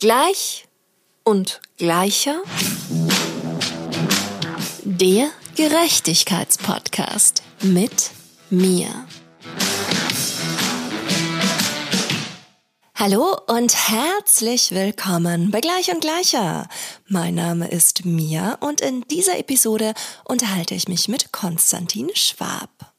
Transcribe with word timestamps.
Gleich 0.00 0.66
und 1.24 1.60
gleicher. 1.76 2.40
Der 4.82 5.28
Gerechtigkeitspodcast 5.56 7.42
mit 7.60 8.10
mir. 8.48 8.88
Hallo 12.94 13.36
und 13.46 13.76
herzlich 13.90 14.70
willkommen 14.70 15.50
bei 15.50 15.60
Gleich 15.60 15.92
und 15.92 16.00
Gleicher. 16.00 16.66
Mein 17.06 17.34
Name 17.34 17.68
ist 17.68 18.06
Mia 18.06 18.54
und 18.60 18.80
in 18.80 19.02
dieser 19.02 19.38
Episode 19.38 19.92
unterhalte 20.24 20.74
ich 20.74 20.88
mich 20.88 21.08
mit 21.08 21.30
Konstantin 21.30 22.08
Schwab. 22.14 22.89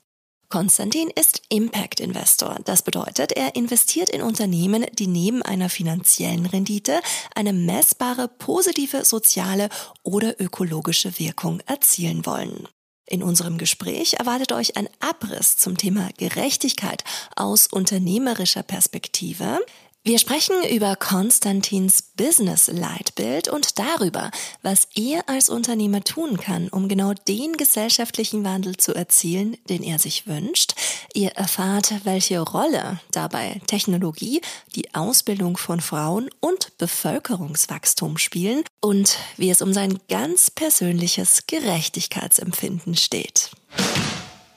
Konstantin 0.52 1.10
ist 1.10 1.44
Impact 1.48 2.02
Investor. 2.02 2.58
Das 2.66 2.82
bedeutet, 2.82 3.32
er 3.32 3.56
investiert 3.56 4.10
in 4.10 4.22
Unternehmen, 4.22 4.86
die 5.00 5.08
neben 5.08 5.42
einer 5.42 5.70
finanziellen 5.70 6.46
Rendite 6.46 7.00
eine 7.34 7.54
messbare 7.54 8.28
positive 8.28 9.06
soziale 9.06 9.70
oder 10.04 10.40
ökologische 10.42 11.18
Wirkung 11.18 11.62
erzielen 11.68 12.26
wollen. 12.26 12.68
In 13.08 13.24
unserem 13.24 13.58
Gespräch 13.58 14.16
erwartet 14.20 14.52
euch 14.52 14.76
ein 14.76 14.90
Abriss 15.00 15.56
zum 15.56 15.78
Thema 15.78 16.10
Gerechtigkeit 16.18 17.06
aus 17.36 17.68
unternehmerischer 17.68 18.64
Perspektive. 18.64 19.60
Wir 20.04 20.18
sprechen 20.18 20.56
über 20.68 20.96
Konstantins 20.96 22.02
Business-Leitbild 22.18 23.50
und 23.50 23.78
darüber, 23.78 24.32
was 24.64 24.88
er 24.96 25.30
als 25.30 25.48
Unternehmer 25.48 26.04
tun 26.04 26.38
kann, 26.38 26.70
um 26.70 26.88
genau 26.88 27.14
den 27.14 27.54
gesellschaftlichen 27.54 28.44
Wandel 28.44 28.78
zu 28.78 28.96
erzielen, 28.96 29.58
den 29.70 29.84
er 29.84 30.00
sich 30.00 30.26
wünscht. 30.26 30.74
Ihr 31.14 31.30
erfahrt, 31.34 32.04
welche 32.04 32.40
Rolle 32.40 33.00
dabei 33.12 33.62
Technologie, 33.68 34.42
die 34.76 34.92
Ausbildung 34.96 35.56
von 35.56 35.82
Frauen 35.82 36.32
und 36.40 36.76
Bevölkerungswachstum 36.80 38.18
spielen 38.18 38.64
und 38.80 39.20
wie 39.38 39.52
es 39.52 39.62
um 39.62 39.72
sein 39.72 40.00
ganz 40.10 40.50
persönliches 40.50 41.46
Gerechtigkeitsempfinden 41.46 42.96
steht. 42.96 43.52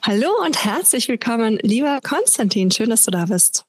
Hallo 0.01 0.31
und 0.43 0.65
herzlich 0.65 1.07
willkommen, 1.07 1.59
lieber 1.61 2.01
Konstantin. 2.03 2.71
Schön, 2.71 2.89
dass 2.89 3.05
du 3.05 3.11
da 3.11 3.27
bist. 3.27 3.67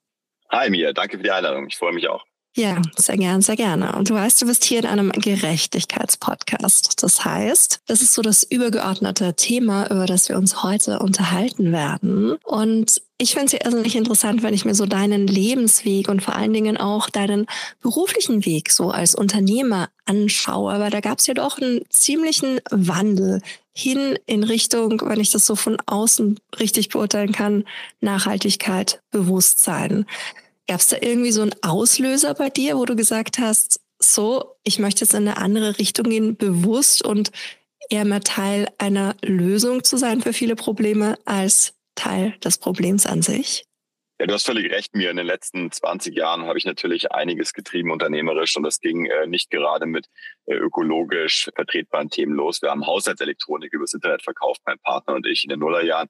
Hi 0.51 0.69
Mia, 0.71 0.91
danke 0.93 1.17
für 1.17 1.23
die 1.23 1.29
Einladung. 1.31 1.67
Ich 1.67 1.77
freue 1.77 1.93
mich 1.93 2.07
auch. 2.07 2.25
Ja, 2.57 2.81
sehr 2.95 3.17
gern, 3.17 3.41
sehr 3.41 3.57
gerne. 3.57 3.97
Und 3.97 4.09
du 4.09 4.13
weißt, 4.13 4.41
du 4.41 4.45
bist 4.45 4.63
hier 4.63 4.79
in 4.79 4.85
einem 4.85 5.11
Gerechtigkeitspodcast. 5.11 7.03
Das 7.03 7.25
heißt, 7.25 7.81
das 7.85 8.01
ist 8.01 8.13
so 8.13 8.21
das 8.21 8.43
übergeordnete 8.43 9.33
Thema, 9.35 9.91
über 9.91 10.05
das 10.05 10.29
wir 10.29 10.37
uns 10.37 10.63
heute 10.63 10.99
unterhalten 10.99 11.73
werden. 11.73 12.37
Und 12.45 13.01
ich 13.17 13.33
finde 13.33 13.47
es 13.47 13.51
ja 13.51 13.59
irrsinnig 13.65 13.97
interessant, 13.97 14.41
wenn 14.41 14.53
ich 14.53 14.63
mir 14.63 14.73
so 14.73 14.85
deinen 14.85 15.27
Lebensweg 15.27 16.07
und 16.07 16.23
vor 16.23 16.37
allen 16.37 16.53
Dingen 16.53 16.77
auch 16.77 17.09
deinen 17.09 17.45
beruflichen 17.81 18.45
Weg 18.45 18.71
so 18.71 18.89
als 18.89 19.15
Unternehmer 19.15 19.89
anschaue. 20.05 20.71
Aber 20.71 20.89
da 20.89 21.01
gab 21.01 21.19
es 21.19 21.27
ja 21.27 21.33
doch 21.33 21.59
einen 21.59 21.81
ziemlichen 21.89 22.61
Wandel 22.71 23.41
hin 23.73 24.17
in 24.27 24.43
Richtung, 24.43 25.01
wenn 25.03 25.19
ich 25.19 25.31
das 25.31 25.45
so 25.45 25.57
von 25.57 25.77
außen 25.85 26.39
richtig 26.57 26.87
beurteilen 26.87 27.33
kann, 27.33 27.65
Nachhaltigkeit, 27.99 29.01
Bewusstsein. 29.11 30.05
Gab 30.67 30.79
es 30.79 30.87
da 30.87 30.97
irgendwie 30.99 31.31
so 31.31 31.41
einen 31.41 31.55
Auslöser 31.61 32.33
bei 32.33 32.49
dir, 32.49 32.77
wo 32.77 32.85
du 32.85 32.95
gesagt 32.95 33.37
hast, 33.39 33.81
so, 33.99 34.55
ich 34.63 34.79
möchte 34.79 35.01
jetzt 35.01 35.13
in 35.13 35.27
eine 35.27 35.37
andere 35.37 35.77
Richtung 35.77 36.09
gehen, 36.09 36.35
bewusst 36.35 37.03
und 37.03 37.31
eher 37.89 38.05
mehr 38.05 38.21
Teil 38.21 38.67
einer 38.77 39.15
Lösung 39.23 39.83
zu 39.83 39.97
sein 39.97 40.21
für 40.21 40.33
viele 40.33 40.55
Probleme 40.55 41.17
als 41.25 41.75
Teil 41.95 42.35
des 42.43 42.57
Problems 42.57 43.05
an 43.05 43.21
sich? 43.21 43.65
Ja, 44.17 44.27
du 44.27 44.33
hast 44.33 44.45
völlig 44.45 44.71
recht, 44.71 44.95
mir. 44.95 45.11
In 45.11 45.17
den 45.17 45.25
letzten 45.25 45.69
20 45.71 46.15
Jahren 46.15 46.43
habe 46.43 46.57
ich 46.57 46.63
natürlich 46.63 47.11
einiges 47.11 47.51
getrieben 47.51 47.91
unternehmerisch 47.91 48.55
und 48.55 48.63
das 48.63 48.79
ging 48.79 49.07
äh, 49.07 49.27
nicht 49.27 49.49
gerade 49.49 49.85
mit 49.85 50.07
äh, 50.45 50.53
ökologisch 50.53 51.49
vertretbaren 51.53 52.09
Themen 52.09 52.33
los. 52.33 52.61
Wir 52.61 52.69
haben 52.69 52.87
Haushaltselektronik 52.87 53.73
übers 53.73 53.93
Internet 53.93 54.23
verkauft, 54.23 54.61
mein 54.65 54.79
Partner 54.79 55.15
und 55.15 55.27
ich 55.27 55.43
in 55.43 55.49
den 55.49 55.59
Nullerjahren. 55.59 56.07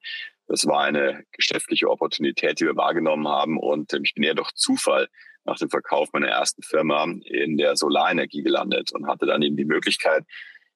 Das 0.48 0.66
war 0.68 0.82
eine 0.82 1.24
geschäftliche 1.32 1.90
Opportunität, 1.90 2.60
die 2.60 2.66
wir 2.66 2.76
wahrgenommen 2.76 3.28
haben. 3.28 3.58
Und 3.58 3.94
ähm, 3.94 4.04
ich 4.04 4.14
bin 4.14 4.24
eher 4.24 4.36
durch 4.36 4.52
Zufall 4.54 5.08
nach 5.44 5.58
dem 5.58 5.70
Verkauf 5.70 6.10
meiner 6.14 6.28
ersten 6.28 6.64
Firma 6.64 7.06
in 7.26 7.58
der 7.58 7.76
Solarenergie 7.76 8.44
gelandet 8.44 8.92
und 8.94 9.08
hatte 9.08 9.26
dann 9.26 9.42
eben 9.42 9.58
die 9.58 9.66
Möglichkeit, 9.66 10.26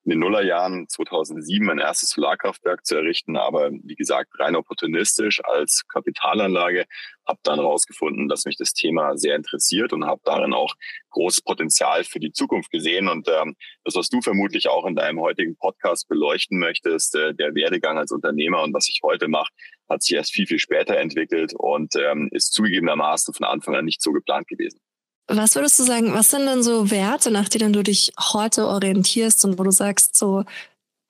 in 0.06 0.12
den 0.12 0.20
Nullerjahren 0.20 0.88
2007 0.88 1.66
mein 1.66 1.80
erstes 1.80 2.12
Solarkraftwerk 2.12 2.86
zu 2.86 2.96
errichten, 2.96 3.38
aber 3.38 3.72
wie 3.72 3.96
gesagt 3.96 4.32
rein 4.40 4.56
opportunistisch 4.56 5.42
als 5.44 5.84
Kapitalanlage. 5.88 6.86
Habe 7.28 7.40
dann 7.44 7.60
herausgefunden, 7.60 8.28
dass 8.28 8.46
mich 8.46 8.58
das 8.58 8.74
Thema 8.74 9.18
sehr 9.18 9.36
interessiert 9.36 9.94
und 9.94 10.06
habe 10.06 10.22
darin 10.24 10.54
auch 10.54 10.74
großes 11.12 11.42
Potenzial 11.42 12.04
für 12.04 12.20
die 12.20 12.32
Zukunft 12.32 12.72
gesehen. 12.72 13.08
Und 13.08 13.28
ähm, 13.28 13.56
das, 13.84 13.96
was 13.96 14.10
du 14.10 14.22
vermutlich 14.22 14.68
auch 14.68 14.86
in 14.86 14.96
deinem 14.96 15.20
heutigen 15.20 15.56
Podcast 15.58 16.08
beleuchten 16.08 16.58
möchtest, 16.58 17.16
äh, 17.16 17.36
der 17.36 17.54
Werdegang 17.54 18.00
als 18.00 18.12
Unternehmer 18.12 18.64
und 18.64 18.74
was 18.74 18.90
ich 18.90 19.02
heute 19.04 19.28
mache, 19.28 19.52
hat 19.90 20.02
sich 20.02 20.16
erst 20.16 20.34
viel, 20.34 20.48
viel 20.48 20.60
später 20.60 20.98
entwickelt 20.98 21.54
und 21.56 21.96
ähm, 21.96 22.30
ist 22.32 22.54
zugegebenermaßen 22.54 23.34
von 23.34 23.46
Anfang 23.46 23.76
an 23.76 23.86
nicht 23.86 24.02
so 24.02 24.12
geplant 24.12 24.48
gewesen. 24.48 24.80
Was 25.32 25.54
würdest 25.54 25.78
du 25.78 25.84
sagen, 25.84 26.12
was 26.16 26.32
sind 26.32 26.48
denn 26.48 26.64
so 26.64 26.90
Werte, 26.90 27.30
nach 27.30 27.50
denen 27.50 27.72
du 27.72 27.84
dich 27.84 28.12
heute 28.20 28.66
orientierst 28.66 29.46
und 29.46 29.60
wo 29.60 29.64
du 29.64 29.70
sagst, 29.70 30.18
so, 30.18 30.44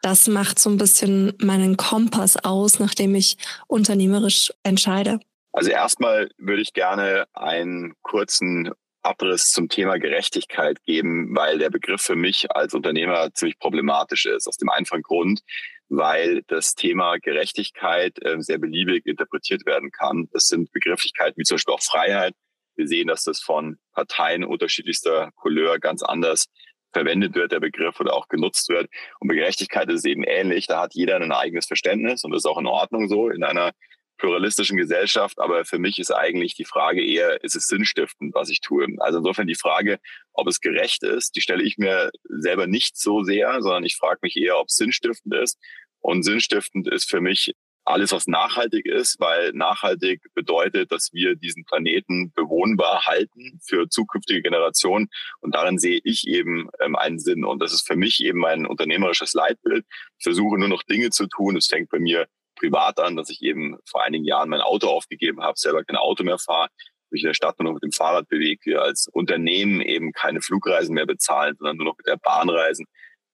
das 0.01 0.27
macht 0.27 0.59
so 0.59 0.69
ein 0.69 0.77
bisschen 0.77 1.33
meinen 1.39 1.77
Kompass 1.77 2.35
aus, 2.35 2.79
nachdem 2.79 3.15
ich 3.15 3.37
unternehmerisch 3.67 4.51
entscheide? 4.61 5.21
Also 5.53 5.71
erstmal 5.71 6.29
würde 6.37 6.61
ich 6.61 6.73
gerne 6.73 7.27
einen 7.33 7.93
kurzen 8.01 8.71
Abriss 9.03 9.51
zum 9.51 9.69
Thema 9.69 9.97
Gerechtigkeit 9.97 10.83
geben, 10.83 11.33
weil 11.33 11.57
der 11.57 11.69
Begriff 11.69 12.01
für 12.01 12.17
mich 12.17 12.51
als 12.51 12.73
Unternehmer 12.73 13.33
ziemlich 13.33 13.57
problematisch 13.57 14.25
ist. 14.25 14.47
Aus 14.49 14.57
dem 14.57 14.69
einfachen 14.69 15.01
Grund, 15.01 15.41
weil 15.87 16.43
das 16.47 16.75
Thema 16.75 17.17
Gerechtigkeit 17.19 18.21
äh, 18.21 18.41
sehr 18.41 18.57
beliebig 18.57 19.05
interpretiert 19.05 19.65
werden 19.65 19.91
kann. 19.91 20.27
Das 20.33 20.47
sind 20.47 20.73
Begrifflichkeiten 20.73 21.37
wie 21.37 21.43
zum 21.43 21.55
Beispiel 21.55 21.73
auch 21.73 21.81
Freiheit, 21.81 22.35
wir 22.79 22.87
sehen, 22.87 23.07
dass 23.07 23.23
das 23.23 23.39
von 23.39 23.77
Parteien 23.93 24.43
unterschiedlichster 24.43 25.31
Couleur 25.35 25.77
ganz 25.77 26.01
anders 26.01 26.45
verwendet 26.91 27.35
wird, 27.35 27.51
der 27.51 27.59
Begriff 27.59 27.99
oder 27.99 28.15
auch 28.15 28.27
genutzt 28.29 28.69
wird. 28.69 28.89
Und 29.19 29.27
bei 29.27 29.35
Gerechtigkeit 29.35 29.89
ist 29.89 29.99
es 29.99 30.05
eben 30.05 30.23
ähnlich. 30.23 30.65
Da 30.65 30.81
hat 30.81 30.95
jeder 30.95 31.17
ein 31.17 31.31
eigenes 31.31 31.67
Verständnis 31.67 32.23
und 32.23 32.31
das 32.31 32.39
ist 32.39 32.45
auch 32.47 32.57
in 32.57 32.65
Ordnung 32.65 33.07
so 33.07 33.29
in 33.29 33.43
einer 33.43 33.73
pluralistischen 34.17 34.77
Gesellschaft. 34.77 35.39
Aber 35.39 35.65
für 35.65 35.77
mich 35.77 35.99
ist 35.99 36.11
eigentlich 36.11 36.55
die 36.55 36.65
Frage 36.65 37.05
eher, 37.05 37.43
ist 37.43 37.55
es 37.55 37.67
sinnstiftend, 37.67 38.33
was 38.33 38.49
ich 38.49 38.61
tue? 38.61 38.87
Also 38.99 39.19
insofern 39.19 39.47
die 39.47 39.55
Frage, 39.55 39.99
ob 40.33 40.47
es 40.47 40.61
gerecht 40.61 41.03
ist, 41.03 41.35
die 41.35 41.41
stelle 41.41 41.63
ich 41.63 41.77
mir 41.77 42.11
selber 42.23 42.65
nicht 42.65 42.97
so 42.97 43.23
sehr, 43.23 43.61
sondern 43.61 43.85
ich 43.85 43.97
frage 43.97 44.19
mich 44.23 44.35
eher, 44.35 44.57
ob 44.57 44.67
es 44.69 44.75
sinnstiftend 44.75 45.35
ist. 45.35 45.59
Und 46.01 46.23
sinnstiftend 46.23 46.87
ist 46.87 47.09
für 47.09 47.21
mich 47.21 47.53
alles, 47.89 48.11
was 48.11 48.27
nachhaltig 48.27 48.85
ist, 48.85 49.19
weil 49.19 49.51
nachhaltig 49.53 50.21
bedeutet, 50.35 50.91
dass 50.91 51.11
wir 51.11 51.35
diesen 51.35 51.65
Planeten 51.65 52.31
bewohnbar 52.33 53.05
halten 53.05 53.59
für 53.65 53.89
zukünftige 53.89 54.41
Generationen. 54.41 55.09
Und 55.41 55.55
darin 55.55 55.79
sehe 55.79 55.99
ich 56.03 56.27
eben 56.27 56.69
ähm, 56.79 56.95
einen 56.95 57.19
Sinn. 57.19 57.43
Und 57.43 57.61
das 57.61 57.73
ist 57.73 57.87
für 57.87 57.95
mich 57.95 58.23
eben 58.23 58.39
mein 58.39 58.65
unternehmerisches 58.67 59.33
Leitbild. 59.33 59.85
Ich 60.19 60.23
versuche 60.23 60.59
nur 60.59 60.67
noch 60.67 60.83
Dinge 60.83 61.09
zu 61.09 61.27
tun. 61.27 61.57
Es 61.57 61.67
fängt 61.67 61.89
bei 61.89 61.99
mir 61.99 62.27
privat 62.55 62.99
an, 62.99 63.15
dass 63.15 63.29
ich 63.29 63.41
eben 63.41 63.77
vor 63.89 64.03
einigen 64.03 64.25
Jahren 64.25 64.49
mein 64.49 64.61
Auto 64.61 64.87
aufgegeben 64.87 65.41
habe, 65.41 65.57
selber 65.57 65.83
kein 65.83 65.95
Auto 65.95 66.23
mehr 66.23 66.37
fahre, 66.37 66.69
mich 67.09 67.23
in 67.23 67.27
der 67.27 67.33
Stadt 67.33 67.57
nur 67.59 67.69
noch 67.69 67.73
mit 67.73 67.83
dem 67.83 67.91
Fahrrad 67.91 68.27
bewege, 68.27 68.59
wir 68.65 68.81
als 68.83 69.07
Unternehmen 69.11 69.81
eben 69.81 70.11
keine 70.11 70.41
Flugreisen 70.41 70.93
mehr 70.93 71.07
bezahlen, 71.07 71.55
sondern 71.57 71.77
nur 71.77 71.87
noch 71.87 71.97
mit 71.97 72.05
der 72.05 72.17
Bahn 72.17 72.49
reisen. 72.49 72.85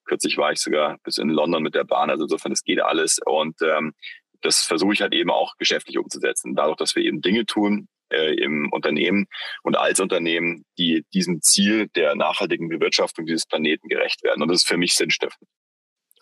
Kürzlich 0.05 0.37
war 0.37 0.51
ich 0.51 0.59
sogar 0.59 0.97
bis 1.03 1.17
in 1.17 1.29
London 1.29 1.63
mit 1.63 1.75
der 1.75 1.83
Bahn, 1.83 2.09
also 2.09 2.23
insofern, 2.23 2.51
das 2.51 2.63
geht 2.63 2.79
alles. 2.79 3.19
Und 3.25 3.55
ähm, 3.63 3.93
das 4.41 4.61
versuche 4.61 4.93
ich 4.93 5.01
halt 5.01 5.13
eben 5.13 5.29
auch 5.29 5.57
geschäftlich 5.57 5.97
umzusetzen. 5.97 6.55
Dadurch, 6.55 6.77
dass 6.77 6.95
wir 6.95 7.03
eben 7.03 7.21
Dinge 7.21 7.45
tun 7.45 7.87
äh, 8.09 8.35
im 8.35 8.71
Unternehmen 8.71 9.27
und 9.63 9.77
als 9.77 9.99
Unternehmen, 9.99 10.63
die 10.77 11.05
diesem 11.13 11.41
Ziel 11.41 11.87
der 11.95 12.15
nachhaltigen 12.15 12.69
Bewirtschaftung 12.69 13.25
dieses 13.25 13.45
Planeten 13.45 13.87
gerecht 13.87 14.23
werden. 14.23 14.41
Und 14.41 14.49
das 14.49 14.59
ist 14.59 14.67
für 14.67 14.77
mich 14.77 14.93
sinnstiftend. 14.95 15.49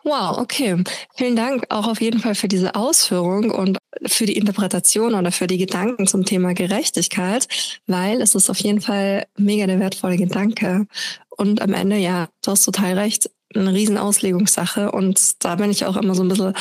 Wow, 0.05 0.37
okay. 0.37 0.83
Vielen 1.15 1.37
Dank 1.37 1.65
auch 1.69 1.87
auf 1.87 2.01
jeden 2.01 2.19
Fall 2.19 2.35
für 2.35 2.49
diese 2.49 2.75
Ausführung 2.75 3.51
und 3.51 3.77
für 4.05 4.25
die 4.25 4.35
Interpretation 4.35 5.13
oder 5.13 5.31
für 5.31 5.47
die 5.47 5.57
Gedanken 5.57 6.07
zum 6.07 6.25
Thema 6.25 6.53
Gerechtigkeit, 6.53 7.47
weil 7.87 8.21
es 8.21 8.35
ist 8.35 8.49
auf 8.49 8.59
jeden 8.59 8.81
Fall 8.81 9.25
mega 9.37 9.65
der 9.65 9.79
wertvolle 9.79 10.17
Gedanke. 10.17 10.87
Und 11.29 11.61
am 11.61 11.73
Ende, 11.73 11.95
ja, 11.97 12.27
du 12.43 12.51
hast 12.51 12.65
total 12.65 12.97
recht, 12.99 13.29
eine 13.55 13.73
riesen 13.73 13.97
Auslegungssache. 13.97 14.91
Und 14.91 15.43
da 15.43 15.55
bin 15.55 15.71
ich 15.71 15.85
auch 15.85 15.95
immer 15.95 16.15
so 16.15 16.23
ein 16.23 16.29
bisschen 16.29 16.53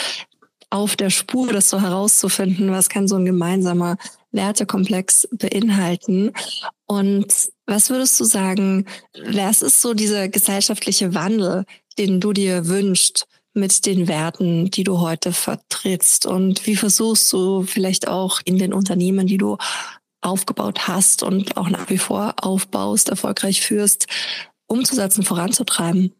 auf 0.72 0.96
der 0.96 1.10
Spur, 1.10 1.52
das 1.52 1.68
so 1.68 1.82
herauszufinden, 1.82 2.72
was 2.72 2.88
kann 2.88 3.06
so 3.06 3.16
ein 3.16 3.26
gemeinsamer 3.26 3.98
Wertekomplex 4.30 5.28
beinhalten. 5.30 6.32
Und 6.86 7.26
was 7.66 7.90
würdest 7.90 8.18
du 8.18 8.24
sagen, 8.24 8.86
was 9.26 9.60
ist 9.60 9.82
so 9.82 9.92
dieser 9.92 10.28
gesellschaftliche 10.28 11.14
Wandel, 11.14 11.66
den 11.98 12.20
du 12.20 12.32
dir 12.32 12.68
wünschst 12.68 13.26
mit 13.52 13.84
den 13.84 14.08
Werten, 14.08 14.70
die 14.70 14.82
du 14.82 15.00
heute 15.00 15.34
vertrittst? 15.34 16.24
Und 16.24 16.66
wie 16.66 16.76
versuchst 16.76 17.30
du 17.34 17.64
vielleicht 17.64 18.08
auch 18.08 18.40
in 18.42 18.56
den 18.56 18.72
Unternehmen, 18.72 19.26
die 19.26 19.38
du 19.38 19.58
aufgebaut 20.22 20.88
hast 20.88 21.22
und 21.22 21.58
auch 21.58 21.68
nach 21.68 21.90
wie 21.90 21.98
vor 21.98 22.34
aufbaust, 22.40 23.10
erfolgreich 23.10 23.60
führst, 23.60 24.06
umzusetzen, 24.68 25.22
voranzutreiben? 25.22 26.14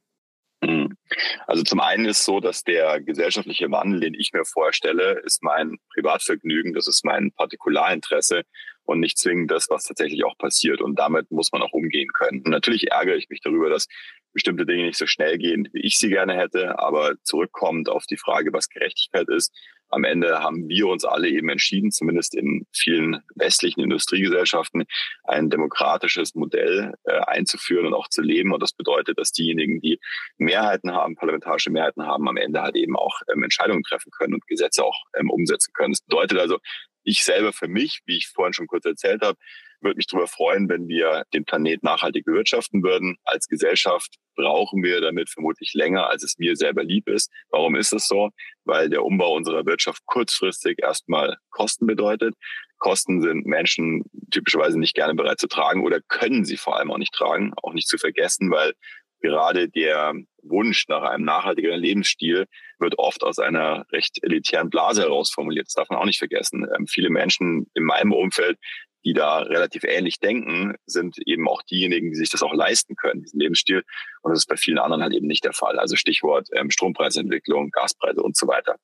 Also 1.46 1.62
zum 1.62 1.80
einen 1.80 2.06
ist 2.06 2.24
so, 2.24 2.40
dass 2.40 2.64
der 2.64 3.00
gesellschaftliche 3.00 3.70
Wandel, 3.70 4.00
den 4.00 4.14
ich 4.14 4.32
mir 4.32 4.44
vorstelle, 4.44 5.20
ist 5.24 5.42
mein 5.42 5.78
Privatvergnügen, 5.94 6.72
das 6.72 6.88
ist 6.88 7.04
mein 7.04 7.32
Partikularinteresse 7.32 8.42
und 8.84 9.00
nicht 9.00 9.18
zwingend 9.18 9.50
das, 9.50 9.68
was 9.70 9.84
tatsächlich 9.84 10.24
auch 10.24 10.36
passiert. 10.38 10.80
Und 10.80 10.98
damit 10.98 11.30
muss 11.30 11.52
man 11.52 11.62
auch 11.62 11.72
umgehen 11.72 12.08
können. 12.12 12.42
Und 12.44 12.50
natürlich 12.50 12.90
ärgere 12.90 13.16
ich 13.16 13.28
mich 13.28 13.40
darüber, 13.40 13.70
dass 13.70 13.86
bestimmte 14.32 14.66
Dinge 14.66 14.86
nicht 14.86 14.98
so 14.98 15.06
schnell 15.06 15.38
gehen, 15.38 15.68
wie 15.72 15.82
ich 15.82 15.98
sie 15.98 16.08
gerne 16.08 16.36
hätte. 16.36 16.78
Aber 16.78 17.14
zurückkommt 17.22 17.88
auf 17.88 18.06
die 18.06 18.16
Frage, 18.16 18.52
was 18.52 18.68
Gerechtigkeit 18.68 19.28
ist, 19.28 19.52
am 19.92 20.04
Ende 20.04 20.40
haben 20.40 20.68
wir 20.68 20.86
uns 20.86 21.04
alle 21.04 21.28
eben 21.28 21.50
entschieden, 21.50 21.90
zumindest 21.90 22.34
in 22.34 22.66
vielen 22.72 23.22
westlichen 23.34 23.80
Industriegesellschaften, 23.80 24.84
ein 25.24 25.50
demokratisches 25.50 26.34
Modell 26.34 26.94
äh, 27.04 27.20
einzuführen 27.26 27.86
und 27.86 27.94
auch 27.94 28.08
zu 28.08 28.22
leben. 28.22 28.52
Und 28.52 28.62
das 28.62 28.72
bedeutet, 28.72 29.18
dass 29.18 29.32
diejenigen, 29.32 29.80
die 29.80 30.00
Mehrheiten 30.38 30.92
haben, 30.92 31.14
parlamentarische 31.14 31.70
Mehrheiten 31.70 32.06
haben, 32.06 32.26
am 32.26 32.38
Ende 32.38 32.62
halt 32.62 32.74
eben 32.74 32.96
auch 32.96 33.20
ähm, 33.32 33.42
Entscheidungen 33.42 33.82
treffen 33.82 34.10
können 34.10 34.34
und 34.34 34.46
Gesetze 34.46 34.82
auch 34.82 34.96
ähm, 35.14 35.30
umsetzen 35.30 35.72
können. 35.74 35.92
Das 35.92 36.00
bedeutet 36.00 36.38
also, 36.38 36.58
ich 37.04 37.24
selber 37.24 37.52
für 37.52 37.68
mich, 37.68 38.00
wie 38.06 38.16
ich 38.16 38.28
vorhin 38.28 38.54
schon 38.54 38.68
kurz 38.68 38.86
erzählt 38.86 39.22
habe, 39.22 39.36
würde 39.82 39.96
mich 39.96 40.06
darüber 40.06 40.26
freuen, 40.26 40.68
wenn 40.68 40.88
wir 40.88 41.24
den 41.34 41.44
Planet 41.44 41.82
nachhaltig 41.82 42.24
bewirtschaften 42.24 42.82
würden. 42.82 43.16
Als 43.24 43.46
Gesellschaft 43.48 44.16
brauchen 44.36 44.82
wir 44.82 45.00
damit 45.00 45.30
vermutlich 45.30 45.72
länger, 45.74 46.08
als 46.08 46.22
es 46.22 46.38
mir 46.38 46.56
selber 46.56 46.84
lieb 46.84 47.08
ist. 47.08 47.30
Warum 47.50 47.76
ist 47.76 47.92
das 47.92 48.06
so? 48.06 48.30
Weil 48.64 48.88
der 48.88 49.04
Umbau 49.04 49.34
unserer 49.34 49.66
Wirtschaft 49.66 50.04
kurzfristig 50.06 50.78
erstmal 50.82 51.36
Kosten 51.50 51.86
bedeutet. 51.86 52.34
Kosten 52.78 53.22
sind 53.22 53.46
Menschen 53.46 54.04
typischerweise 54.30 54.78
nicht 54.78 54.94
gerne 54.94 55.14
bereit 55.14 55.38
zu 55.38 55.46
tragen 55.46 55.84
oder 55.84 56.00
können 56.08 56.44
sie 56.44 56.56
vor 56.56 56.76
allem 56.76 56.90
auch 56.90 56.98
nicht 56.98 57.14
tragen, 57.14 57.52
auch 57.62 57.74
nicht 57.74 57.88
zu 57.88 57.96
vergessen, 57.96 58.50
weil 58.50 58.72
gerade 59.20 59.68
der 59.68 60.14
Wunsch 60.42 60.88
nach 60.88 61.02
einem 61.02 61.24
nachhaltigeren 61.24 61.80
Lebensstil 61.80 62.46
wird 62.78 62.98
oft 62.98 63.22
aus 63.22 63.38
einer 63.38 63.86
recht 63.92 64.18
elitären 64.22 64.68
Blase 64.68 65.02
heraus 65.02 65.30
formuliert. 65.30 65.66
Das 65.66 65.74
darf 65.74 65.88
man 65.88 66.00
auch 66.00 66.04
nicht 66.04 66.18
vergessen. 66.18 66.66
Ähm, 66.76 66.86
viele 66.86 67.08
Menschen 67.08 67.70
in 67.74 67.84
meinem 67.84 68.12
Umfeld 68.12 68.58
die 69.04 69.12
da 69.12 69.38
relativ 69.38 69.84
ähnlich 69.84 70.20
denken, 70.20 70.74
sind 70.86 71.16
eben 71.26 71.48
auch 71.48 71.62
diejenigen, 71.62 72.10
die 72.10 72.16
sich 72.16 72.30
das 72.30 72.42
auch 72.42 72.54
leisten 72.54 72.96
können, 72.96 73.22
diesen 73.22 73.40
Lebensstil. 73.40 73.82
Und 74.22 74.30
das 74.30 74.40
ist 74.40 74.46
bei 74.46 74.56
vielen 74.56 74.78
anderen 74.78 75.02
halt 75.02 75.14
eben 75.14 75.26
nicht 75.26 75.44
der 75.44 75.52
Fall. 75.52 75.78
Also 75.78 75.96
Stichwort 75.96 76.48
ähm, 76.52 76.70
Strompreisentwicklung, 76.70 77.70
Gaspreise 77.70 78.22
und 78.22 78.36
so 78.36 78.46
weiter. 78.46 78.76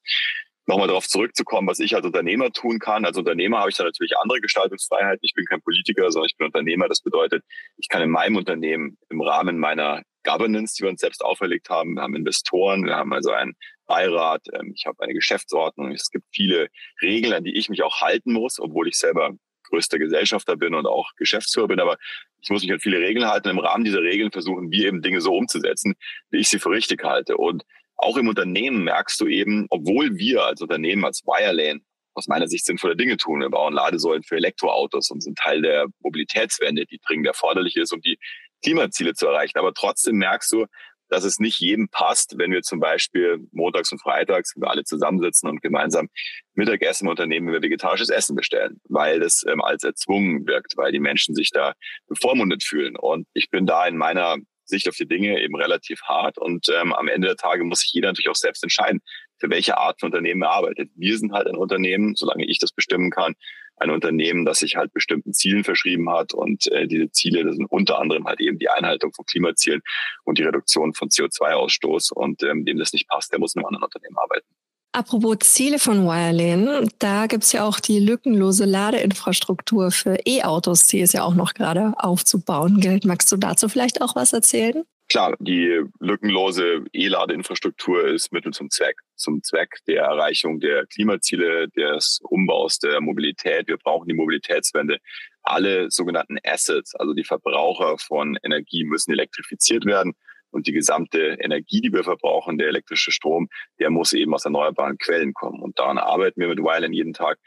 Nochmal 0.67 0.89
darauf 0.89 1.09
zurückzukommen, 1.09 1.67
was 1.67 1.81
ich 1.81 1.95
als 1.95 2.05
Unternehmer 2.05 2.51
tun 2.51 2.79
kann. 2.79 3.07
Als 3.07 3.17
Unternehmer 3.17 3.61
habe 3.61 3.71
ich 3.71 3.77
da 3.77 3.85
natürlich 3.85 4.19
andere 4.19 4.41
Gestaltungsfreiheiten. 4.41 5.21
Ich 5.23 5.33
bin 5.33 5.47
kein 5.47 5.63
Politiker, 5.63 6.11
sondern 6.11 6.29
ich 6.29 6.37
bin 6.37 6.47
Unternehmer. 6.47 6.89
Das 6.89 7.01
bedeutet, 7.01 7.43
ich 7.79 7.89
kann 7.89 8.03
in 8.03 8.11
meinem 8.11 8.37
Unternehmen 8.37 8.99
im 9.09 9.23
Rahmen 9.23 9.59
meiner 9.59 10.03
Governance, 10.25 10.75
die 10.77 10.83
wir 10.83 10.91
uns 10.91 11.01
selbst 11.01 11.25
auferlegt 11.25 11.71
haben, 11.71 11.95
wir 11.95 12.03
haben 12.03 12.15
Investoren, 12.15 12.85
wir 12.85 12.97
haben 12.97 13.15
also 13.15 13.31
einen 13.31 13.55
Beirat, 13.87 14.43
ähm, 14.53 14.75
ich 14.77 14.85
habe 14.85 15.03
eine 15.03 15.15
Geschäftsordnung. 15.15 15.93
Es 15.93 16.11
gibt 16.11 16.27
viele 16.35 16.69
Regeln, 17.01 17.33
an 17.33 17.45
die 17.45 17.57
ich 17.57 17.71
mich 17.71 17.83
auch 17.83 18.03
halten 18.03 18.35
muss, 18.35 18.61
obwohl 18.61 18.89
ich 18.89 18.99
selber 18.99 19.35
größter 19.69 19.99
Gesellschafter 19.99 20.57
bin 20.57 20.75
und 20.75 20.87
auch 20.87 21.11
Geschäftsführer 21.17 21.69
bin, 21.69 21.81
aber 21.81 21.97
ich 22.41 22.51
muss 22.51 22.63
mich 22.63 22.73
an 22.73 22.81
viele 22.81 22.99
Regeln 22.99 23.27
halten. 23.27 23.49
Im 23.49 23.59
Rahmen 23.59 23.85
dieser 23.85 24.03
Regeln 24.03 24.31
versuchen 24.31 24.71
wir 24.71 24.87
eben 24.87 25.03
Dinge 25.03 25.21
so 25.21 25.35
umzusetzen, 25.35 25.95
wie 26.31 26.39
ich 26.39 26.49
sie 26.49 26.59
für 26.59 26.71
richtig 26.71 27.05
halte. 27.05 27.37
Und 27.37 27.65
auch 27.97 28.17
im 28.17 28.29
Unternehmen 28.29 28.85
merkst 28.85 29.21
du 29.21 29.27
eben, 29.27 29.67
obwohl 29.71 30.17
wir 30.17 30.45
als 30.45 30.61
Unternehmen, 30.61 31.05
als 31.05 31.25
Wirelane 31.27 31.81
aus 32.15 32.29
meiner 32.29 32.49
Sicht 32.49 32.67
sinnvolle 32.67 32.97
Dinge 32.97 33.17
tun. 33.17 33.41
Wir 33.41 33.51
bauen 33.51 33.75
Ladesäulen 33.75 34.23
für 34.23 34.37
Elektroautos 34.37 35.11
und 35.11 35.23
sind 35.23 35.39
Teil 35.39 35.63
der 35.63 35.87
Mobilitätswende, 36.01 36.85
die 36.87 36.99
dringend 36.99 37.27
erforderlich 37.27 37.77
ist, 37.77 37.93
um 37.93 38.01
die 38.01 38.19
Klimaziele 38.63 39.15
zu 39.15 39.27
erreichen. 39.27 39.59
Aber 39.59 39.73
trotzdem 39.73 40.17
merkst 40.17 40.53
du, 40.53 40.67
dass 41.09 41.25
es 41.25 41.39
nicht 41.39 41.59
jedem 41.61 41.89
passt, 41.89 42.35
wenn 42.39 42.53
wir 42.53 42.63
zum 42.63 42.81
Beispiel 42.81 43.39
montags 43.53 43.93
und 43.93 44.01
freitags, 44.01 44.55
wir 44.57 44.71
alle 44.71 44.85
zusammensitzen 44.85 45.49
und 45.49 45.63
gemeinsam 45.63 46.09
Mittagessen 46.55 47.05
im 47.05 47.11
Unternehmen, 47.11 47.53
wir 47.53 47.63
vegetarisches 47.63 48.11
Essen 48.11 48.37
bestellen, 48.37 48.81
weil 48.89 49.21
das 49.21 49.45
ähm, 49.49 49.63
als 49.63 49.85
erzwungen 49.85 50.47
wirkt, 50.47 50.77
weil 50.77 50.93
die 50.93 51.01
Menschen 51.01 51.35
sich 51.35 51.51
da 51.51 51.75
bevormundet 52.09 52.63
fühlen. 52.65 52.97
Und 52.97 53.27
ich 53.35 53.51
bin 53.51 53.67
da 53.67 53.87
in 53.87 53.97
meiner 53.97 54.37
Sicht 54.65 54.89
auf 54.89 54.97
die 54.97 55.09
Dinge 55.09 55.41
eben 55.41 55.57
relativ 55.57 56.03
hart. 56.03 56.39
Und 56.39 56.69
ähm, 56.69 56.93
am 56.93 57.09
Ende 57.09 57.29
der 57.29 57.37
Tage 57.37 57.65
muss 57.65 57.81
sich 57.81 57.93
jeder 57.93 58.09
natürlich 58.09 58.29
auch 58.29 58.35
selbst 58.35 58.63
entscheiden, 58.63 59.01
für 59.39 59.51
welche 59.51 59.79
Art 59.79 60.01
von 60.01 60.09
Unternehmen 60.09 60.43
er 60.43 60.51
arbeitet. 60.51 60.91
Wir 60.95 61.17
sind 61.17 61.33
halt 61.33 61.47
ein 61.47 61.57
Unternehmen, 61.57 62.15
solange 62.15 62.45
ich 62.45 62.59
das 62.59 62.73
bestimmen 62.73 63.11
kann, 63.11 63.35
ein 63.81 63.91
Unternehmen, 63.91 64.45
das 64.45 64.61
sich 64.61 64.77
halt 64.77 64.93
bestimmten 64.93 65.33
Zielen 65.33 65.65
verschrieben 65.65 66.11
hat. 66.11 66.35
Und 66.35 66.71
äh, 66.73 66.87
diese 66.87 67.11
Ziele, 67.11 67.45
das 67.45 67.57
sind 67.57 67.67
unter 67.67 67.99
anderem 67.99 68.27
halt 68.27 68.41
eben 68.41 68.59
die 68.59 68.69
Einhaltung 68.69 69.13
von 69.13 69.25
Klimazielen 69.25 69.81
und 70.25 70.39
die 70.39 70.45
Reduktion 70.45 70.95
von 70.95 71.09
CO2-Ausstoß. 71.09 72.13
Und 72.13 72.43
ähm, 72.43 72.65
dem 72.65 72.79
das 72.79 72.93
nicht 72.93 73.09
passt, 73.09 73.33
der 73.33 73.39
muss 73.39 73.55
in 73.55 73.61
einem 73.61 73.67
anderen 73.67 73.85
Unternehmen 73.85 74.17
arbeiten. 74.19 74.47
Apropos 74.93 75.39
Ziele 75.41 75.79
von 75.79 76.05
Wirelane, 76.07 76.89
da 76.99 77.27
gibt's 77.27 77.53
ja 77.53 77.65
auch 77.65 77.79
die 77.79 78.01
lückenlose 78.01 78.65
Ladeinfrastruktur 78.65 79.91
für 79.91 80.17
E-Autos, 80.27 80.87
die 80.87 81.01
ist 81.01 81.13
ja 81.13 81.25
auch 81.25 81.35
noch 81.35 81.53
gerade 81.53 81.93
aufzubauen 81.99 82.81
gilt. 82.81 83.05
Magst 83.05 83.31
du 83.31 83.37
dazu 83.37 83.69
vielleicht 83.69 84.01
auch 84.01 84.17
was 84.17 84.33
erzählen? 84.33 84.85
Klar, 85.11 85.37
die 85.39 85.85
lückenlose 86.01 86.85
E-Ladeinfrastruktur 86.93 88.09
ist 88.09 88.31
Mittel 88.31 88.53
zum 88.53 88.69
Zweck, 88.69 89.01
zum 89.15 89.43
Zweck 89.43 89.79
der 89.87 90.03
Erreichung 90.03 90.61
der 90.61 90.85
Klimaziele, 90.85 91.69
des 91.69 92.21
Umbaus 92.23 92.79
der 92.79 93.01
Mobilität. 93.01 93.69
Wir 93.69 93.79
brauchen 93.79 94.07
die 94.07 94.15
Mobilitätswende. 94.15 94.99
Alle 95.43 95.91
sogenannten 95.91 96.37
Assets, 96.45 96.95
also 96.95 97.15
die 97.15 97.25
Verbraucher 97.25 97.97
von 97.97 98.37
Energie, 98.43 98.85
müssen 98.85 99.13
elektrifiziert 99.13 99.87
werden. 99.87 100.13
Und 100.51 100.67
die 100.67 100.73
gesamte 100.73 101.39
Energie, 101.41 101.81
die 101.81 101.93
wir 101.93 102.05
verbrauchen, 102.05 102.59
der 102.59 102.69
elektrische 102.69 103.11
Strom, 103.11 103.49
der 103.79 103.89
muss 103.89 104.13
eben 104.13 104.35
aus 104.35 104.45
erneuerbaren 104.45 104.99
Quellen 104.99 105.33
kommen. 105.33 105.63
Und 105.63 105.79
daran 105.79 105.97
arbeiten 105.97 106.41
wir 106.41 106.49
mit 106.49 106.59
Wyland 106.59 106.95
jeden 106.95 107.15
Tag. 107.15 107.39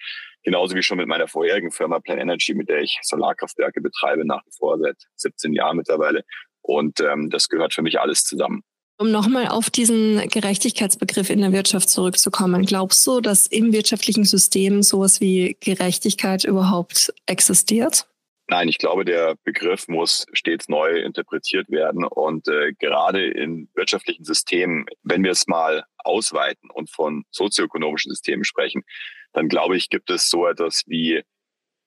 Genauso 0.44 0.76
wie 0.76 0.82
schon 0.82 0.98
mit 0.98 1.08
meiner 1.08 1.28
vorherigen 1.28 1.72
Firma 1.72 2.00
Plan 2.00 2.18
Energy, 2.18 2.56
mit 2.56 2.70
der 2.70 2.82
ich 2.82 2.98
Solarkraftwerke 3.04 3.82
betreibe, 3.82 4.26
nach 4.26 4.44
wie 4.46 4.52
vor 4.52 4.80
seit 4.80 4.98
17 5.16 5.54
Jahren 5.54 5.78
mittlerweile. 5.78 6.24
Und 6.62 7.00
ähm, 7.00 7.30
das 7.30 7.50
gehört 7.50 7.74
für 7.74 7.82
mich 7.82 8.00
alles 8.00 8.24
zusammen. 8.24 8.64
Um 8.98 9.10
nochmal 9.10 9.48
auf 9.48 9.72
diesen 9.72 10.30
Gerechtigkeitsbegriff 10.30 11.32
in 11.32 11.42
der 11.42 11.52
Wirtschaft 11.52 11.90
zurückzukommen, 11.90 12.66
glaubst 12.66 13.06
du, 13.08 13.20
dass 13.20 13.48
im 13.48 13.74
wirtschaftlichen 13.74 14.26
System 14.26 14.84
sowas 14.84 15.20
wie 15.22 15.58
Gerechtigkeit 15.60 16.44
überhaupt 16.44 17.12
existiert? 17.26 18.06
Nein, 18.48 18.68
ich 18.68 18.78
glaube, 18.78 19.06
der 19.06 19.38
Begriff 19.44 19.88
muss 19.88 20.26
stets 20.34 20.68
neu 20.68 21.00
interpretiert 21.00 21.70
werden. 21.72 22.04
Und 22.04 22.48
äh, 22.48 22.74
gerade 22.74 23.26
in 23.26 23.70
wirtschaftlichen 23.74 24.26
Systemen, 24.26 24.86
wenn 25.04 25.24
wir 25.24 25.32
es 25.32 25.48
mal 25.48 25.86
ausweiten 25.98 26.70
und 26.70 26.92
von 26.92 27.24
sozioökonomischen 27.32 28.12
Systemen 28.12 28.44
sprechen, 28.44 28.84
dann 29.32 29.48
glaube 29.48 29.78
ich, 29.78 29.90
gibt 29.90 30.10
es 30.10 30.30
so 30.30 30.46
etwas 30.46 30.84
wie 30.86 31.24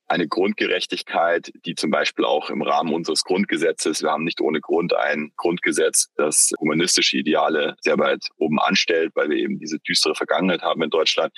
eine 0.07 0.29
Grundgerechtigkeit, 0.29 1.53
die 1.65 1.75
zum 1.75 1.91
Beispiel 1.91 2.25
auch 2.25 2.51
im 2.51 2.63
Rahmen 2.63 2.93
unseres 2.93 3.25
Grundgesetzes, 3.25 4.03
wir 4.03 4.11
haben 4.11 4.25
nicht 4.25 4.41
ohne 4.41 4.61
Grund 4.61 4.95
ein 4.95 5.33
Grundgesetz, 5.37 6.11
das 6.17 6.53
humanistische 6.59 7.17
Ideale 7.17 7.77
sehr 7.81 7.99
weit 7.99 8.27
oben 8.37 8.61
anstellt, 8.61 9.13
weil 9.15 9.31
wir 9.31 9.37
eben 9.37 9.59
diese 9.59 9.79
düstere 9.79 10.15
Vergangenheit 10.15 10.63
haben 10.63 10.83
in 10.83 10.91
Deutschland. 10.91 11.33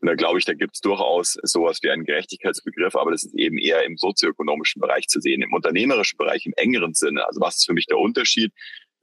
Und 0.00 0.08
da 0.08 0.14
glaube 0.14 0.38
ich, 0.38 0.44
da 0.44 0.54
gibt 0.54 0.74
es 0.74 0.80
durchaus 0.80 1.36
sowas 1.42 1.78
wie 1.82 1.90
einen 1.90 2.04
Gerechtigkeitsbegriff, 2.04 2.96
aber 2.96 3.12
das 3.12 3.24
ist 3.24 3.34
eben 3.34 3.58
eher 3.58 3.84
im 3.84 3.96
sozioökonomischen 3.96 4.80
Bereich 4.80 5.06
zu 5.08 5.20
sehen. 5.20 5.42
Im 5.42 5.52
unternehmerischen 5.52 6.16
Bereich 6.16 6.44
im 6.46 6.52
engeren 6.56 6.94
Sinne, 6.94 7.26
also 7.26 7.40
was 7.40 7.56
ist 7.56 7.66
für 7.66 7.72
mich 7.72 7.86
der 7.86 7.98
Unterschied? 7.98 8.52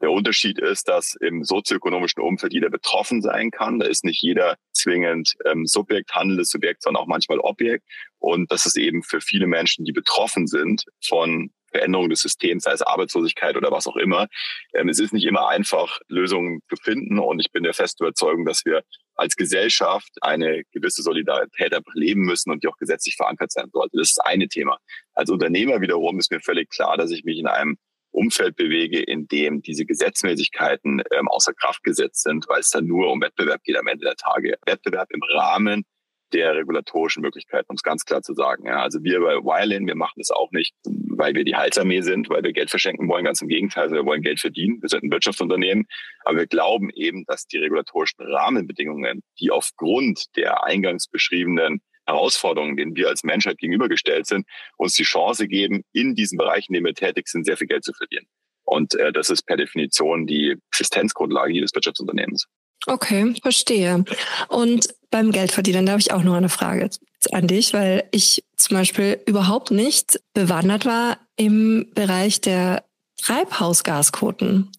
Der 0.02 0.12
Unterschied 0.12 0.60
ist, 0.60 0.88
dass 0.88 1.16
im 1.16 1.44
sozioökonomischen 1.44 2.22
Umfeld 2.22 2.54
jeder 2.54 2.70
betroffen 2.70 3.22
sein 3.22 3.52
kann. 3.52 3.80
Da 3.80 3.86
ist 3.86 4.06
nicht 4.06 4.22
jeder 4.22 4.56
zwingend 4.72 5.36
ähm, 5.46 5.66
Subjekt, 5.66 6.14
handelndes 6.16 6.50
Subjekt, 6.50 6.84
sondern 6.84 7.04
auch 7.04 7.08
manchmal 7.08 7.40
Objekt. 7.40 7.86
Und 8.18 8.52
das 8.52 8.66
ist 8.66 8.78
eben 8.78 9.04
für 9.04 9.22
viele 9.22 9.48
Menschen, 9.48 9.86
die 9.86 9.92
betroffen 9.92 10.48
sind 10.48 10.86
von 11.06 11.52
Veränderungen 11.72 12.10
des 12.10 12.22
Systems, 12.22 12.64
sei 12.64 12.72
es 12.72 12.82
Arbeitslosigkeit 12.82 13.56
oder 13.56 13.72
was 13.72 13.88
auch 13.88 13.96
immer. 13.96 14.28
Ähm, 14.74 14.90
es 14.90 15.00
ist 15.00 15.14
nicht 15.14 15.26
immer 15.26 15.50
einfach, 15.50 16.00
Lösungen 16.08 16.62
zu 16.70 16.76
finden. 16.78 17.20
Und 17.20 17.40
ich 17.40 17.52
bin 17.52 17.64
der 17.64 17.74
festen 17.74 18.04
Überzeugung, 18.04 18.46
dass 18.46 18.66
wir 18.66 18.84
als 19.16 19.36
Gesellschaft 19.36 20.10
eine 20.22 20.64
gewisse 20.72 21.02
Solidarität 21.02 21.78
leben 21.94 22.22
müssen 22.22 22.52
und 22.52 22.64
die 22.64 22.68
auch 22.68 22.78
gesetzlich 22.78 23.16
verankert 23.16 23.52
sein 23.52 23.70
sollte. 23.72 23.98
Das 23.98 24.12
ist 24.12 24.26
eine 24.26 24.48
Thema. 24.48 24.78
Als 25.14 25.30
Unternehmer 25.30 25.82
wiederum 25.82 26.20
ist 26.20 26.32
mir 26.32 26.40
völlig 26.40 26.70
klar, 26.70 26.98
dass 26.98 27.12
ich 27.12 27.26
mich 27.26 27.38
in 27.38 27.48
einem 27.48 27.78
Umfeld 28.12 28.56
bewege, 28.56 29.02
in 29.02 29.28
dem 29.28 29.62
diese 29.62 29.86
Gesetzmäßigkeiten 29.86 31.02
ähm, 31.12 31.28
außer 31.28 31.54
Kraft 31.54 31.84
gesetzt 31.84 32.24
sind, 32.24 32.48
weil 32.48 32.60
es 32.60 32.70
dann 32.70 32.86
nur 32.86 33.12
um 33.12 33.22
Wettbewerb 33.22 33.64
geht 33.64 33.78
am 33.78 33.88
Ende 33.88 34.06
der 34.06 34.16
Tage. 34.16 34.58
Wettbewerb 34.66 35.12
im 35.12 35.22
Rahmen 35.24 35.86
der 36.34 36.56
regulatorischen 36.56 37.22
Möglichkeiten, 37.22 37.66
um 37.70 37.76
es 37.76 37.84
ganz 37.84 38.06
klar 38.06 38.22
zu 38.22 38.34
sagen. 38.34 38.66
Ja, 38.66 38.82
also 38.82 39.04
wir 39.04 39.20
bei 39.20 39.36
Wirelin, 39.36 39.88
wir 39.88 39.96
machen 39.96 40.16
das 40.18 40.32
auch 40.32 40.52
nicht, 40.52 40.76
weil 40.86 41.34
wir 41.34 41.44
die 41.44 41.56
Halsarmee 41.56 42.02
sind, 42.02 42.30
weil 42.30 42.44
wir 42.44 42.54
Geld 42.54 42.70
verschenken 42.70 43.08
wollen, 43.08 43.26
ganz 43.26 43.42
im 43.42 43.48
Gegenteil, 43.48 43.92
wir 43.92 44.06
wollen 44.06 44.22
Geld 44.22 44.40
verdienen, 44.40 44.82
wir 44.82 44.90
sind 44.90 45.04
ein 45.04 45.12
Wirtschaftsunternehmen, 45.12 45.88
aber 46.24 46.40
wir 46.40 46.48
glauben 46.48 46.90
eben, 46.92 47.26
dass 47.26 47.46
die 47.48 47.58
regulatorischen 47.58 48.26
Rahmenbedingungen, 48.26 49.24
die 49.40 49.52
aufgrund 49.52 50.36
der 50.36 50.64
eingangs 50.64 51.08
beschriebenen 51.08 51.82
Herausforderungen, 52.10 52.78
denen 52.78 52.96
wir 52.96 53.08
als 53.08 53.24
Menschheit 53.24 53.58
gegenübergestellt 53.58 54.28
sind, 54.28 54.46
uns 54.78 54.94
die 54.94 55.04
Chance 55.04 55.48
geben, 55.48 55.84
in 55.94 56.16
diesen 56.16 56.38
Bereichen, 56.38 56.74
in 56.74 56.84
denen 56.84 56.86
wir 56.88 56.96
tätig 56.96 57.28
sind, 57.28 57.46
sehr 57.46 57.58
viel 57.58 57.68
Geld 57.68 57.84
zu 57.84 57.94
verdienen. 57.94 58.28
Und 58.64 58.96
äh, 58.96 59.12
das 59.12 59.30
ist 59.30 59.44
per 59.44 59.58
Definition 59.58 60.28
die 60.28 60.56
Existenzgrundlage 60.72 61.54
jedes 61.54 61.74
Wirtschaftsunternehmens. 61.74 62.46
Okay, 62.86 63.34
verstehe. 63.42 64.06
Und 64.48 64.94
beim 65.12 65.32
Geldverdienen, 65.32 65.86
da 65.86 65.94
habe 65.94 66.02
ich 66.02 66.12
auch 66.12 66.24
noch 66.24 66.36
eine 66.36 66.50
Frage 66.50 66.90
an 67.32 67.48
dich, 67.48 67.74
weil 67.74 68.08
ich 68.12 68.44
zum 68.56 68.78
Beispiel 68.78 69.20
überhaupt 69.26 69.72
nicht 69.72 70.20
bewandert 70.34 70.86
war 70.86 71.18
im 71.36 71.92
Bereich 71.94 72.42
der 72.42 72.84
Treibhausgasquoten. 73.22 74.72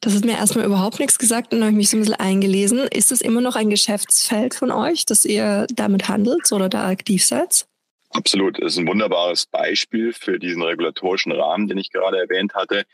Das 0.00 0.14
hat 0.14 0.24
mir 0.24 0.36
erstmal 0.36 0.66
überhaupt 0.66 1.00
nichts 1.00 1.18
gesagt 1.18 1.52
und 1.52 1.62
habe 1.62 1.72
mich 1.72 1.90
so 1.90 1.96
ein 1.96 2.00
bisschen 2.00 2.14
eingelesen. 2.14 2.80
Ist 2.88 3.12
es 3.12 3.20
immer 3.20 3.40
noch 3.40 3.56
ein 3.56 3.70
Geschäftsfeld 3.70 4.54
von 4.54 4.70
euch, 4.70 5.06
dass 5.06 5.24
ihr 5.24 5.66
damit 5.74 6.08
handelt 6.08 6.52
oder 6.52 6.68
da 6.68 6.88
aktiv 6.88 7.24
seid? 7.24 7.66
Absolut. 8.10 8.62
Das 8.62 8.72
ist 8.72 8.78
ein 8.78 8.88
wunderbares 8.88 9.46
Beispiel 9.46 10.12
für 10.12 10.38
diesen 10.38 10.62
regulatorischen 10.62 11.32
Rahmen, 11.32 11.68
den 11.68 11.78
ich 11.78 11.90
gerade 11.90 12.18
erwähnt 12.18 12.54
hatte. 12.54 12.84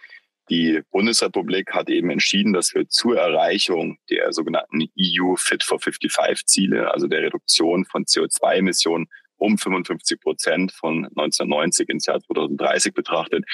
Die 0.50 0.82
Bundesrepublik 0.90 1.72
hat 1.72 1.88
eben 1.88 2.10
entschieden, 2.10 2.52
dass 2.52 2.74
wir 2.74 2.88
zur 2.88 3.16
Erreichung 3.16 3.98
der 4.10 4.32
sogenannten 4.32 4.82
EU 4.98 5.36
Fit 5.36 5.62
for 5.62 5.78
55 5.78 6.46
Ziele, 6.46 6.92
also 6.92 7.06
der 7.06 7.22
Reduktion 7.22 7.84
von 7.84 8.04
CO2-Emissionen 8.04 9.06
um 9.42 9.58
55 9.58 10.20
Prozent 10.20 10.72
von 10.72 11.04
1990 11.04 11.88
ins 11.88 12.06
Jahr 12.06 12.20
2030 12.20 12.94
betrachtet, 12.94 13.44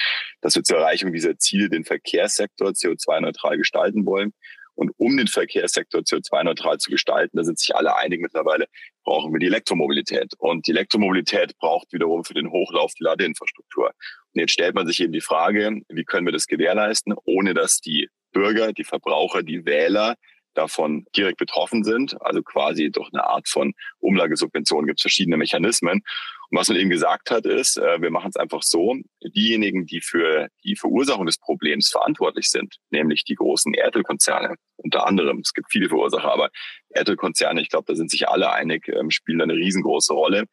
dass 0.41 0.55
wir 0.55 0.63
zur 0.63 0.77
Erreichung 0.77 1.11
dieser 1.11 1.37
Ziele 1.37 1.69
den 1.69 1.83
Verkehrssektor 1.83 2.69
CO2-neutral 2.69 3.57
gestalten 3.57 4.05
wollen. 4.05 4.33
Und 4.75 4.91
um 4.97 5.17
den 5.17 5.27
Verkehrssektor 5.27 6.01
CO2-neutral 6.01 6.77
zu 6.77 6.89
gestalten, 6.89 7.35
da 7.35 7.43
sind 7.43 7.59
sich 7.59 7.75
alle 7.75 7.97
einig 7.97 8.21
mittlerweile, 8.21 8.67
brauchen 9.03 9.33
wir 9.33 9.39
die 9.39 9.47
Elektromobilität. 9.47 10.33
Und 10.37 10.67
die 10.67 10.71
Elektromobilität 10.71 11.57
braucht 11.57 11.91
wiederum 11.91 12.23
für 12.23 12.35
den 12.35 12.49
Hochlauf 12.49 12.93
die 12.93 13.03
Ladeinfrastruktur. 13.03 13.87
Und 13.87 14.39
jetzt 14.39 14.53
stellt 14.53 14.75
man 14.75 14.87
sich 14.87 15.01
eben 15.01 15.11
die 15.11 15.21
Frage, 15.21 15.81
wie 15.89 16.05
können 16.05 16.25
wir 16.27 16.31
das 16.31 16.47
gewährleisten, 16.47 17.13
ohne 17.25 17.53
dass 17.53 17.81
die 17.81 18.07
Bürger, 18.31 18.71
die 18.71 18.85
Verbraucher, 18.85 19.43
die 19.43 19.65
Wähler 19.65 20.15
davon 20.59 21.05
direkt 21.15 21.37
betroffen 21.37 21.83
sind, 21.83 22.21
also 22.21 22.41
quasi 22.43 22.91
durch 22.91 23.09
eine 23.13 23.25
Art 23.25 23.47
von 23.47 23.73
Umlagesubvention 23.99 24.85
gibt 24.85 24.99
es 24.99 25.03
verschiedene 25.03 25.37
Mechanismen. 25.37 26.01
Und 26.49 26.57
was 26.57 26.69
man 26.69 26.77
eben 26.77 26.89
gesagt 26.89 27.31
hat, 27.31 27.45
ist, 27.45 27.77
äh, 27.77 28.01
wir 28.01 28.11
machen 28.11 28.29
es 28.29 28.35
einfach 28.35 28.63
so, 28.63 28.95
diejenigen, 29.23 29.85
die 29.85 30.01
für 30.01 30.47
die 30.63 30.75
Verursachung 30.75 31.25
des 31.25 31.37
Problems 31.37 31.89
verantwortlich 31.89 32.49
sind, 32.49 32.75
nämlich 32.89 33.23
die 33.23 33.35
großen 33.35 33.73
Erdölkonzerne, 33.73 34.55
unter 34.77 35.05
anderem, 35.05 35.39
es 35.39 35.53
gibt 35.53 35.71
viele 35.71 35.89
Verursacher, 35.89 36.31
aber 36.31 36.49
Erdölkonzerne, 36.89 37.61
ich 37.61 37.69
glaube, 37.69 37.85
da 37.87 37.95
sind 37.95 38.09
sich 38.09 38.27
alle 38.27 38.51
einig, 38.51 38.87
ähm, 38.87 39.11
spielen 39.11 39.41
eine 39.41 39.53
riesengroße 39.53 40.13
Rolle, 40.13 40.45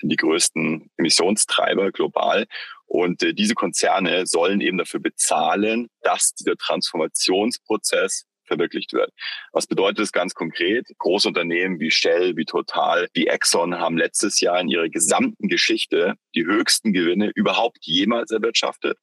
sind 0.00 0.10
die 0.10 0.16
größten 0.16 0.90
Emissionstreiber 0.96 1.92
global. 1.92 2.46
Und 2.86 3.22
äh, 3.22 3.32
diese 3.32 3.54
Konzerne 3.54 4.26
sollen 4.26 4.60
eben 4.60 4.78
dafür 4.78 5.00
bezahlen, 5.00 5.88
dass 6.02 6.34
dieser 6.34 6.56
Transformationsprozess 6.56 8.24
verwirklicht 8.46 8.92
wird. 8.92 9.10
Was 9.52 9.66
bedeutet 9.66 10.00
das 10.00 10.12
ganz 10.12 10.34
konkret? 10.34 10.86
Großunternehmen 10.98 11.80
wie 11.80 11.90
Shell, 11.90 12.36
wie 12.36 12.44
Total, 12.44 13.08
wie 13.12 13.26
Exxon 13.26 13.78
haben 13.78 13.96
letztes 13.96 14.40
Jahr 14.40 14.60
in 14.60 14.68
ihrer 14.68 14.88
gesamten 14.88 15.48
Geschichte 15.48 16.14
die 16.34 16.44
höchsten 16.44 16.92
Gewinne 16.92 17.30
überhaupt 17.34 17.78
jemals 17.82 18.30
erwirtschaftet. 18.30 18.98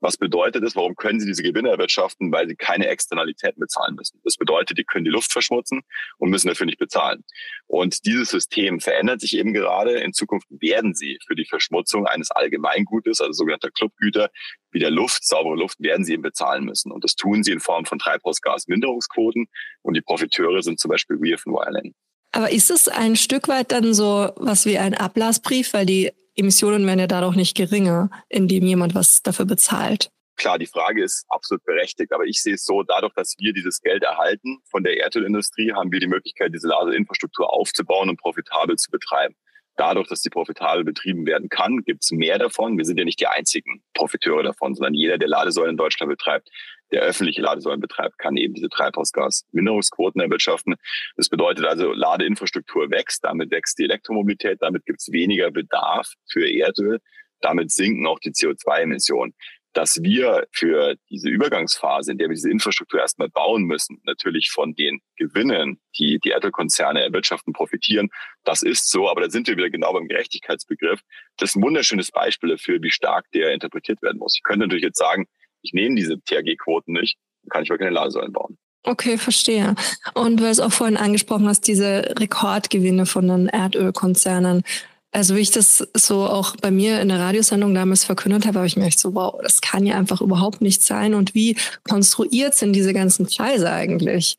Was 0.00 0.16
bedeutet 0.16 0.62
das? 0.62 0.76
Warum 0.76 0.96
können 0.96 1.20
sie 1.20 1.26
diese 1.26 1.42
Gewinne 1.42 1.70
erwirtschaften? 1.70 2.32
Weil 2.32 2.48
sie 2.48 2.56
keine 2.56 2.88
Externalitäten 2.88 3.60
bezahlen 3.60 3.94
müssen. 3.94 4.20
Das 4.24 4.36
bedeutet, 4.36 4.78
die 4.78 4.84
können 4.84 5.04
die 5.04 5.10
Luft 5.10 5.32
verschmutzen 5.32 5.82
und 6.18 6.30
müssen 6.30 6.48
dafür 6.48 6.66
nicht 6.66 6.78
bezahlen. 6.78 7.24
Und 7.66 8.04
dieses 8.06 8.30
System 8.30 8.80
verändert 8.80 9.20
sich 9.20 9.36
eben 9.36 9.52
gerade. 9.52 9.98
In 10.00 10.12
Zukunft 10.12 10.46
werden 10.50 10.94
sie 10.94 11.18
für 11.26 11.34
die 11.34 11.46
Verschmutzung 11.46 12.06
eines 12.06 12.30
Allgemeingutes, 12.30 13.20
also 13.20 13.32
sogenannter 13.32 13.70
Clubgüter, 13.70 14.30
wie 14.70 14.78
der 14.78 14.90
Luft, 14.90 15.24
saubere 15.24 15.56
Luft, 15.56 15.80
werden 15.80 16.04
sie 16.04 16.14
eben 16.14 16.22
bezahlen 16.22 16.64
müssen. 16.64 16.92
Und 16.92 17.04
das 17.04 17.14
tun 17.14 17.42
sie 17.42 17.52
in 17.52 17.60
Form 17.60 17.84
von 17.86 17.98
Treibhausgasminderungsquoten. 17.98 19.46
Und 19.82 19.94
die 19.94 20.02
Profiteure 20.02 20.62
sind 20.62 20.80
zum 20.80 20.90
Beispiel 20.90 21.20
wir 21.20 21.38
von 21.38 21.52
Wirelane. 21.52 21.92
Aber 22.32 22.50
ist 22.50 22.70
es 22.70 22.88
ein 22.88 23.14
Stück 23.14 23.46
weit 23.46 23.70
dann 23.70 23.94
so 23.94 24.32
was 24.36 24.66
wie 24.66 24.76
ein 24.76 24.94
Ablassbrief, 24.94 25.72
weil 25.72 25.86
die 25.86 26.10
Emissionen 26.36 26.86
werden 26.86 27.00
ja 27.00 27.06
dadurch 27.06 27.36
nicht 27.36 27.56
geringer, 27.56 28.10
indem 28.28 28.64
jemand 28.64 28.94
was 28.94 29.22
dafür 29.22 29.44
bezahlt. 29.46 30.10
Klar, 30.36 30.58
die 30.58 30.66
Frage 30.66 31.02
ist 31.02 31.24
absolut 31.28 31.64
berechtigt, 31.64 32.12
aber 32.12 32.24
ich 32.24 32.42
sehe 32.42 32.54
es 32.54 32.64
so, 32.64 32.82
dadurch, 32.82 33.14
dass 33.14 33.36
wir 33.38 33.52
dieses 33.52 33.80
Geld 33.80 34.02
erhalten 34.02 34.58
von 34.68 34.82
der 34.82 34.98
Erdölindustrie, 34.98 35.72
haben 35.72 35.92
wir 35.92 36.00
die 36.00 36.08
Möglichkeit, 36.08 36.52
diese 36.52 36.68
Ladeinfrastruktur 36.68 37.52
aufzubauen 37.52 38.08
und 38.08 38.20
profitabel 38.20 38.76
zu 38.76 38.90
betreiben. 38.90 39.36
Dadurch, 39.76 40.08
dass 40.08 40.20
die 40.20 40.30
profitabel 40.30 40.84
betrieben 40.84 41.26
werden 41.26 41.48
kann, 41.48 41.82
gibt 41.84 42.04
es 42.04 42.10
mehr 42.10 42.38
davon. 42.38 42.78
Wir 42.78 42.84
sind 42.84 42.98
ja 42.98 43.04
nicht 43.04 43.20
die 43.20 43.26
einzigen 43.26 43.82
Profiteure 43.92 44.42
davon, 44.42 44.74
sondern 44.74 44.94
jeder, 44.94 45.18
der 45.18 45.28
Ladesäulen 45.28 45.72
in 45.72 45.76
Deutschland 45.76 46.10
betreibt, 46.10 46.48
der 46.92 47.02
öffentliche 47.02 47.42
Ladesäulen 47.42 47.80
betreibt, 47.80 48.18
kann 48.18 48.36
eben 48.36 48.54
diese 48.54 48.68
Treibhausgasminderungsquoten 48.68 50.20
erwirtschaften. 50.20 50.74
Das 51.16 51.28
bedeutet 51.28 51.66
also, 51.66 51.92
Ladeinfrastruktur 51.92 52.90
wächst, 52.90 53.24
damit 53.24 53.50
wächst 53.50 53.78
die 53.78 53.84
Elektromobilität, 53.84 54.58
damit 54.60 54.84
gibt 54.84 55.00
es 55.00 55.12
weniger 55.12 55.50
Bedarf 55.50 56.12
für 56.30 56.48
Erdöl, 56.48 57.00
damit 57.40 57.70
sinken 57.70 58.06
auch 58.06 58.18
die 58.18 58.30
CO2-Emissionen 58.30 59.34
dass 59.74 60.00
wir 60.02 60.46
für 60.52 60.96
diese 61.10 61.28
Übergangsphase, 61.28 62.12
in 62.12 62.18
der 62.18 62.28
wir 62.28 62.34
diese 62.34 62.50
Infrastruktur 62.50 63.00
erstmal 63.00 63.28
bauen 63.28 63.64
müssen, 63.64 64.00
natürlich 64.04 64.50
von 64.50 64.74
den 64.74 65.00
Gewinnen, 65.16 65.80
die 65.98 66.18
die 66.20 66.30
Erdölkonzerne 66.30 67.02
erwirtschaften, 67.02 67.52
profitieren. 67.52 68.08
Das 68.44 68.62
ist 68.62 68.88
so, 68.88 69.10
aber 69.10 69.22
da 69.22 69.30
sind 69.30 69.48
wir 69.48 69.56
wieder 69.56 69.70
genau 69.70 69.92
beim 69.92 70.08
Gerechtigkeitsbegriff. 70.08 71.00
Das 71.36 71.50
ist 71.50 71.56
ein 71.56 71.62
wunderschönes 71.62 72.12
Beispiel 72.12 72.50
dafür, 72.50 72.80
wie 72.82 72.90
stark 72.90 73.26
der 73.32 73.52
interpretiert 73.52 74.00
werden 74.00 74.18
muss. 74.18 74.36
Ich 74.36 74.44
könnte 74.44 74.60
natürlich 74.60 74.84
jetzt 74.84 74.98
sagen, 74.98 75.26
ich 75.64 75.72
nehme 75.72 75.96
diese 75.96 76.20
THG-Quoten 76.20 76.92
nicht, 76.92 77.16
dann 77.42 77.50
kann 77.50 77.62
ich 77.64 77.70
wirklich 77.70 77.86
keine 77.86 77.94
Ladesäulen 77.94 78.32
bauen. 78.32 78.56
Okay, 78.86 79.16
verstehe. 79.16 79.74
Und 80.12 80.38
du 80.38 80.46
hast 80.46 80.60
auch 80.60 80.72
vorhin 80.72 80.98
angesprochen 80.98 81.48
hast, 81.48 81.66
diese 81.66 82.14
Rekordgewinne 82.18 83.06
von 83.06 83.28
den 83.28 83.48
Erdölkonzernen. 83.48 84.62
Also 85.10 85.36
wie 85.36 85.40
ich 85.40 85.52
das 85.52 85.88
so 85.94 86.26
auch 86.26 86.56
bei 86.56 86.70
mir 86.70 87.00
in 87.00 87.08
der 87.08 87.20
Radiosendung 87.20 87.72
damals 87.72 88.04
verkündet 88.04 88.46
habe, 88.46 88.58
habe 88.58 88.66
ich 88.66 88.76
mir 88.76 88.84
echt 88.84 88.98
so, 88.98 89.14
wow, 89.14 89.40
das 89.42 89.60
kann 89.62 89.86
ja 89.86 89.96
einfach 89.96 90.20
überhaupt 90.20 90.60
nicht 90.60 90.82
sein. 90.82 91.14
Und 91.14 91.34
wie 91.34 91.56
konstruiert 91.88 92.54
sind 92.56 92.74
diese 92.74 92.92
ganzen 92.92 93.26
Preise 93.26 93.70
eigentlich? 93.70 94.36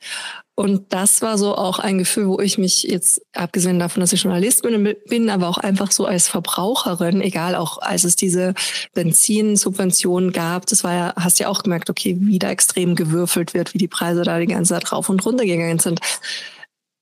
Und 0.58 0.94
das 0.94 1.22
war 1.22 1.38
so 1.38 1.54
auch 1.54 1.80
ein 1.80 1.98
Gefühl, 1.98 2.30
wo 2.30 2.40
ich 2.40 2.58
mich 2.58 2.84
jetzt, 2.84 3.22
abgesehen 3.34 3.78
davon, 3.78 4.00
dass 4.00 4.14
ich 4.14 4.24
Journalist 4.24 4.64
bin, 4.64 4.96
bin 5.08 5.30
aber 5.30 5.50
auch 5.50 5.58
einfach 5.58 5.92
so 5.92 6.06
als 6.06 6.30
Verbraucherin, 6.30 7.20
egal 7.20 7.56
auch 7.56 7.80
als 7.80 8.06
es 8.06 8.16
diese 8.16 8.54
Benzinsubventionen 8.94 10.32
gab, 10.32 10.66
das 10.68 10.86
war 10.86 10.94
ja, 10.94 11.14
hast 11.18 11.40
ja 11.40 11.50
auch 11.50 11.62
gemerkt, 11.62 11.90
okay, 11.90 12.16
wie 12.22 12.40
da 12.40 12.50
extrem 12.50 12.96
gewürfelt 12.96 13.54
wird, 13.54 13.74
wie 13.74 13.80
die 13.80 13.90
Preise 13.90 14.24
da 14.24 14.40
die 14.40 14.48
ganze 14.48 14.76
Zeit 14.76 14.94
rauf 14.94 15.10
und 15.10 15.26
runter 15.26 15.46
gegangen 15.46 15.80
sind. 15.80 16.00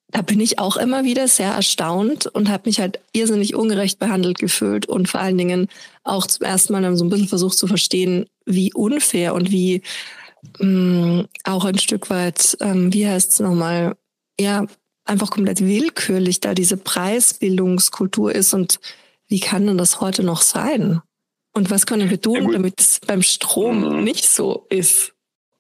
Da 0.10 0.24
bin 0.24 0.40
ich 0.40 0.58
auch 0.58 0.78
immer 0.78 1.04
wieder 1.04 1.28
sehr 1.28 1.52
erstaunt 1.52 2.26
und 2.26 2.50
habe 2.50 2.64
mich 2.66 2.80
halt 2.80 3.00
irrsinnig 3.14 3.54
ungerecht 3.54 4.00
behandelt 4.00 4.40
gefühlt 4.40 4.88
und 4.88 5.08
vor 5.08 5.22
allen 5.22 5.38
Dingen 5.38 5.68
auch 6.04 6.26
zum 6.26 6.46
ersten 6.46 6.74
Mal 6.74 6.96
so 6.98 7.06
ein 7.06 7.10
bisschen 7.10 7.28
versucht 7.28 7.58
zu 7.58 7.68
verstehen, 7.68 8.26
wie 8.46 8.74
unfair 8.74 9.36
und 9.36 9.52
wie 9.52 9.84
mh, 10.60 10.68
mm, 10.68 11.28
auch 11.44 11.66
ein 11.66 11.78
Stück 11.78 12.10
weit, 12.10 12.58
ähm, 12.62 12.94
wie 12.94 13.08
heißt 13.08 13.32
es 13.32 13.40
nochmal, 13.40 13.96
ja, 14.40 14.66
einfach 15.06 15.30
komplett 15.30 15.62
willkürlich 15.62 16.40
da 16.40 16.54
diese 16.54 16.78
Preisbildungskultur 16.78 18.34
ist 18.34 18.54
und 18.54 18.80
wie 19.28 19.40
kann 19.40 19.68
denn 19.68 19.78
das 19.78 20.02
heute 20.02 20.24
noch 20.24 20.42
sein? 20.42 21.02
Und 21.54 21.70
was 21.70 21.86
können 21.86 22.10
wir 22.10 22.20
tun, 22.20 22.44
ja, 22.44 22.52
damit 22.52 22.80
es 22.80 23.00
beim 23.00 23.22
Strom 23.22 23.98
mhm. 23.98 24.04
nicht 24.04 24.28
so 24.28 24.66
ist? 24.70 25.14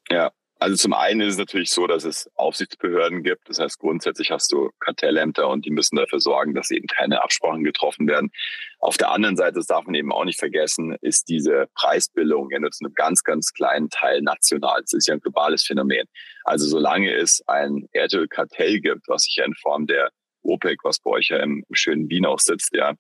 Ja, 0.09 0.31
also 0.63 0.77
zum 0.77 0.93
einen 0.93 1.19
ist 1.19 1.33
es 1.33 1.37
natürlich 1.37 1.71
so, 1.71 1.87
dass 1.87 2.05
es 2.05 2.31
Aufsichtsbehörden 2.35 3.21
gibt. 3.21 3.49
Das 3.49 3.59
heißt, 3.59 3.79
grundsätzlich 3.79 4.31
hast 4.31 4.49
du 4.53 4.69
Kartellämter 4.79 5.49
und 5.49 5.65
die 5.65 5.71
müssen 5.71 5.97
dafür 5.97 6.21
sorgen, 6.21 6.53
dass 6.53 6.71
eben 6.71 6.87
keine 6.87 7.21
Absprachen 7.21 7.65
getroffen 7.65 8.07
werden. 8.07 8.31
Auf 8.79 8.95
der 8.95 9.11
anderen 9.11 9.35
Seite, 9.35 9.55
das 9.55 9.65
darf 9.65 9.85
man 9.85 9.93
eben 9.93 10.13
auch 10.13 10.23
nicht 10.23 10.39
vergessen, 10.39 10.95
ist 11.01 11.27
diese 11.27 11.67
Preisbildung 11.75 12.49
ja 12.49 12.59
nur 12.59 12.71
zu 12.71 12.85
einem 12.85 12.93
ganz, 12.93 13.23
ganz 13.23 13.51
kleinen 13.51 13.89
Teil 13.89 14.21
national. 14.21 14.79
Das 14.79 14.93
ist 14.93 15.05
ja 15.05 15.15
ein 15.15 15.19
globales 15.19 15.65
Phänomen. 15.65 16.07
Also 16.45 16.65
solange 16.65 17.13
es 17.13 17.43
ein 17.45 17.89
Erdölkartell 17.91 18.79
gibt, 18.79 19.09
was 19.09 19.23
sich 19.23 19.35
ja 19.35 19.43
in 19.43 19.55
Form 19.55 19.85
der 19.85 20.11
OPEC, 20.43 20.79
was 20.85 20.99
bei 20.99 21.11
euch 21.11 21.27
ja 21.27 21.39
im, 21.39 21.65
schönen 21.73 22.09
Wien 22.09 22.25
auch 22.25 22.39
sitzt, 22.39 22.73
ja, 22.73 22.93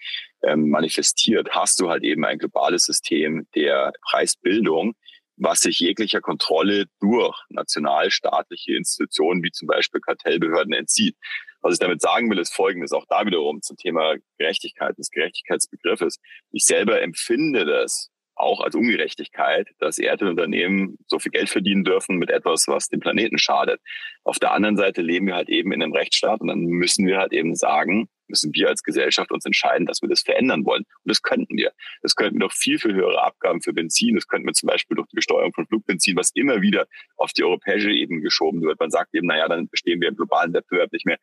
ähm, 0.43 0.69
manifestiert, 0.69 1.49
hast 1.51 1.79
du 1.79 1.89
halt 1.89 2.03
eben 2.03 2.25
ein 2.25 2.39
globales 2.39 2.83
System 2.83 3.47
der 3.55 3.93
Preisbildung, 4.09 4.95
was 5.37 5.61
sich 5.61 5.79
jeglicher 5.79 6.21
Kontrolle 6.21 6.85
durch 6.99 7.37
nationalstaatliche 7.49 8.75
Institutionen 8.75 9.43
wie 9.43 9.51
zum 9.51 9.67
Beispiel 9.67 10.01
Kartellbehörden 10.01 10.73
entzieht. 10.73 11.15
Was 11.61 11.73
ich 11.73 11.79
damit 11.79 12.01
sagen 12.01 12.29
will, 12.29 12.39
ist 12.39 12.53
Folgendes, 12.53 12.91
auch 12.91 13.05
da 13.07 13.25
wiederum 13.25 13.61
zum 13.61 13.77
Thema 13.77 14.15
Gerechtigkeit, 14.37 14.97
des 14.97 15.09
Gerechtigkeitsbegriffes. 15.09 16.19
Ich 16.51 16.65
selber 16.65 17.01
empfinde 17.01 17.65
das 17.65 18.09
auch 18.35 18.61
als 18.61 18.75
Ungerechtigkeit, 18.75 19.69
dass 19.79 19.97
Erdölunternehmen 19.97 20.97
so 21.07 21.19
viel 21.19 21.31
Geld 21.31 21.49
verdienen 21.49 21.83
dürfen 21.83 22.17
mit 22.17 22.29
etwas, 22.29 22.67
was 22.67 22.89
dem 22.89 22.99
Planeten 22.99 23.37
schadet. 23.37 23.79
Auf 24.23 24.39
der 24.39 24.51
anderen 24.51 24.75
Seite 24.75 25.01
leben 25.01 25.27
wir 25.27 25.35
halt 25.35 25.49
eben 25.49 25.71
in 25.71 25.83
einem 25.83 25.93
Rechtsstaat 25.93 26.41
und 26.41 26.47
dann 26.47 26.61
müssen 26.61 27.05
wir 27.05 27.17
halt 27.17 27.31
eben 27.31 27.55
sagen, 27.55 28.09
müssen 28.33 28.53
wir 28.55 28.67
als 28.67 28.81
Gesellschaft 28.81 29.31
uns 29.31 29.45
entscheiden, 29.45 29.85
dass 29.85 30.01
wir 30.01 30.09
das 30.09 30.21
verändern 30.21 30.65
wollen. 30.65 30.83
Und 31.03 31.09
das 31.09 31.21
könnten 31.21 31.55
wir. 31.55 31.71
Das 32.01 32.15
könnten 32.15 32.39
wir 32.39 32.47
doch 32.47 32.53
viel, 32.53 32.79
viel 32.79 32.95
höhere 32.95 33.23
Abgaben 33.23 33.61
für 33.61 33.73
Benzin. 33.73 34.15
Das 34.15 34.27
könnten 34.27 34.47
wir 34.47 34.53
zum 34.53 34.67
Beispiel 34.67 34.95
durch 34.95 35.07
die 35.07 35.15
Besteuerung 35.15 35.53
von 35.53 35.67
Flugbenzin, 35.67 36.15
was 36.17 36.31
immer 36.33 36.61
wieder 36.61 36.87
auf 37.15 37.31
die 37.31 37.43
europäische 37.43 37.91
Ebene 37.91 38.21
geschoben 38.21 38.61
wird. 38.63 38.79
Man 38.79 38.89
sagt 38.89 39.13
eben, 39.13 39.27
naja, 39.27 39.47
dann 39.47 39.67
bestehen 39.67 40.01
wir 40.01 40.09
im 40.09 40.15
globalen 40.15 40.51
Wettbewerb 40.53 40.91
nicht 40.91 41.05
mehr. 41.05 41.17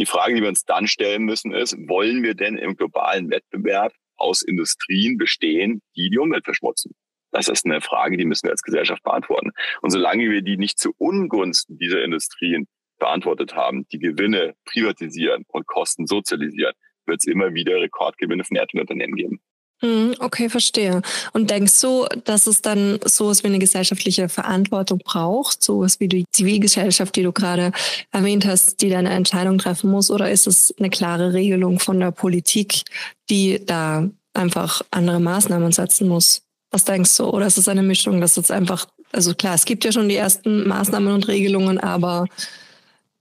Die 0.00 0.06
Frage, 0.06 0.34
die 0.34 0.40
wir 0.40 0.48
uns 0.48 0.64
dann 0.64 0.86
stellen 0.86 1.24
müssen, 1.24 1.52
ist, 1.52 1.76
wollen 1.86 2.22
wir 2.22 2.34
denn 2.34 2.56
im 2.56 2.76
globalen 2.76 3.30
Wettbewerb 3.30 3.92
aus 4.16 4.42
Industrien 4.42 5.18
bestehen, 5.18 5.82
die 5.96 6.08
die 6.08 6.18
Umwelt 6.18 6.44
verschmutzen? 6.44 6.94
Das 7.30 7.48
ist 7.48 7.66
eine 7.66 7.80
Frage, 7.82 8.16
die 8.16 8.24
müssen 8.24 8.46
wir 8.46 8.52
als 8.52 8.62
Gesellschaft 8.62 9.02
beantworten. 9.02 9.50
Und 9.82 9.90
solange 9.90 10.30
wir 10.30 10.42
die 10.42 10.56
nicht 10.56 10.78
zu 10.78 10.94
Ungunsten 10.96 11.78
dieser 11.78 12.02
Industrien 12.02 12.66
beantwortet 12.98 13.54
haben, 13.54 13.86
die 13.92 13.98
Gewinne 13.98 14.54
privatisieren 14.64 15.44
und 15.48 15.66
Kosten 15.66 16.06
sozialisieren, 16.06 16.74
wird 17.06 17.20
es 17.20 17.26
immer 17.26 17.54
wieder 17.54 17.80
Rekordgewinne 17.80 18.44
von 18.44 18.56
Erdölunternehmen 18.56 19.16
geben. 19.16 19.40
Hm, 19.80 20.16
okay, 20.18 20.48
verstehe. 20.48 21.02
Und 21.32 21.50
denkst 21.50 21.80
du, 21.80 22.06
dass 22.24 22.48
es 22.48 22.62
dann 22.62 22.98
sowas 23.04 23.44
wie 23.44 23.48
eine 23.48 23.60
gesellschaftliche 23.60 24.28
Verantwortung 24.28 24.98
braucht, 24.98 25.62
sowas 25.62 26.00
wie 26.00 26.08
die 26.08 26.24
Zivilgesellschaft, 26.32 27.14
die 27.14 27.22
du 27.22 27.30
gerade 27.30 27.70
erwähnt 28.10 28.44
hast, 28.44 28.82
die 28.82 28.90
deine 28.90 29.10
Entscheidung 29.10 29.58
treffen 29.58 29.90
muss, 29.90 30.10
oder 30.10 30.30
ist 30.30 30.48
es 30.48 30.74
eine 30.78 30.90
klare 30.90 31.32
Regelung 31.32 31.78
von 31.78 32.00
der 32.00 32.10
Politik, 32.10 32.82
die 33.30 33.64
da 33.64 34.10
einfach 34.34 34.82
andere 34.90 35.20
Maßnahmen 35.20 35.70
setzen 35.70 36.08
muss? 36.08 36.42
Was 36.72 36.84
denkst 36.84 37.16
du? 37.16 37.26
Oder 37.26 37.46
ist 37.46 37.58
es 37.58 37.68
eine 37.68 37.82
Mischung, 37.82 38.20
dass 38.20 38.36
es 38.36 38.50
einfach, 38.50 38.88
also 39.12 39.32
klar, 39.34 39.54
es 39.54 39.64
gibt 39.64 39.84
ja 39.84 39.92
schon 39.92 40.08
die 40.08 40.16
ersten 40.16 40.66
Maßnahmen 40.66 41.12
und 41.12 41.28
Regelungen, 41.28 41.78
aber 41.78 42.26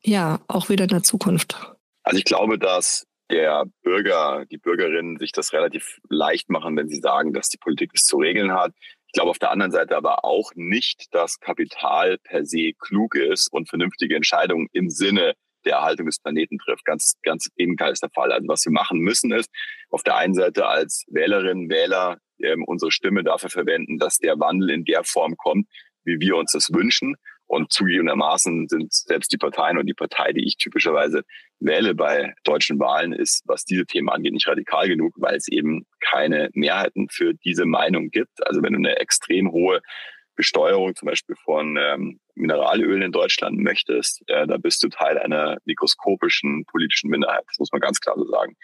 ja, 0.07 0.39
auch 0.47 0.69
wieder 0.69 0.85
in 0.85 0.89
der 0.89 1.03
Zukunft. 1.03 1.57
Also 2.03 2.17
ich 2.17 2.23
glaube, 2.23 2.57
dass 2.57 3.05
der 3.29 3.65
Bürger, 3.83 4.45
die 4.49 4.57
Bürgerinnen 4.57 5.17
sich 5.17 5.33
das 5.33 5.51
relativ 5.51 5.99
leicht 6.09 6.49
machen, 6.49 6.77
wenn 6.77 6.87
sie 6.87 7.01
sagen, 7.01 7.33
dass 7.33 7.49
die 7.49 7.57
Politik 7.57 7.91
es 7.93 8.05
zu 8.05 8.17
regeln 8.17 8.53
hat. 8.53 8.71
Ich 9.07 9.13
glaube 9.13 9.31
auf 9.31 9.39
der 9.39 9.51
anderen 9.51 9.71
Seite 9.71 9.97
aber 9.97 10.23
auch 10.23 10.51
nicht, 10.55 11.13
dass 11.13 11.39
Kapital 11.39 12.17
per 12.19 12.45
se 12.45 12.71
klug 12.79 13.15
ist 13.15 13.51
und 13.51 13.67
vernünftige 13.67 14.15
Entscheidungen 14.15 14.67
im 14.71 14.89
Sinne 14.89 15.33
der 15.65 15.73
Erhaltung 15.73 16.05
des 16.05 16.19
Planeten 16.19 16.57
trifft. 16.57 16.85
Ganz, 16.85 17.15
ganz 17.23 17.49
Gegenteil 17.57 17.91
ist 17.91 18.03
der 18.03 18.09
Fall. 18.09 18.31
Also 18.31 18.47
was 18.47 18.63
wir 18.63 18.71
machen 18.71 18.99
müssen 18.99 19.33
ist, 19.33 19.49
auf 19.89 20.03
der 20.03 20.15
einen 20.15 20.35
Seite 20.35 20.67
als 20.67 21.03
Wählerinnen, 21.07 21.69
Wähler 21.69 22.17
ähm, 22.39 22.63
unsere 22.65 22.91
Stimme 22.91 23.23
dafür 23.23 23.49
verwenden, 23.49 23.97
dass 23.97 24.17
der 24.19 24.39
Wandel 24.39 24.69
in 24.69 24.85
der 24.85 25.03
Form 25.03 25.35
kommt, 25.35 25.67
wie 26.05 26.19
wir 26.21 26.37
uns 26.37 26.53
das 26.53 26.71
wünschen. 26.71 27.15
Und 27.47 27.71
zugegebenermaßen 27.71 28.67
sind 28.67 28.93
selbst 28.93 29.31
die 29.31 29.37
Parteien 29.37 29.77
und 29.77 29.85
die 29.85 29.93
Partei, 29.93 30.33
die 30.33 30.45
ich 30.45 30.57
typischerweise 30.57 31.23
wähle 31.59 31.95
bei 31.95 32.33
deutschen 32.43 32.79
Wahlen, 32.79 33.13
ist, 33.13 33.43
was 33.45 33.63
diese 33.63 33.85
Themen 33.85 34.09
angeht, 34.09 34.33
nicht 34.33 34.47
radikal 34.47 34.87
genug, 34.87 35.13
weil 35.17 35.37
es 35.37 35.47
eben 35.47 35.85
keine 36.01 36.49
Mehrheiten 36.53 37.07
für 37.09 37.33
diese 37.33 37.65
Meinung 37.65 38.09
gibt. 38.09 38.45
Also 38.45 38.61
wenn 38.61 38.73
du 38.73 38.79
eine 38.79 38.97
extrem 38.99 39.51
hohe 39.51 39.81
Besteuerung 40.35 40.95
zum 40.95 41.07
Beispiel 41.07 41.35
von 41.43 41.77
ähm, 41.77 42.19
Mineralölen 42.35 43.01
in 43.01 43.11
Deutschland 43.11 43.57
möchtest, 43.57 44.21
äh, 44.27 44.45
da 44.45 44.57
bist 44.57 44.83
du 44.83 44.89
Teil 44.89 45.17
einer 45.17 45.57
mikroskopischen 45.65 46.63
politischen 46.65 47.09
Minderheit. 47.09 47.43
Das 47.47 47.59
muss 47.59 47.71
man 47.71 47.81
ganz 47.81 47.99
klar 47.99 48.15
so 48.17 48.25
sagen. 48.25 48.55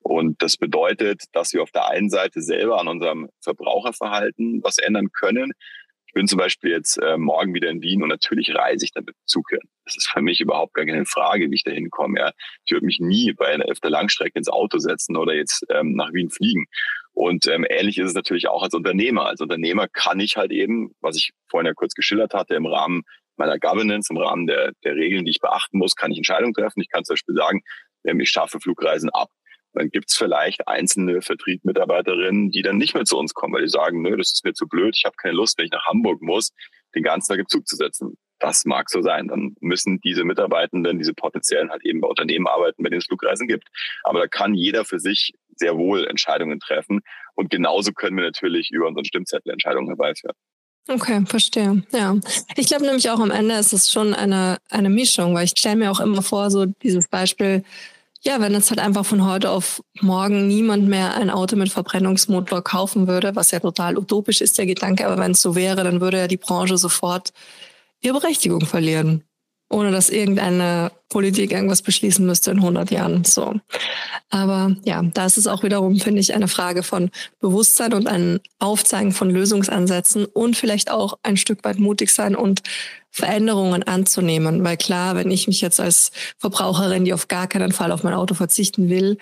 Und 0.00 0.42
das 0.42 0.56
bedeutet, 0.56 1.22
dass 1.32 1.52
wir 1.52 1.62
auf 1.62 1.70
der 1.70 1.88
einen 1.88 2.10
Seite 2.10 2.42
selber 2.42 2.80
an 2.80 2.88
unserem 2.88 3.28
Verbraucherverhalten 3.42 4.62
was 4.64 4.78
ändern 4.78 5.12
können, 5.12 5.52
ich 6.10 6.14
bin 6.14 6.26
zum 6.26 6.38
Beispiel 6.38 6.72
jetzt 6.72 6.96
äh, 6.96 7.16
morgen 7.16 7.54
wieder 7.54 7.70
in 7.70 7.82
Wien 7.82 8.02
und 8.02 8.08
natürlich 8.08 8.52
reise 8.52 8.84
ich 8.84 8.90
dann 8.90 9.04
mit 9.04 9.14
Zug 9.26 9.48
hin. 9.50 9.60
Das 9.84 9.96
ist 9.96 10.10
für 10.10 10.20
mich 10.20 10.40
überhaupt 10.40 10.74
gar 10.74 10.84
keine 10.84 11.06
Frage, 11.06 11.48
wie 11.48 11.54
ich 11.54 11.62
da 11.62 11.70
hinkomme. 11.70 12.18
Ja. 12.18 12.32
Ich 12.64 12.72
würde 12.72 12.84
mich 12.84 12.98
nie 12.98 13.32
bei 13.32 13.46
einer 13.46 13.66
öfter 13.66 13.90
Langstrecke 13.90 14.36
ins 14.36 14.48
Auto 14.48 14.78
setzen 14.78 15.16
oder 15.16 15.34
jetzt 15.34 15.64
ähm, 15.68 15.92
nach 15.94 16.12
Wien 16.12 16.28
fliegen. 16.28 16.66
Und 17.12 17.46
ähm, 17.46 17.64
ähnlich 17.68 17.98
ist 17.98 18.08
es 18.08 18.14
natürlich 18.14 18.48
auch 18.48 18.64
als 18.64 18.74
Unternehmer. 18.74 19.26
Als 19.26 19.40
Unternehmer 19.40 19.86
kann 19.86 20.18
ich 20.18 20.36
halt 20.36 20.50
eben, 20.50 20.96
was 21.00 21.16
ich 21.16 21.30
vorhin 21.48 21.68
ja 21.68 21.74
kurz 21.74 21.94
geschildert 21.94 22.34
hatte, 22.34 22.56
im 22.56 22.66
Rahmen 22.66 23.02
meiner 23.36 23.60
Governance, 23.60 24.12
im 24.12 24.16
Rahmen 24.16 24.48
der, 24.48 24.72
der 24.82 24.96
Regeln, 24.96 25.24
die 25.24 25.30
ich 25.30 25.40
beachten 25.40 25.78
muss, 25.78 25.94
kann 25.94 26.10
ich 26.10 26.16
Entscheidungen 26.16 26.54
treffen. 26.54 26.80
Ich 26.80 26.88
kann 26.88 27.04
zum 27.04 27.14
Beispiel 27.14 27.36
sagen, 27.36 27.62
ich 28.02 28.30
schaffe 28.30 28.58
Flugreisen 28.58 29.10
ab 29.10 29.30
dann 29.72 29.90
gibt's 29.90 30.16
vielleicht 30.16 30.66
einzelne 30.66 31.22
Vertriebsmitarbeiterinnen, 31.22 32.50
die 32.50 32.62
dann 32.62 32.78
nicht 32.78 32.94
mehr 32.94 33.04
zu 33.04 33.18
uns 33.18 33.34
kommen, 33.34 33.54
weil 33.54 33.62
die 33.62 33.68
sagen, 33.68 34.02
nö, 34.02 34.16
das 34.16 34.32
ist 34.32 34.44
mir 34.44 34.52
zu 34.52 34.66
blöd, 34.66 34.96
ich 34.96 35.04
habe 35.04 35.16
keine 35.16 35.34
Lust, 35.34 35.58
wenn 35.58 35.66
ich 35.66 35.72
nach 35.72 35.86
Hamburg 35.86 36.20
muss, 36.22 36.52
den 36.94 37.02
ganzen 37.02 37.28
Tag 37.28 37.40
im 37.40 37.48
Zug 37.48 37.66
zu 37.66 37.76
setzen. 37.76 38.16
Das 38.40 38.64
mag 38.64 38.88
so 38.88 39.02
sein. 39.02 39.28
Dann 39.28 39.54
müssen 39.60 40.00
diese 40.00 40.24
Mitarbeitenden, 40.24 40.98
diese 40.98 41.12
potenziellen 41.12 41.70
halt 41.70 41.84
eben 41.84 42.00
bei 42.00 42.08
Unternehmen 42.08 42.46
arbeiten, 42.46 42.82
bei 42.82 42.88
denen 42.88 43.00
es 43.00 43.06
Flugreisen 43.06 43.46
gibt. 43.46 43.68
Aber 44.02 44.18
da 44.18 44.26
kann 44.26 44.54
jeder 44.54 44.84
für 44.84 44.98
sich 44.98 45.34
sehr 45.56 45.76
wohl 45.76 46.06
Entscheidungen 46.06 46.58
treffen. 46.58 47.00
Und 47.34 47.50
genauso 47.50 47.92
können 47.92 48.16
wir 48.16 48.24
natürlich 48.24 48.70
über 48.70 48.88
unseren 48.88 49.04
Stimmzettel 49.04 49.52
Entscheidungen 49.52 49.88
herbeiführen. 49.88 50.34
Okay, 50.88 51.22
verstehe. 51.26 51.84
Ja. 51.92 52.16
Ich 52.56 52.66
glaube 52.66 52.86
nämlich 52.86 53.10
auch 53.10 53.20
am 53.20 53.30
Ende 53.30 53.54
ist 53.54 53.74
es 53.74 53.92
schon 53.92 54.14
eine, 54.14 54.58
eine 54.70 54.88
Mischung, 54.90 55.34
weil 55.34 55.44
ich 55.44 55.50
stelle 55.50 55.76
mir 55.76 55.90
auch 55.90 56.00
immer 56.00 56.22
vor, 56.22 56.50
so 56.50 56.64
dieses 56.64 57.08
Beispiel, 57.08 57.62
ja, 58.22 58.40
wenn 58.40 58.52
jetzt 58.52 58.70
halt 58.70 58.80
einfach 58.80 59.06
von 59.06 59.24
heute 59.26 59.50
auf 59.50 59.82
morgen 60.00 60.46
niemand 60.46 60.88
mehr 60.88 61.14
ein 61.14 61.30
Auto 61.30 61.56
mit 61.56 61.70
Verbrennungsmotor 61.70 62.62
kaufen 62.62 63.08
würde, 63.08 63.34
was 63.34 63.50
ja 63.50 63.60
total 63.60 63.96
utopisch 63.96 64.40
ist, 64.42 64.58
der 64.58 64.66
Gedanke, 64.66 65.06
aber 65.06 65.18
wenn 65.18 65.32
es 65.32 65.40
so 65.40 65.54
wäre, 65.54 65.84
dann 65.84 66.00
würde 66.00 66.18
ja 66.18 66.26
die 66.28 66.36
Branche 66.36 66.76
sofort 66.76 67.32
ihre 68.00 68.20
Berechtigung 68.20 68.62
verlieren 68.62 69.24
ohne 69.70 69.92
dass 69.92 70.10
irgendeine 70.10 70.90
Politik 71.08 71.52
irgendwas 71.52 71.82
beschließen 71.82 72.26
müsste 72.26 72.50
in 72.50 72.58
100 72.58 72.90
Jahren. 72.90 73.24
So. 73.24 73.54
Aber 74.28 74.76
ja, 74.84 75.02
da 75.02 75.26
ist 75.26 75.38
es 75.38 75.46
auch 75.46 75.62
wiederum, 75.62 75.98
finde 75.98 76.20
ich, 76.20 76.34
eine 76.34 76.48
Frage 76.48 76.82
von 76.82 77.10
Bewusstsein 77.40 77.94
und 77.94 78.08
ein 78.08 78.40
Aufzeigen 78.58 79.12
von 79.12 79.30
Lösungsansätzen 79.30 80.26
und 80.26 80.56
vielleicht 80.56 80.90
auch 80.90 81.18
ein 81.22 81.36
Stück 81.36 81.64
weit 81.64 81.78
mutig 81.78 82.10
sein 82.10 82.34
und 82.34 82.62
Veränderungen 83.10 83.84
anzunehmen. 83.84 84.62
Weil 84.64 84.76
klar, 84.76 85.14
wenn 85.14 85.30
ich 85.30 85.46
mich 85.46 85.60
jetzt 85.60 85.80
als 85.80 86.10
Verbraucherin, 86.38 87.04
die 87.04 87.14
auf 87.14 87.28
gar 87.28 87.46
keinen 87.46 87.72
Fall 87.72 87.92
auf 87.92 88.02
mein 88.02 88.14
Auto 88.14 88.34
verzichten 88.34 88.88
will, 88.88 89.18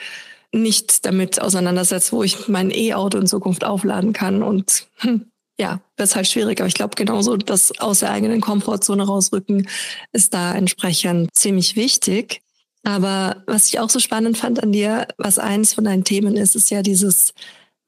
nicht 0.50 1.04
damit 1.04 1.40
auseinandersetze, 1.42 2.12
wo 2.12 2.22
ich 2.22 2.48
mein 2.48 2.70
E-Auto 2.70 3.18
in 3.18 3.26
Zukunft 3.26 3.64
aufladen 3.64 4.14
kann 4.14 4.42
und 4.42 4.86
hm, 4.96 5.26
ja, 5.58 5.80
wird 5.96 6.14
halt 6.14 6.28
schwierig. 6.28 6.60
Aber 6.60 6.68
ich 6.68 6.74
glaube, 6.74 6.94
genauso 6.96 7.36
das 7.36 7.78
aus 7.80 8.00
der 8.00 8.10
eigenen 8.10 8.40
Komfortzone 8.40 9.04
rausrücken 9.04 9.68
ist 10.12 10.34
da 10.34 10.54
entsprechend 10.54 11.34
ziemlich 11.34 11.76
wichtig. 11.76 12.40
Aber 12.84 13.42
was 13.46 13.68
ich 13.68 13.80
auch 13.80 13.90
so 13.90 13.98
spannend 13.98 14.38
fand 14.38 14.62
an 14.62 14.72
dir, 14.72 15.08
was 15.18 15.38
eins 15.38 15.74
von 15.74 15.84
deinen 15.84 16.04
Themen 16.04 16.36
ist, 16.36 16.54
ist 16.54 16.70
ja 16.70 16.82
dieses 16.82 17.34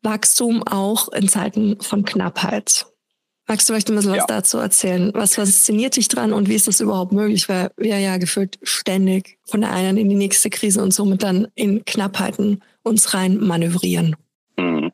Wachstum 0.02 0.62
auch 0.64 1.08
in 1.08 1.28
Zeiten 1.28 1.80
von 1.80 2.04
Knappheit. 2.04 2.86
Magst 3.46 3.68
du 3.68 3.72
vielleicht 3.72 3.90
ein 3.90 3.96
bisschen 3.96 4.14
ja. 4.14 4.20
was 4.20 4.26
dazu 4.26 4.58
erzählen? 4.58 5.10
Was 5.14 5.34
fasziniert 5.34 5.96
dich 5.96 6.08
dran 6.08 6.32
und 6.32 6.48
wie 6.48 6.54
ist 6.54 6.68
das 6.68 6.80
überhaupt 6.80 7.12
möglich? 7.12 7.48
Weil 7.48 7.70
wir 7.76 7.98
ja 7.98 8.16
gefühlt 8.16 8.58
ständig 8.62 9.38
von 9.44 9.60
der 9.60 9.72
einen 9.72 9.96
in 9.96 10.08
die 10.08 10.14
nächste 10.14 10.50
Krise 10.50 10.82
und 10.82 10.94
somit 10.94 11.22
dann 11.22 11.48
in 11.54 11.84
Knappheiten 11.84 12.62
uns 12.82 13.12
rein 13.12 13.38
manövrieren. 13.38 14.16
Mhm. 14.56 14.89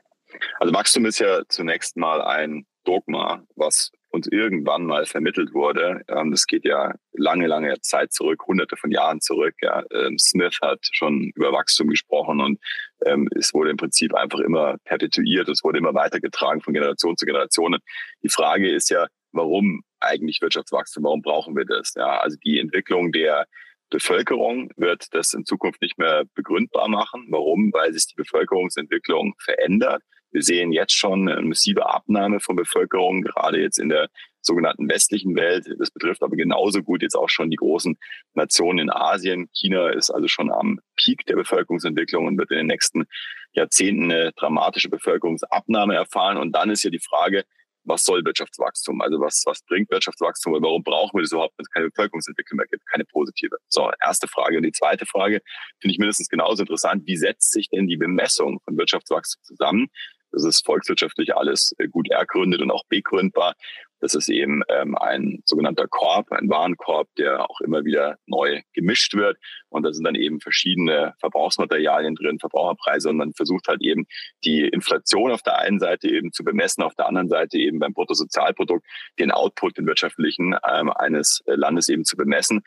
Also 0.58 0.74
Wachstum 0.74 1.06
ist 1.06 1.18
ja 1.18 1.42
zunächst 1.48 1.96
mal 1.96 2.22
ein 2.22 2.66
Dogma, 2.84 3.42
was 3.56 3.90
uns 4.10 4.28
irgendwann 4.28 4.86
mal 4.86 5.04
vermittelt 5.04 5.52
wurde. 5.52 6.00
Ähm, 6.08 6.30
das 6.30 6.46
geht 6.46 6.64
ja 6.64 6.94
lange, 7.12 7.46
lange 7.46 7.80
Zeit 7.80 8.12
zurück, 8.12 8.44
hunderte 8.46 8.76
von 8.76 8.90
Jahren 8.90 9.20
zurück. 9.20 9.54
Ähm, 9.62 10.18
Smith 10.18 10.58
hat 10.62 10.80
schon 10.92 11.30
über 11.34 11.52
Wachstum 11.52 11.88
gesprochen 11.88 12.40
und 12.40 12.58
ähm, 13.04 13.28
es 13.36 13.52
wurde 13.52 13.70
im 13.70 13.76
Prinzip 13.76 14.14
einfach 14.14 14.38
immer 14.40 14.76
perpetuiert, 14.84 15.48
es 15.48 15.62
wurde 15.62 15.78
immer 15.78 15.94
weitergetragen 15.94 16.62
von 16.62 16.72
Generation 16.72 17.16
zu 17.16 17.26
Generation. 17.26 17.76
Die 18.22 18.30
Frage 18.30 18.70
ist 18.70 18.88
ja, 18.88 19.06
warum 19.32 19.82
eigentlich 20.00 20.40
Wirtschaftswachstum? 20.40 21.04
Warum 21.04 21.22
brauchen 21.22 21.56
wir 21.56 21.64
das? 21.64 21.92
Ja, 21.96 22.18
also 22.20 22.36
die 22.44 22.58
Entwicklung 22.60 23.12
der 23.12 23.46
Bevölkerung 23.90 24.70
wird 24.76 25.06
das 25.12 25.32
in 25.32 25.44
Zukunft 25.44 25.80
nicht 25.80 25.98
mehr 25.98 26.24
begründbar 26.34 26.88
machen. 26.88 27.26
Warum? 27.30 27.72
Weil 27.72 27.92
sich 27.92 28.06
die 28.06 28.16
Bevölkerungsentwicklung 28.16 29.34
verändert. 29.38 30.02
Wir 30.36 30.42
sehen 30.42 30.70
jetzt 30.70 30.92
schon 30.92 31.30
eine 31.30 31.40
massive 31.40 31.86
Abnahme 31.86 32.40
von 32.40 32.56
Bevölkerung, 32.56 33.22
gerade 33.22 33.58
jetzt 33.58 33.78
in 33.78 33.88
der 33.88 34.10
sogenannten 34.42 34.86
westlichen 34.86 35.34
Welt. 35.34 35.66
Das 35.78 35.90
betrifft 35.90 36.22
aber 36.22 36.36
genauso 36.36 36.82
gut 36.82 37.00
jetzt 37.00 37.14
auch 37.14 37.30
schon 37.30 37.48
die 37.48 37.56
großen 37.56 37.96
Nationen 38.34 38.80
in 38.80 38.90
Asien. 38.90 39.48
China 39.54 39.88
ist 39.88 40.10
also 40.10 40.28
schon 40.28 40.52
am 40.52 40.78
Peak 40.94 41.24
der 41.24 41.36
Bevölkerungsentwicklung 41.36 42.26
und 42.26 42.36
wird 42.36 42.50
in 42.50 42.58
den 42.58 42.66
nächsten 42.66 43.06
Jahrzehnten 43.54 44.12
eine 44.12 44.32
dramatische 44.32 44.90
Bevölkerungsabnahme 44.90 45.94
erfahren. 45.94 46.36
Und 46.36 46.52
dann 46.52 46.68
ist 46.68 46.82
ja 46.82 46.90
die 46.90 47.00
Frage, 47.00 47.44
was 47.84 48.04
soll 48.04 48.22
Wirtschaftswachstum? 48.22 49.00
Also 49.00 49.18
was, 49.18 49.42
was 49.46 49.62
bringt 49.62 49.90
Wirtschaftswachstum 49.90 50.52
und 50.52 50.62
warum 50.62 50.82
brauchen 50.82 51.16
wir 51.16 51.22
das 51.22 51.32
überhaupt, 51.32 51.54
wenn 51.56 51.64
es 51.64 51.70
keine 51.70 51.88
Bevölkerungsentwicklung 51.88 52.58
mehr 52.58 52.66
gibt, 52.66 52.84
keine 52.86 53.06
positive? 53.06 53.56
So, 53.68 53.90
erste 54.04 54.28
Frage. 54.28 54.58
Und 54.58 54.64
die 54.64 54.72
zweite 54.72 55.06
Frage 55.06 55.40
finde 55.80 55.92
ich 55.92 55.98
mindestens 55.98 56.28
genauso 56.28 56.62
interessant. 56.62 57.04
Wie 57.06 57.16
setzt 57.16 57.52
sich 57.52 57.70
denn 57.70 57.86
die 57.86 57.96
Bemessung 57.96 58.60
von 58.64 58.76
Wirtschaftswachstum 58.76 59.42
zusammen? 59.42 59.88
Das 60.32 60.44
ist 60.44 60.64
volkswirtschaftlich 60.64 61.34
alles 61.34 61.74
äh, 61.78 61.88
gut 61.88 62.10
ergründet 62.10 62.60
und 62.60 62.70
auch 62.70 62.84
begründbar. 62.88 63.54
Das 64.00 64.14
ist 64.14 64.28
eben 64.28 64.62
ähm, 64.68 64.94
ein 64.96 65.42
sogenannter 65.46 65.88
Korb, 65.88 66.30
ein 66.30 66.50
Warenkorb, 66.50 67.08
der 67.16 67.48
auch 67.48 67.60
immer 67.62 67.84
wieder 67.84 68.16
neu 68.26 68.60
gemischt 68.74 69.14
wird. 69.14 69.38
Und 69.70 69.84
da 69.84 69.92
sind 69.92 70.04
dann 70.04 70.14
eben 70.14 70.40
verschiedene 70.40 71.14
Verbrauchsmaterialien 71.18 72.14
drin, 72.14 72.38
Verbraucherpreise. 72.38 73.08
Und 73.08 73.16
man 73.16 73.32
versucht 73.32 73.68
halt 73.68 73.80
eben 73.82 74.06
die 74.44 74.68
Inflation 74.68 75.32
auf 75.32 75.42
der 75.42 75.58
einen 75.58 75.80
Seite 75.80 76.08
eben 76.08 76.30
zu 76.30 76.44
bemessen, 76.44 76.82
auf 76.82 76.94
der 76.94 77.06
anderen 77.06 77.28
Seite 77.28 77.56
eben 77.58 77.78
beim 77.78 77.94
Bruttosozialprodukt 77.94 78.86
den 79.18 79.30
Output, 79.30 79.78
den 79.78 79.86
wirtschaftlichen 79.86 80.54
ähm, 80.70 80.90
eines 80.90 81.42
Landes 81.46 81.88
eben 81.88 82.04
zu 82.04 82.16
bemessen. 82.16 82.62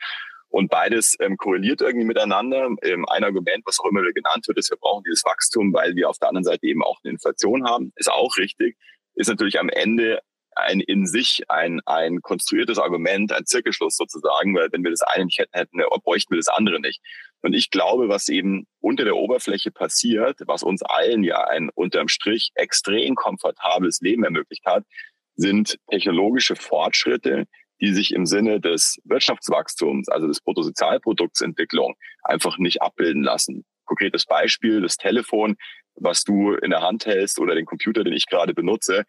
Und 0.50 0.68
beides 0.68 1.16
ähm, 1.20 1.36
korreliert 1.36 1.80
irgendwie 1.80 2.06
miteinander. 2.06 2.68
Ähm, 2.82 3.06
ein 3.08 3.24
Argument, 3.24 3.62
was 3.64 3.78
auch 3.78 3.86
immer 3.86 4.02
wieder 4.02 4.12
genannt 4.12 4.46
wird, 4.48 4.58
ist, 4.58 4.70
wir 4.70 4.78
brauchen 4.78 5.04
dieses 5.04 5.24
Wachstum, 5.24 5.72
weil 5.72 5.94
wir 5.94 6.10
auf 6.10 6.18
der 6.18 6.28
anderen 6.28 6.44
Seite 6.44 6.66
eben 6.66 6.82
auch 6.82 6.98
eine 7.02 7.12
Inflation 7.12 7.64
haben. 7.64 7.92
Ist 7.96 8.10
auch 8.10 8.36
richtig. 8.36 8.76
Ist 9.14 9.28
natürlich 9.28 9.60
am 9.60 9.68
Ende 9.68 10.20
ein 10.56 10.80
in 10.80 11.06
sich 11.06 11.42
ein, 11.48 11.80
ein 11.86 12.20
konstruiertes 12.22 12.78
Argument, 12.78 13.32
ein 13.32 13.46
Zirkelschluss 13.46 13.96
sozusagen, 13.96 14.54
weil 14.54 14.68
wenn 14.72 14.82
wir 14.82 14.90
das 14.90 15.02
eine 15.02 15.26
nicht 15.26 15.38
hätten, 15.38 15.56
hätten 15.56 15.78
bräuchten 16.02 16.32
wir 16.32 16.38
das 16.38 16.48
andere 16.48 16.80
nicht. 16.80 17.00
Und 17.42 17.54
ich 17.54 17.70
glaube, 17.70 18.08
was 18.08 18.28
eben 18.28 18.66
unter 18.80 19.04
der 19.04 19.16
Oberfläche 19.16 19.70
passiert, 19.70 20.40
was 20.46 20.62
uns 20.62 20.82
allen 20.82 21.22
ja 21.22 21.44
ein 21.44 21.70
unterm 21.74 22.08
Strich 22.08 22.50
extrem 22.54 23.14
komfortables 23.14 24.00
Leben 24.00 24.24
ermöglicht 24.24 24.66
hat, 24.66 24.84
sind 25.36 25.78
technologische 25.88 26.56
Fortschritte, 26.56 27.46
die 27.80 27.92
sich 27.92 28.12
im 28.12 28.26
Sinne 28.26 28.60
des 28.60 29.00
Wirtschaftswachstums, 29.04 30.08
also 30.08 30.26
des 30.26 30.40
Bruttosozialproduktsentwicklung, 30.40 31.94
einfach 32.22 32.58
nicht 32.58 32.82
abbilden 32.82 33.22
lassen. 33.22 33.64
Konkretes 33.84 34.26
Beispiel, 34.26 34.80
das 34.80 34.96
Telefon, 34.96 35.56
was 35.94 36.22
du 36.24 36.52
in 36.52 36.70
der 36.70 36.82
Hand 36.82 37.06
hältst 37.06 37.38
oder 37.38 37.54
den 37.54 37.66
Computer, 37.66 38.04
den 38.04 38.12
ich 38.12 38.26
gerade 38.26 38.54
benutze, 38.54 39.04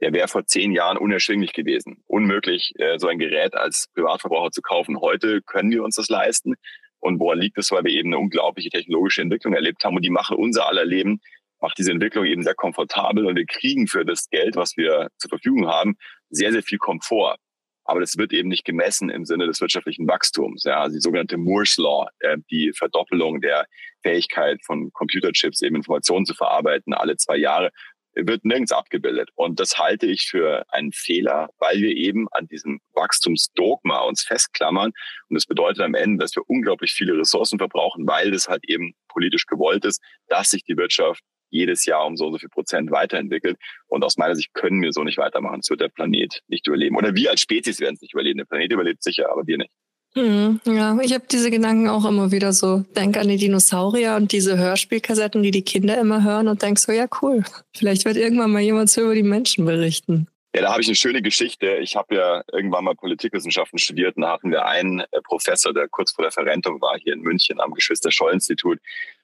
der 0.00 0.12
wäre 0.12 0.28
vor 0.28 0.44
zehn 0.44 0.72
Jahren 0.72 0.98
unerschwinglich 0.98 1.52
gewesen. 1.52 2.02
Unmöglich, 2.06 2.72
äh, 2.76 2.98
so 2.98 3.08
ein 3.08 3.18
Gerät 3.18 3.54
als 3.54 3.88
Privatverbraucher 3.94 4.50
zu 4.50 4.60
kaufen. 4.60 5.00
Heute 5.00 5.40
können 5.42 5.70
wir 5.70 5.82
uns 5.82 5.96
das 5.96 6.08
leisten. 6.08 6.54
Und 6.98 7.18
woran 7.18 7.38
liegt 7.38 7.56
es? 7.58 7.70
Weil 7.70 7.84
wir 7.84 7.92
eben 7.92 8.10
eine 8.10 8.18
unglaubliche 8.18 8.70
technologische 8.70 9.22
Entwicklung 9.22 9.54
erlebt 9.54 9.84
haben 9.84 9.96
und 9.96 10.04
die 10.04 10.10
machen 10.10 10.36
unser 10.36 10.66
aller 10.66 10.84
Leben, 10.84 11.20
macht 11.60 11.78
diese 11.78 11.92
Entwicklung 11.92 12.26
eben 12.26 12.42
sehr 12.42 12.54
komfortabel 12.54 13.24
und 13.24 13.36
wir 13.36 13.46
kriegen 13.46 13.86
für 13.86 14.04
das 14.04 14.28
Geld, 14.28 14.56
was 14.56 14.76
wir 14.76 15.08
zur 15.16 15.30
Verfügung 15.30 15.66
haben, 15.68 15.96
sehr, 16.28 16.52
sehr 16.52 16.62
viel 16.62 16.78
Komfort. 16.78 17.38
Aber 17.86 18.00
das 18.00 18.16
wird 18.16 18.32
eben 18.32 18.48
nicht 18.48 18.64
gemessen 18.64 19.10
im 19.10 19.24
Sinne 19.24 19.46
des 19.46 19.60
wirtschaftlichen 19.60 20.06
Wachstums. 20.08 20.64
Ja, 20.64 20.80
also 20.80 20.94
die 20.94 21.00
sogenannte 21.00 21.36
Moore's 21.36 21.76
Law, 21.76 22.08
äh, 22.20 22.36
die 22.50 22.72
Verdoppelung 22.76 23.40
der 23.40 23.66
Fähigkeit 24.02 24.60
von 24.64 24.92
Computerchips, 24.92 25.62
eben 25.62 25.76
Informationen 25.76 26.26
zu 26.26 26.34
verarbeiten, 26.34 26.94
alle 26.94 27.16
zwei 27.16 27.36
Jahre, 27.36 27.70
wird 28.16 28.44
nirgends 28.44 28.72
abgebildet. 28.72 29.30
Und 29.34 29.60
das 29.60 29.78
halte 29.78 30.06
ich 30.06 30.22
für 30.22 30.64
einen 30.70 30.92
Fehler, 30.92 31.50
weil 31.58 31.78
wir 31.80 31.94
eben 31.94 32.26
an 32.32 32.46
diesem 32.46 32.80
Wachstumsdogma 32.94 34.00
uns 34.00 34.22
festklammern. 34.22 34.92
Und 35.28 35.34
das 35.34 35.46
bedeutet 35.46 35.82
am 35.82 35.94
Ende, 35.94 36.24
dass 36.24 36.34
wir 36.34 36.48
unglaublich 36.48 36.92
viele 36.92 37.18
Ressourcen 37.18 37.58
verbrauchen, 37.58 38.06
weil 38.06 38.30
das 38.30 38.48
halt 38.48 38.68
eben 38.68 38.94
politisch 39.08 39.46
gewollt 39.46 39.84
ist, 39.84 40.02
dass 40.28 40.50
sich 40.50 40.64
die 40.64 40.76
Wirtschaft 40.76 41.22
jedes 41.50 41.84
Jahr 41.84 42.06
um 42.06 42.16
so 42.16 42.26
und 42.26 42.32
so 42.32 42.38
viel 42.38 42.48
Prozent 42.48 42.90
weiterentwickelt. 42.90 43.56
Und 43.86 44.04
aus 44.04 44.16
meiner 44.16 44.34
Sicht 44.34 44.54
können 44.54 44.82
wir 44.82 44.92
so 44.92 45.04
nicht 45.04 45.18
weitermachen. 45.18 45.60
Das 45.60 45.70
wird 45.70 45.80
der 45.80 45.88
Planet 45.88 46.42
nicht 46.48 46.66
überleben. 46.66 46.96
Oder 46.96 47.14
wir 47.14 47.30
als 47.30 47.40
Spezies 47.40 47.80
werden 47.80 47.94
es 47.94 48.02
nicht 48.02 48.14
überleben. 48.14 48.38
Der 48.38 48.44
Planet 48.44 48.72
überlebt 48.72 49.02
sicher, 49.02 49.30
aber 49.30 49.46
wir 49.46 49.58
nicht. 49.58 49.72
Hm, 50.16 50.60
ja, 50.64 50.98
ich 51.02 51.12
habe 51.12 51.24
diese 51.30 51.50
Gedanken 51.50 51.88
auch 51.88 52.06
immer 52.06 52.32
wieder 52.32 52.54
so. 52.54 52.84
Denk 52.96 53.18
an 53.18 53.28
die 53.28 53.36
Dinosaurier 53.36 54.16
und 54.16 54.32
diese 54.32 54.56
Hörspielkassetten, 54.56 55.42
die 55.42 55.50
die 55.50 55.62
Kinder 55.62 56.00
immer 56.00 56.24
hören 56.24 56.48
und 56.48 56.62
denk 56.62 56.78
so, 56.78 56.90
ja 56.90 57.06
cool, 57.20 57.44
vielleicht 57.76 58.06
wird 58.06 58.16
irgendwann 58.16 58.50
mal 58.50 58.62
jemand 58.62 58.88
so 58.88 59.02
über 59.02 59.14
die 59.14 59.22
Menschen 59.22 59.66
berichten. 59.66 60.26
Ja, 60.56 60.62
da 60.62 60.72
habe 60.72 60.80
ich 60.80 60.88
eine 60.88 60.96
schöne 60.96 61.20
Geschichte. 61.20 61.76
Ich 61.82 61.96
habe 61.96 62.14
ja 62.14 62.42
irgendwann 62.50 62.84
mal 62.84 62.94
Politikwissenschaften 62.94 63.78
studiert 63.78 64.16
und 64.16 64.22
da 64.22 64.32
hatten 64.32 64.50
wir 64.50 64.64
einen 64.64 65.00
äh, 65.00 65.20
Professor, 65.22 65.74
der 65.74 65.86
kurz 65.86 66.12
vor 66.12 66.22
der 66.22 66.32
Verrentung 66.32 66.80
war, 66.80 66.96
hier 66.98 67.12
in 67.12 67.20
München 67.20 67.60
am 67.60 67.74
Geschwister-Scholl-Institut. 67.74 68.78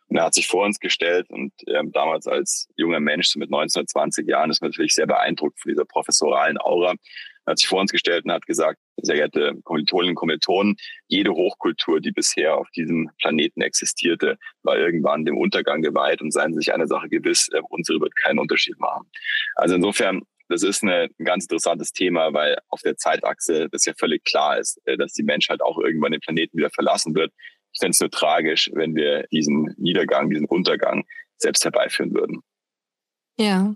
Und 0.08 0.16
er 0.16 0.24
hat 0.24 0.34
sich 0.34 0.46
vor 0.46 0.64
uns 0.64 0.78
gestellt 0.78 1.30
und 1.30 1.52
ähm, 1.68 1.90
damals 1.92 2.26
als 2.26 2.68
junger 2.76 3.00
Mensch, 3.00 3.28
so 3.28 3.38
mit 3.38 3.50
19, 3.50 3.86
20 3.86 4.28
Jahren, 4.28 4.50
ist 4.50 4.60
man 4.60 4.70
natürlich 4.70 4.94
sehr 4.94 5.06
beeindruckt 5.06 5.60
von 5.60 5.70
dieser 5.70 5.84
professoralen 5.84 6.58
Aura. 6.58 6.94
Er 7.44 7.52
hat 7.52 7.58
sich 7.58 7.68
vor 7.68 7.80
uns 7.80 7.90
gestellt 7.90 8.24
und 8.24 8.32
hat 8.32 8.46
gesagt, 8.46 8.78
sehr 8.98 9.16
geehrte 9.16 9.54
Kommilitoninnen 9.64 10.10
und 10.10 10.16
Kommilitonen, 10.16 10.76
jede 11.08 11.32
Hochkultur, 11.32 12.00
die 12.00 12.12
bisher 12.12 12.56
auf 12.56 12.68
diesem 12.70 13.10
Planeten 13.18 13.62
existierte, 13.62 14.38
war 14.62 14.78
irgendwann 14.78 15.24
dem 15.24 15.36
Untergang 15.36 15.82
geweiht 15.82 16.20
und 16.22 16.30
seien 16.30 16.52
Sie 16.52 16.58
sich 16.58 16.72
eine 16.72 16.86
Sache 16.86 17.08
gewiss, 17.08 17.48
äh, 17.52 17.60
unsere 17.68 18.00
wird 18.00 18.14
keinen 18.16 18.38
Unterschied 18.38 18.78
machen. 18.78 19.10
Also 19.56 19.74
insofern, 19.74 20.22
das 20.48 20.62
ist 20.62 20.82
eine, 20.82 21.08
ein 21.18 21.24
ganz 21.24 21.44
interessantes 21.44 21.92
Thema, 21.92 22.32
weil 22.32 22.58
auf 22.68 22.80
der 22.82 22.96
Zeitachse 22.96 23.68
das 23.70 23.86
ja 23.86 23.92
völlig 23.98 24.24
klar 24.24 24.58
ist, 24.58 24.80
äh, 24.84 24.96
dass 24.96 25.12
die 25.12 25.24
Menschheit 25.24 25.62
auch 25.62 25.78
irgendwann 25.78 26.12
den 26.12 26.20
Planeten 26.20 26.56
wieder 26.56 26.70
verlassen 26.70 27.14
wird. 27.14 27.32
Ich 27.72 27.78
fände 27.80 27.92
es 27.92 28.00
nur 28.00 28.10
tragisch, 28.10 28.70
wenn 28.74 28.94
wir 28.94 29.26
diesen 29.32 29.74
Niedergang, 29.78 30.30
diesen 30.30 30.46
Untergang 30.46 31.04
selbst 31.38 31.64
herbeiführen 31.64 32.14
würden. 32.14 32.42
Ja. 33.38 33.74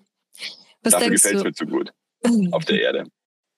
Was 0.83 0.93
Dafür 0.93 1.11
gefällt 1.11 1.37
es 1.37 1.45
mir 1.45 1.53
zu 1.53 1.67
gut 1.67 1.93
auf 2.53 2.65
der 2.65 2.81
Erde. 2.81 3.05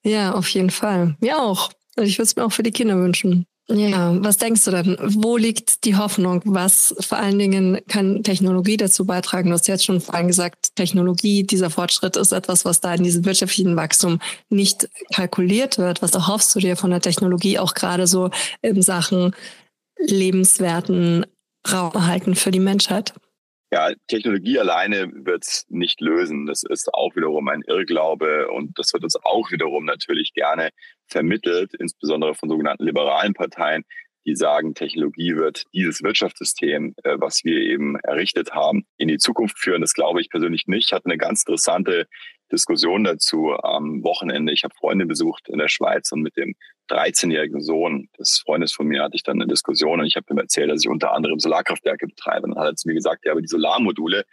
Ja, 0.03 0.33
auf 0.33 0.49
jeden 0.49 0.71
Fall. 0.71 1.15
Mir 1.19 1.39
auch. 1.39 1.71
Ich 1.97 2.17
würde 2.17 2.23
es 2.23 2.35
mir 2.35 2.45
auch 2.45 2.51
für 2.51 2.63
die 2.63 2.71
Kinder 2.71 2.97
wünschen. 2.97 3.45
Ja, 3.71 4.15
was 4.23 4.37
denkst 4.37 4.65
du 4.65 4.71
denn? 4.71 4.97
Wo 4.99 5.37
liegt 5.37 5.85
die 5.85 5.95
Hoffnung? 5.95 6.41
Was 6.45 6.95
vor 7.01 7.19
allen 7.19 7.37
Dingen 7.37 7.79
kann 7.87 8.23
Technologie 8.23 8.77
dazu 8.77 9.05
beitragen? 9.05 9.49
Du 9.49 9.53
hast 9.53 9.67
jetzt 9.67 9.85
schon 9.85 10.01
vorhin 10.01 10.27
gesagt, 10.27 10.75
Technologie, 10.75 11.43
dieser 11.43 11.69
Fortschritt 11.69 12.15
ist 12.15 12.31
etwas, 12.31 12.65
was 12.65 12.81
da 12.81 12.95
in 12.95 13.03
diesem 13.03 13.25
wirtschaftlichen 13.25 13.75
Wachstum 13.75 14.19
nicht 14.49 14.89
kalkuliert 15.13 15.77
wird. 15.77 16.01
Was 16.01 16.15
erhoffst 16.15 16.55
du 16.55 16.59
dir 16.59 16.77
von 16.77 16.89
der 16.89 17.01
Technologie 17.01 17.59
auch 17.59 17.75
gerade 17.75 18.07
so 18.07 18.31
in 18.63 18.81
Sachen 18.81 19.35
lebenswerten 19.99 21.25
Raum 21.69 21.91
erhalten 21.93 22.35
für 22.35 22.51
die 22.51 22.59
Menschheit? 22.59 23.13
Ja, 23.71 23.91
Technologie 24.07 24.57
alleine 24.57 25.11
wird 25.13 25.43
es 25.43 25.65
nicht 25.69 26.01
lösen. 26.01 26.47
Das 26.47 26.63
ist 26.63 26.91
auch 26.91 27.15
wiederum 27.15 27.47
ein 27.49 27.61
Irrglaube 27.67 28.47
und 28.49 28.79
das 28.79 28.93
wird 28.93 29.03
uns 29.03 29.15
auch 29.23 29.51
wiederum 29.51 29.85
natürlich 29.85 30.33
gerne 30.33 30.69
vermittelt, 31.05 31.75
insbesondere 31.75 32.33
von 32.33 32.49
sogenannten 32.49 32.85
liberalen 32.85 33.35
Parteien, 33.35 33.83
die 34.25 34.35
sagen, 34.35 34.73
Technologie 34.73 35.35
wird 35.35 35.65
dieses 35.73 36.01
Wirtschaftssystem, 36.01 36.95
äh, 37.03 37.17
was 37.19 37.43
wir 37.43 37.57
eben 37.57 37.95
errichtet 37.99 38.53
haben, 38.53 38.85
in 38.97 39.07
die 39.07 39.17
Zukunft 39.17 39.59
führen. 39.59 39.81
Das 39.81 39.93
glaube 39.93 40.19
ich 40.19 40.29
persönlich 40.29 40.65
nicht. 40.67 40.87
Ich 40.87 40.93
hatte 40.93 41.05
eine 41.05 41.17
ganz 41.17 41.43
interessante 41.43 42.07
Diskussion 42.51 43.03
dazu 43.03 43.53
am 43.53 44.03
Wochenende. 44.03 44.53
Ich 44.53 44.63
habe 44.63 44.73
Freunde 44.75 45.05
besucht 45.05 45.47
in 45.49 45.59
der 45.59 45.69
Schweiz 45.69 46.11
und 46.11 46.21
mit 46.21 46.37
dem 46.37 46.55
13-jährigen 46.89 47.61
Sohn 47.61 48.09
des 48.17 48.41
Freundes 48.43 48.73
von 48.73 48.87
mir 48.87 49.03
hatte 49.03 49.15
ich 49.15 49.23
dann 49.23 49.41
eine 49.41 49.47
Diskussion 49.47 49.99
und 49.99 50.05
ich 50.05 50.15
habe 50.15 50.25
ihm 50.31 50.39
erzählt, 50.39 50.71
dass 50.71 50.83
ich 50.83 50.89
unter 50.89 51.13
anderem 51.13 51.39
Solarkraftwerke 51.39 52.07
betreibe. 52.07 52.47
Und 52.47 52.55
dann 52.55 52.63
hat 52.63 52.71
er 52.71 52.75
zu 52.75 52.87
mir 52.87 52.95
gesagt, 52.95 53.25
ja, 53.25 53.31
aber 53.31 53.41
die 53.41 53.47
Solarmodule, 53.47 54.25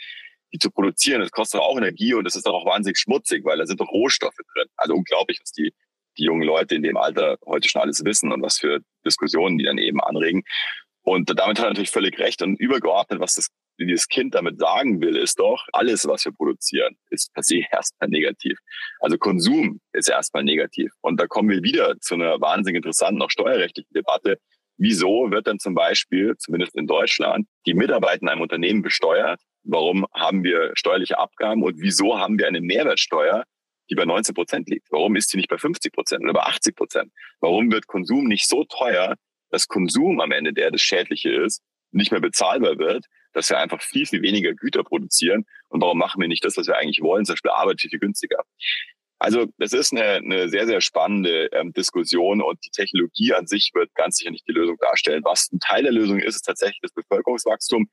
die 0.53 0.59
zu 0.59 0.71
produzieren, 0.71 1.21
das 1.21 1.31
kostet 1.31 1.61
auch 1.61 1.77
Energie 1.77 2.15
und 2.15 2.25
das 2.25 2.37
ist 2.37 2.47
auch 2.47 2.65
wahnsinnig 2.65 2.99
schmutzig, 2.99 3.45
weil 3.45 3.59
da 3.59 3.67
sind 3.67 3.81
doch 3.81 3.91
Rohstoffe 3.91 4.37
drin. 4.55 4.69
Also 4.77 4.95
unglaublich, 4.95 5.39
was 5.41 5.53
die, 5.53 5.73
die 6.19 6.25
jungen 6.25 6.43
Leute 6.43 6.75
in 6.75 6.83
dem 6.83 6.97
Alter 6.97 7.39
heute 7.45 7.69
schon 7.69 7.83
alles 7.83 8.05
wissen 8.05 8.33
und 8.33 8.43
was 8.43 8.59
für 8.59 8.81
Diskussionen 9.05 9.59
die 9.59 9.65
dann 9.65 9.79
eben 9.79 10.01
anregen. 10.01 10.43
Und 11.09 11.31
damit 11.39 11.59
hat 11.61 11.67
er 11.67 11.69
natürlich 11.69 11.93
völlig 11.93 12.19
recht. 12.19 12.43
Und 12.43 12.59
übergeordnet, 12.59 13.21
was 13.21 13.35
das 13.35 13.47
dieses 13.79 14.09
Kind 14.09 14.35
damit 14.35 14.59
sagen 14.59 15.01
will, 15.01 15.17
ist 15.17 15.39
doch, 15.39 15.65
alles, 15.73 16.05
was 16.09 16.25
wir 16.25 16.33
produzieren, 16.33 16.97
ist 17.11 17.33
per 17.33 17.45
se 17.45 17.63
erstmal 17.71 18.11
negativ. 18.11 18.59
Also 18.99 19.17
Konsum 19.17 19.81
ist 19.93 20.09
erstmal 20.09 20.43
negativ. 20.43 20.91
Und 21.03 21.21
da 21.21 21.29
kommen 21.29 21.49
wir 21.49 21.63
wieder 21.63 21.95
zu 22.01 22.15
einer 22.15 22.41
wahnsinnig 22.41 22.79
interessanten, 22.79 23.23
auch 23.23 23.31
steuerrechtlichen 23.31 23.93
Debatte. 23.95 24.39
Wieso 24.79 25.31
wird 25.31 25.47
dann 25.47 25.61
zum 25.61 25.75
Beispiel, 25.75 26.35
zumindest 26.39 26.75
in 26.75 26.89
Deutschland, 26.89 27.47
die 27.67 27.75
Mitarbeiter 27.75 28.23
in 28.23 28.29
einem 28.29 28.41
Unternehmen 28.41 28.83
besteuert? 28.83 29.41
Warum 29.63 30.07
haben 30.13 30.43
wir 30.43 30.73
steuerliche 30.75 31.19
Abgaben 31.19 31.63
und 31.63 31.81
wieso 31.81 32.19
haben 32.19 32.37
wir 32.37 32.49
eine 32.49 32.61
Mehrwertsteuer, 32.61 33.45
die 33.91 33.95
bei 33.95 34.07
19 34.07 34.35
Prozent 34.35 34.69
liegt? 34.69 34.91
Warum 34.91 35.15
ist 35.15 35.31
sie 35.31 35.37
nicht 35.37 35.49
bei 35.51 35.59
50 35.59 35.93
Prozent 35.93 36.25
oder 36.25 36.33
bei 36.33 36.43
80 36.43 36.75
Prozent? 36.75 37.13
Warum 37.39 37.71
wird 37.71 37.87
Konsum 37.87 38.25
nicht 38.25 38.49
so 38.49 38.65
teuer, 38.65 39.15
dass 39.51 39.69
Konsum 39.69 40.21
am 40.21 40.33
Ende, 40.33 40.53
der 40.53 40.71
das 40.71 40.81
Schädliche 40.81 41.31
ist, 41.31 41.63
nicht 41.93 42.11
mehr 42.11 42.21
bezahlbar 42.21 42.79
wird 42.79 43.07
dass 43.37 43.51
wir 43.51 43.59
einfach 43.59 43.83
viel, 43.83 44.07
viel 44.07 44.23
weniger 44.23 44.55
Güter 44.55 44.83
produzieren. 44.83 45.45
Und 45.69 45.83
warum 45.83 45.99
machen 45.99 46.21
wir 46.21 46.27
nicht 46.27 46.45
das, 46.45 46.57
was 46.57 46.67
wir 46.67 46.79
eigentlich 46.79 47.03
wollen, 47.03 47.27
zum 47.27 47.35
Beispiel 47.35 47.51
Arbeit 47.51 47.81
viel, 47.81 47.91
viel 47.91 47.99
günstiger? 47.99 48.43
Also 49.19 49.47
es 49.59 49.75
ist 49.75 49.93
eine, 49.93 50.15
eine 50.17 50.49
sehr, 50.49 50.67
sehr 50.67 50.81
spannende 50.81 51.51
ähm, 51.53 51.73
Diskussion 51.73 52.41
und 52.43 52.59
die 52.65 52.71
Technologie 52.71 53.35
an 53.35 53.47
sich 53.47 53.73
wird 53.75 53.95
ganz 53.95 54.17
sicher 54.17 54.31
nicht 54.31 54.49
die 54.49 54.53
Lösung 54.53 54.77
darstellen. 54.79 55.23
Was 55.25 55.51
ein 55.53 55.61
Teil 55.61 55.83
der 55.83 55.93
Lösung 55.93 56.19
ist, 56.19 56.37
ist 56.37 56.43
tatsächlich 56.43 56.81
das 56.81 56.93
Bevölkerungswachstum, 56.93 57.89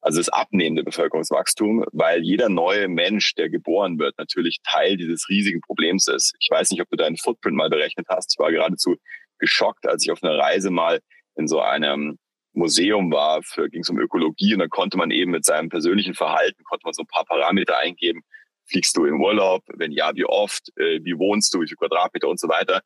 also 0.00 0.18
das 0.18 0.28
abnehmende 0.28 0.84
Bevölkerungswachstum, 0.84 1.84
weil 1.92 2.22
jeder 2.22 2.48
neue 2.48 2.86
Mensch, 2.86 3.34
der 3.34 3.48
geboren 3.48 3.98
wird, 3.98 4.16
natürlich 4.18 4.58
Teil 4.62 4.96
dieses 4.96 5.28
riesigen 5.28 5.60
Problems 5.62 6.06
ist. 6.06 6.34
Ich 6.38 6.48
weiß 6.50 6.70
nicht, 6.70 6.80
ob 6.80 6.88
du 6.90 6.96
deinen 6.96 7.16
Footprint 7.16 7.56
mal 7.56 7.70
berechnet 7.70 8.06
hast. 8.08 8.34
Ich 8.34 8.38
war 8.38 8.52
geradezu 8.52 8.96
geschockt, 9.38 9.86
als 9.86 10.04
ich 10.04 10.10
auf 10.10 10.22
einer 10.22 10.38
Reise 10.38 10.70
mal 10.70 11.00
in 11.36 11.48
so 11.48 11.60
einem 11.60 12.18
Museum 12.52 13.12
war, 13.12 13.40
ging 13.70 13.82
es 13.82 13.90
um 13.90 13.98
Ökologie 13.98 14.54
und 14.54 14.60
dann 14.60 14.70
konnte 14.70 14.96
man 14.96 15.10
eben 15.10 15.30
mit 15.30 15.44
seinem 15.44 15.68
persönlichen 15.68 16.14
Verhalten, 16.14 16.64
konnte 16.64 16.86
man 16.86 16.94
so 16.94 17.02
ein 17.02 17.06
paar 17.06 17.24
Parameter 17.24 17.78
eingeben 17.78 18.22
Fliegst 18.68 18.96
du 18.96 19.04
in 19.04 19.14
Urlaub? 19.14 19.62
Wenn 19.68 19.92
ja, 19.92 20.14
wie 20.14 20.24
oft? 20.24 20.70
Äh, 20.76 21.00
wie 21.04 21.16
wohnst 21.18 21.54
du? 21.54 21.60
Wie 21.60 21.68
viel 21.68 21.76
Quadratmeter 21.76 22.28
und 22.28 22.40
so 22.40 22.48
weiter? 22.48 22.82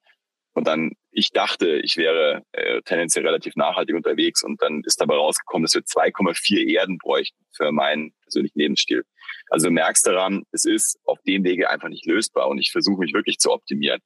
Und 0.52 0.66
dann, 0.66 0.92
ich 1.10 1.30
dachte, 1.30 1.76
ich 1.76 1.96
wäre 1.96 2.42
äh, 2.52 2.82
tendenziell 2.82 3.24
relativ 3.24 3.54
nachhaltig 3.56 3.94
unterwegs 3.94 4.42
und 4.42 4.60
dann 4.60 4.82
ist 4.84 5.00
dabei 5.00 5.14
rausgekommen, 5.14 5.64
dass 5.64 5.74
wir 5.74 5.82
2,4 5.82 6.68
Erden 6.68 6.98
bräuchten 6.98 7.38
für 7.52 7.70
meinen 7.72 8.12
persönlichen 8.22 8.58
Lebensstil. 8.58 9.04
Also 9.48 9.68
du 9.68 9.72
merkst 9.72 10.06
daran, 10.06 10.42
es 10.50 10.64
ist 10.64 10.98
auf 11.04 11.18
dem 11.22 11.44
Wege 11.44 11.70
einfach 11.70 11.88
nicht 11.88 12.04
lösbar 12.04 12.48
und 12.48 12.58
ich 12.58 12.72
versuche 12.72 13.00
mich 13.00 13.14
wirklich 13.14 13.38
zu 13.38 13.52
optimieren. 13.52 14.00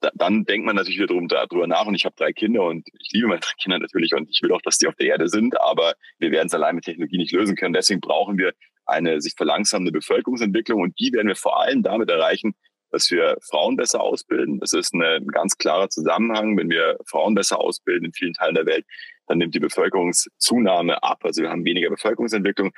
Da, 0.00 0.10
dann 0.14 0.44
denkt 0.44 0.66
man 0.66 0.76
natürlich 0.76 0.98
wieder 0.98 1.14
darüber 1.28 1.66
nach 1.66 1.86
und 1.86 1.94
ich 1.94 2.04
habe 2.04 2.14
drei 2.16 2.32
Kinder 2.32 2.64
und 2.64 2.86
ich 3.00 3.12
liebe 3.12 3.28
meine 3.28 3.40
drei 3.40 3.52
Kinder 3.62 3.78
natürlich 3.78 4.14
und 4.14 4.28
ich 4.30 4.42
will 4.42 4.52
auch, 4.52 4.62
dass 4.62 4.78
die 4.78 4.86
auf 4.86 4.94
der 4.96 5.06
Erde 5.06 5.28
sind, 5.28 5.58
aber 5.60 5.94
wir 6.18 6.30
werden 6.30 6.48
es 6.48 6.54
allein 6.54 6.74
mit 6.74 6.84
Technologie 6.84 7.18
nicht 7.18 7.32
lösen 7.32 7.56
können. 7.56 7.72
Deswegen 7.72 8.00
brauchen 8.00 8.38
wir 8.38 8.52
eine 8.84 9.20
sich 9.20 9.34
verlangsamende 9.36 9.92
Bevölkerungsentwicklung 9.92 10.80
und 10.80 10.98
die 11.00 11.12
werden 11.12 11.28
wir 11.28 11.36
vor 11.36 11.60
allem 11.60 11.82
damit 11.82 12.08
erreichen, 12.08 12.54
dass 12.96 13.10
wir 13.10 13.36
Frauen 13.42 13.76
besser 13.76 14.00
ausbilden. 14.00 14.58
Das 14.58 14.72
ist 14.72 14.94
ein 14.94 15.26
ganz 15.28 15.58
klarer 15.58 15.90
Zusammenhang. 15.90 16.56
Wenn 16.56 16.70
wir 16.70 16.98
Frauen 17.06 17.34
besser 17.34 17.60
ausbilden 17.60 18.06
in 18.06 18.12
vielen 18.14 18.32
Teilen 18.32 18.54
der 18.54 18.64
Welt, 18.64 18.86
dann 19.26 19.38
nimmt 19.38 19.54
die 19.54 19.60
Bevölkerungszunahme 19.60 21.02
ab. 21.02 21.18
Also 21.24 21.42
wir 21.42 21.50
haben 21.50 21.64
weniger 21.64 21.90
Bevölkerungsentwicklung. 21.90 22.72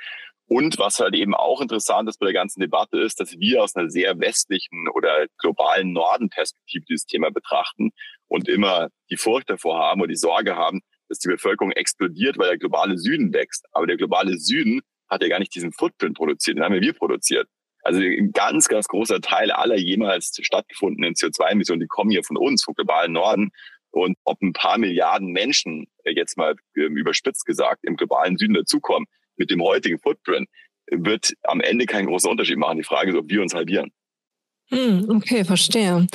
Und 0.45 0.77
was 0.77 0.99
halt 0.99 1.15
eben 1.15 1.35
auch 1.35 1.61
interessant 1.61 2.09
ist 2.09 2.19
bei 2.19 2.25
der 2.25 2.33
ganzen 2.33 2.59
Debatte 2.59 2.99
ist, 2.99 3.21
dass 3.21 3.37
wir 3.37 3.63
aus 3.63 3.75
einer 3.75 3.89
sehr 3.89 4.19
westlichen 4.19 4.89
oder 4.93 5.27
globalen 5.37 5.93
Norden-Perspektive 5.93 6.83
dieses 6.89 7.05
Thema 7.05 7.29
betrachten 7.29 7.91
und 8.27 8.49
immer 8.49 8.89
die 9.09 9.17
Furcht 9.17 9.49
davor 9.49 9.79
haben 9.79 10.01
oder 10.01 10.09
die 10.09 10.17
Sorge 10.17 10.55
haben, 10.55 10.81
dass 11.07 11.19
die 11.19 11.29
Bevölkerung 11.29 11.71
explodiert, 11.71 12.37
weil 12.37 12.49
der 12.49 12.57
globale 12.57 12.97
Süden 12.97 13.31
wächst. 13.31 13.65
Aber 13.71 13.87
der 13.87 13.97
globale 13.97 14.37
Süden 14.37 14.81
hat 15.07 15.21
ja 15.21 15.29
gar 15.29 15.39
nicht 15.39 15.55
diesen 15.55 15.71
Footprint 15.71 16.17
produziert, 16.17 16.57
den 16.57 16.63
haben 16.63 16.73
wir 16.73 16.93
produziert. 16.93 17.47
Also 17.81 18.01
ein 18.01 18.31
ganz, 18.31 18.67
ganz 18.67 18.87
großer 18.87 19.21
Teil 19.21 19.51
aller 19.51 19.77
jemals 19.77 20.37
stattgefundenen 20.41 21.13
CO2-Emissionen, 21.13 21.81
die 21.81 21.87
kommen 21.87 22.11
hier 22.11 22.23
von 22.23 22.37
uns, 22.37 22.63
vom 22.63 22.73
globalen 22.73 23.13
Norden. 23.13 23.51
Und 23.91 24.17
ob 24.23 24.41
ein 24.41 24.53
paar 24.53 24.77
Milliarden 24.77 25.29
Menschen, 25.31 25.87
äh, 26.03 26.11
jetzt 26.11 26.37
mal 26.37 26.55
ähm, 26.75 26.95
überspitzt 26.95 27.45
gesagt, 27.45 27.83
im 27.83 27.95
globalen 27.95 28.37
Süden 28.37 28.53
dazukommen, 28.53 29.07
mit 29.37 29.49
dem 29.49 29.63
heutigen 29.63 29.99
Footprint, 29.99 30.47
wird 30.91 31.33
am 31.43 31.61
Ende 31.61 31.85
keinen 31.85 32.07
großen 32.07 32.29
Unterschied 32.29 32.57
machen. 32.57 32.77
Die 32.77 32.83
Frage 32.83 33.11
ist, 33.11 33.17
ob 33.17 33.29
wir 33.29 33.41
uns 33.41 33.53
halbieren. 33.53 33.91
Hm, 34.71 35.07
okay, 35.09 35.43
verstehe. 35.43 36.05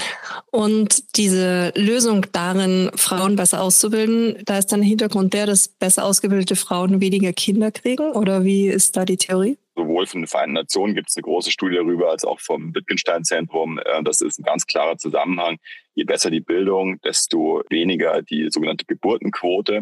Und 0.51 1.17
diese 1.17 1.73
Lösung 1.77 2.27
darin, 2.33 2.91
Frauen 2.95 3.35
besser 3.35 3.61
auszubilden, 3.61 4.43
da 4.45 4.59
ist 4.59 4.71
dann 4.71 4.81
Hintergrund 4.81 5.35
der, 5.35 5.47
dass 5.47 5.67
besser 5.67 6.05
ausgebildete 6.05 6.55
Frauen 6.55 7.01
weniger 7.01 7.33
Kinder 7.33 7.73
kriegen? 7.73 8.13
Oder 8.13 8.45
wie 8.45 8.69
ist 8.69 8.97
da 8.97 9.05
die 9.05 9.17
Theorie? 9.17 9.59
Sowohl 9.75 10.07
von 10.07 10.21
den 10.21 10.29
Vereinten 10.29 10.55
Nationen 10.55 10.95
gibt 10.95 11.11
es 11.11 11.17
eine 11.17 11.25
große 11.25 11.51
Studie 11.51 11.75
darüber, 11.75 12.11
als 12.11 12.25
auch 12.25 12.39
vom 12.39 12.73
Wittgenstein-Zentrum. 12.73 13.79
Äh, 13.79 14.05
das 14.05 14.21
ist 14.21 14.39
ein 14.39 14.45
ganz 14.45 14.67
klarer 14.67 14.99
Zusammenhang. 14.99 15.57
Je 15.95 16.05
besser 16.05 16.31
die 16.31 16.41
Bildung, 16.41 17.01
desto 17.01 17.65
weniger 17.71 18.23
die 18.23 18.51
sogenannte 18.51 18.85
Geburtenquote. 18.85 19.81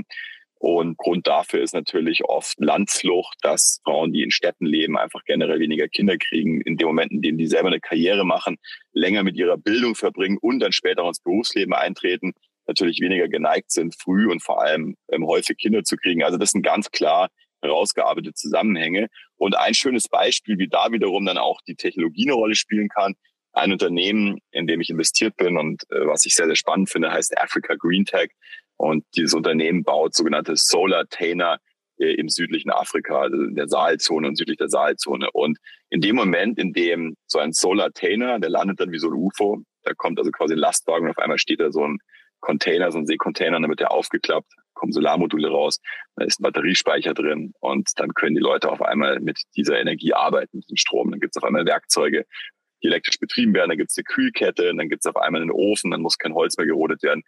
Und 0.63 0.97
Grund 0.97 1.27
dafür 1.27 1.61
ist 1.61 1.75
natürlich 1.75 2.23
oft 2.25 2.55
Landflucht, 2.61 3.37
dass 3.43 3.81
Frauen, 3.83 4.13
die 4.13 4.23
in 4.23 4.31
Städten 4.31 4.65
leben, 4.65 4.97
einfach 4.97 5.25
generell 5.25 5.59
weniger 5.59 5.89
Kinder 5.89 6.17
kriegen, 6.17 6.61
in 6.61 6.77
dem 6.77 6.87
Moment, 6.87 7.11
in 7.11 7.21
dem 7.21 7.37
die 7.37 7.49
selber 7.49 7.67
eine 7.67 7.81
Karriere 7.81 8.25
machen, 8.25 8.59
länger 8.93 9.25
mit 9.25 9.35
ihrer 9.35 9.57
Bildung 9.57 9.97
verbringen 9.97 10.39
und 10.41 10.61
dann 10.61 10.71
später 10.71 11.05
ins 11.05 11.19
Berufsleben 11.19 11.75
eintreten, 11.75 12.35
natürlich 12.69 13.01
weniger 13.01 13.27
geneigt 13.27 13.73
sind, 13.73 14.01
früh 14.01 14.31
und 14.31 14.41
vor 14.41 14.63
allem 14.63 14.95
ähm, 15.11 15.27
häufig 15.27 15.57
Kinder 15.59 15.83
zu 15.83 15.97
kriegen. 15.97 16.23
Also 16.23 16.39
das 16.39 16.53
sind 16.53 16.63
ganz 16.63 16.93
klar 16.93 17.29
herausgearbeitete 17.61 18.35
Zusammenhänge. 18.35 19.09
Und 19.35 19.57
ein 19.57 19.75
schönes 19.75 20.07
Beispiel, 20.07 20.59
wie 20.59 20.69
da 20.69 20.93
wiederum 20.93 21.27
dann 21.27 21.39
auch 21.39 21.61
die 21.67 21.75
Technologie 21.75 22.29
eine 22.29 22.35
Rolle 22.35 22.55
spielen 22.55 22.89
kann. 22.89 23.15
Ein 23.53 23.73
Unternehmen, 23.73 24.39
in 24.53 24.69
dem 24.69 24.81
ich 24.81 24.91
investiert 24.91 25.37
bin 25.37 25.59
und 25.59 25.83
äh, 25.91 26.07
was 26.07 26.25
ich 26.25 26.37
sehr, 26.37 26.47
sehr 26.47 26.55
spannend 26.55 26.89
finde, 26.89 27.11
heißt 27.11 27.37
Africa 27.37 27.75
Green 27.77 28.05
Tech. 28.05 28.31
Und 28.77 29.05
dieses 29.17 29.35
Unternehmen 29.35 29.85
baut 29.85 30.15
sogenannte 30.15 30.57
Solar 30.57 31.07
Tainer 31.09 31.59
äh, 31.99 32.15
im 32.15 32.29
südlichen 32.29 32.71
Afrika, 32.71 33.21
also 33.21 33.37
in 33.37 33.55
der 33.55 33.69
Saalzone 33.69 34.29
und 34.29 34.37
südlich 34.37 34.57
der 34.57 34.69
Saalzone. 34.69 35.31
Und 35.33 35.59
in 35.91 36.01
dem 36.01 36.17
Moment, 36.17 36.59
in 36.59 36.73
dem 36.73 37.17
so 37.27 37.39
ein 37.39 37.53
Solar 37.53 37.93
Tainer, 37.93 38.41
der 38.41 38.51
landet 38.51 38.81
dann 38.81 38.93
wie 38.93 38.99
so 38.99 39.09
ein 39.09 39.15
UFO, 39.15 39.63
da 39.85 39.93
kommt 39.95 40.19
also 40.19 40.31
quasi 40.31 40.55
ein 40.55 40.59
Lastwagen 40.59 41.07
und 41.07 41.11
auf 41.11 41.19
einmal 41.19 41.39
steht 41.39 41.61
da 41.61 41.71
so 41.71 41.87
ein 41.87 41.99
Container, 42.41 42.91
so 42.91 42.99
ein 42.99 43.07
Seekontainer, 43.07 43.61
dann 43.61 43.71
wird 43.71 43.81
der 43.81 43.93
aufgeklappt, 43.93 44.53
kommen 44.75 44.93
Solarmodule 44.93 45.49
raus, 45.49 45.81
da 46.17 46.25
ist 46.25 46.41
ein 46.41 46.43
Batteriespeicher 46.43 47.15
drin 47.15 47.53
und 47.61 47.89
dann 47.97 48.15
können 48.15 48.35
die 48.35 48.43
Leute 48.43 48.71
auf 48.71 48.83
einmal 48.83 49.21
mit 49.21 49.41
dieser 49.57 49.81
Energie 49.81 50.13
arbeiten, 50.13 50.59
mit 50.59 50.69
dem 50.69 50.77
Strom. 50.77 51.11
Dann 51.11 51.21
gibt 51.21 51.37
es 51.37 51.43
auf 51.43 51.47
einmal 51.47 51.65
Werkzeuge, 51.67 52.27
die 52.83 52.89
elektrisch 52.89 53.19
betrieben 53.19 53.55
werden, 53.55 53.69
dann 53.69 53.79
gibt 53.79 53.91
es 53.91 53.97
eine 53.97 54.05
Kühlkette, 54.05 54.75
dann 54.75 54.89
gibt 54.89 55.05
es 55.05 55.09
auf 55.09 55.17
einmal 55.17 55.41
einen 55.41 55.53
Ofen, 55.53 55.93
dann 55.93 56.03
muss 56.03 56.19
kein 56.19 56.35
Holz 56.35 56.57
mehr 56.57 56.67
gerodet 56.67 57.03
werden. 57.03 57.23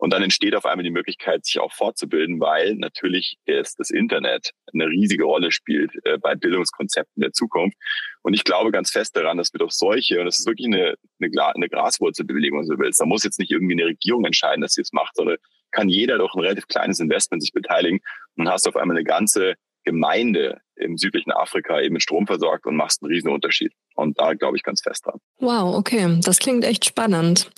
Und 0.00 0.14
dann 0.14 0.22
entsteht 0.22 0.54
auf 0.54 0.64
einmal 0.64 0.82
die 0.82 0.90
Möglichkeit, 0.90 1.44
sich 1.44 1.60
auch 1.60 1.72
fortzubilden, 1.72 2.40
weil 2.40 2.74
natürlich 2.76 3.36
ist 3.44 3.78
das 3.78 3.90
Internet 3.90 4.52
eine 4.72 4.86
riesige 4.86 5.24
Rolle 5.24 5.52
spielt 5.52 5.92
äh, 6.06 6.16
bei 6.16 6.34
Bildungskonzepten 6.34 7.20
der 7.20 7.32
Zukunft. 7.32 7.76
Und 8.22 8.32
ich 8.32 8.44
glaube 8.44 8.70
ganz 8.70 8.90
fest 8.90 9.14
daran, 9.14 9.36
dass 9.36 9.52
wir 9.52 9.58
durch 9.58 9.72
solche, 9.72 10.18
und 10.18 10.24
das 10.24 10.38
ist 10.38 10.46
wirklich 10.46 10.68
eine, 10.68 10.94
eine, 11.20 11.54
eine 11.54 11.68
Graswurzelbewegung, 11.68 12.60
wenn 12.60 12.68
du 12.68 12.82
willst, 12.82 12.98
da 12.98 13.04
muss 13.04 13.24
jetzt 13.24 13.38
nicht 13.38 13.50
irgendwie 13.50 13.74
eine 13.74 13.90
Regierung 13.90 14.24
entscheiden, 14.24 14.62
dass 14.62 14.72
sie 14.72 14.80
es 14.80 14.94
macht, 14.94 15.16
sondern 15.16 15.36
kann 15.70 15.90
jeder 15.90 16.16
durch 16.16 16.34
ein 16.34 16.40
relativ 16.40 16.66
kleines 16.66 16.98
Investment 16.98 17.42
sich 17.42 17.52
beteiligen 17.52 18.00
und 18.36 18.48
hast 18.48 18.66
auf 18.66 18.76
einmal 18.76 18.96
eine 18.96 19.04
ganze 19.04 19.54
Gemeinde 19.84 20.62
im 20.80 20.98
südlichen 20.98 21.32
Afrika 21.32 21.80
eben 21.80 21.94
mit 21.94 22.02
Strom 22.02 22.26
versorgt 22.26 22.66
und 22.66 22.76
machst 22.76 23.02
einen 23.02 23.12
riesen 23.12 23.30
Unterschied. 23.30 23.72
Und 23.94 24.18
da 24.18 24.34
glaube 24.34 24.56
ich 24.56 24.62
ganz 24.62 24.80
fest 24.80 25.06
dran. 25.06 25.20
Wow, 25.38 25.76
okay, 25.76 26.18
das 26.22 26.38
klingt 26.38 26.64
echt 26.64 26.84
spannend. 26.84 27.50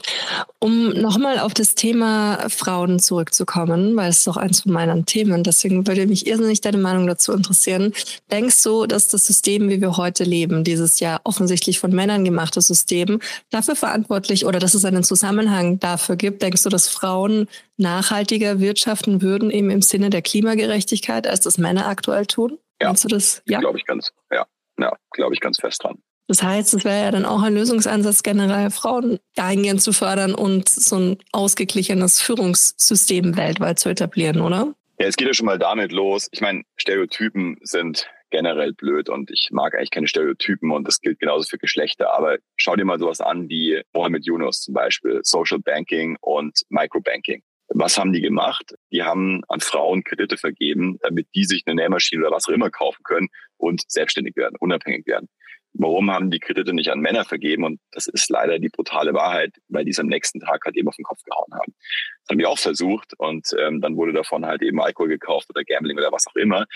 Um 0.58 0.90
nochmal 0.90 1.38
auf 1.38 1.54
das 1.54 1.74
Thema 1.74 2.48
Frauen 2.48 2.98
zurückzukommen, 2.98 3.96
weil 3.96 4.10
es 4.10 4.18
ist 4.18 4.26
doch 4.26 4.36
eins 4.36 4.62
von 4.62 4.72
meinen 4.72 5.06
Themen, 5.06 5.44
deswegen 5.44 5.86
würde 5.86 6.06
mich 6.06 6.26
irrsinnig 6.26 6.60
deine 6.60 6.78
Meinung 6.78 7.06
dazu 7.06 7.32
interessieren. 7.32 7.92
Denkst 8.30 8.62
du, 8.62 8.86
dass 8.86 9.08
das 9.08 9.26
System, 9.26 9.68
wie 9.68 9.80
wir 9.80 9.96
heute 9.96 10.24
leben, 10.24 10.64
dieses 10.64 11.00
ja 11.00 11.20
offensichtlich 11.24 11.78
von 11.78 11.92
Männern 11.92 12.24
gemachte 12.24 12.60
System, 12.60 13.20
dafür 13.50 13.76
verantwortlich 13.76 14.46
oder 14.46 14.58
dass 14.58 14.74
es 14.74 14.84
einen 14.84 15.04
Zusammenhang 15.04 15.78
dafür 15.78 16.16
gibt? 16.16 16.42
Denkst 16.42 16.62
du, 16.62 16.68
dass 16.68 16.88
Frauen 16.88 17.48
nachhaltiger 17.76 18.60
wirtschaften 18.60 19.22
würden, 19.22 19.50
eben 19.50 19.70
im 19.70 19.82
Sinne 19.82 20.10
der 20.10 20.22
Klimagerechtigkeit, 20.22 21.26
als 21.26 21.40
das 21.40 21.58
Männer 21.58 21.86
aktuell 21.86 22.26
tun? 22.26 22.58
Ja, 22.82 22.92
du 22.92 23.08
das? 23.08 23.42
Ja, 23.46 23.60
glaube 23.60 23.78
ich 23.78 23.84
ganz, 23.84 24.12
ja, 24.30 24.46
ja 24.78 24.92
glaube 25.12 25.34
ich 25.34 25.40
ganz 25.40 25.58
fest 25.58 25.82
dran. 25.82 25.98
Das 26.28 26.42
heißt, 26.42 26.72
es 26.74 26.84
wäre 26.84 27.04
ja 27.04 27.10
dann 27.10 27.24
auch 27.24 27.42
ein 27.42 27.54
Lösungsansatz, 27.54 28.22
generell 28.22 28.70
Frauen 28.70 29.18
dahingehend 29.34 29.82
zu 29.82 29.92
fördern 29.92 30.34
und 30.34 30.68
so 30.68 30.96
ein 30.96 31.18
ausgeglichenes 31.32 32.20
Führungssystem 32.20 33.36
weltweit 33.36 33.78
zu 33.78 33.88
etablieren, 33.88 34.40
oder? 34.40 34.74
Ja, 34.98 35.08
es 35.08 35.16
geht 35.16 35.26
ja 35.26 35.34
schon 35.34 35.46
mal 35.46 35.58
damit 35.58 35.92
los. 35.92 36.28
Ich 36.30 36.40
meine, 36.40 36.62
Stereotypen 36.76 37.58
sind 37.62 38.08
generell 38.30 38.72
blöd 38.72 39.08
und 39.08 39.30
ich 39.30 39.50
mag 39.52 39.74
eigentlich 39.74 39.90
keine 39.90 40.08
Stereotypen 40.08 40.70
und 40.70 40.86
das 40.88 41.00
gilt 41.00 41.18
genauso 41.18 41.46
für 41.48 41.58
Geschlechter. 41.58 42.14
Aber 42.14 42.38
schau 42.56 42.76
dir 42.76 42.84
mal 42.84 42.98
sowas 42.98 43.20
an 43.20 43.48
wie 43.48 43.82
Mohamed 43.92 44.24
Yunus 44.24 44.62
zum 44.62 44.74
Beispiel, 44.74 45.20
Social 45.22 45.58
Banking 45.58 46.16
und 46.20 46.62
Microbanking. 46.70 47.42
Was 47.74 47.98
haben 47.98 48.12
die 48.12 48.20
gemacht? 48.20 48.74
Die 48.90 49.02
haben 49.02 49.42
an 49.48 49.60
Frauen 49.60 50.04
Kredite 50.04 50.36
vergeben, 50.36 50.98
damit 51.02 51.28
die 51.34 51.44
sich 51.44 51.62
eine 51.66 51.76
Nähmaschine 51.76 52.22
oder 52.26 52.36
was 52.36 52.46
auch 52.46 52.52
immer 52.52 52.70
kaufen 52.70 53.02
können 53.02 53.28
und 53.56 53.82
selbstständig 53.90 54.36
werden, 54.36 54.56
unabhängig 54.60 55.06
werden. 55.06 55.28
Warum 55.74 56.10
haben 56.10 56.30
die 56.30 56.38
Kredite 56.38 56.74
nicht 56.74 56.90
an 56.90 57.00
Männer 57.00 57.24
vergeben? 57.24 57.64
Und 57.64 57.80
das 57.92 58.06
ist 58.06 58.28
leider 58.28 58.58
die 58.58 58.68
brutale 58.68 59.14
Wahrheit, 59.14 59.54
weil 59.68 59.86
die 59.86 59.90
es 59.92 59.98
am 59.98 60.06
nächsten 60.06 60.40
Tag 60.40 60.62
halt 60.66 60.76
eben 60.76 60.88
auf 60.88 60.96
den 60.96 61.04
Kopf 61.04 61.22
gehauen 61.22 61.54
haben. 61.54 61.72
Das 62.20 62.30
haben 62.30 62.38
die 62.38 62.46
auch 62.46 62.58
versucht 62.58 63.14
und 63.18 63.48
ähm, 63.58 63.80
dann 63.80 63.96
wurde 63.96 64.12
davon 64.12 64.44
halt 64.44 64.60
eben 64.60 64.80
Alkohol 64.80 65.08
gekauft 65.08 65.48
oder 65.48 65.64
Gambling 65.64 65.96
oder 65.96 66.12
was 66.12 66.26
auch 66.26 66.36
immer. 66.36 66.66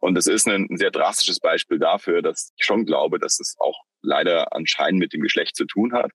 Und 0.00 0.14
das 0.16 0.26
ist 0.26 0.48
ein, 0.48 0.66
ein 0.68 0.78
sehr 0.78 0.90
drastisches 0.90 1.38
Beispiel 1.38 1.78
dafür, 1.78 2.22
dass 2.22 2.52
ich 2.56 2.64
schon 2.64 2.86
glaube, 2.86 3.20
dass 3.20 3.38
es 3.38 3.54
auch 3.60 3.84
leider 4.02 4.52
anscheinend 4.52 4.98
mit 4.98 5.12
dem 5.12 5.20
Geschlecht 5.20 5.54
zu 5.54 5.66
tun 5.66 5.92
hat 5.92 6.10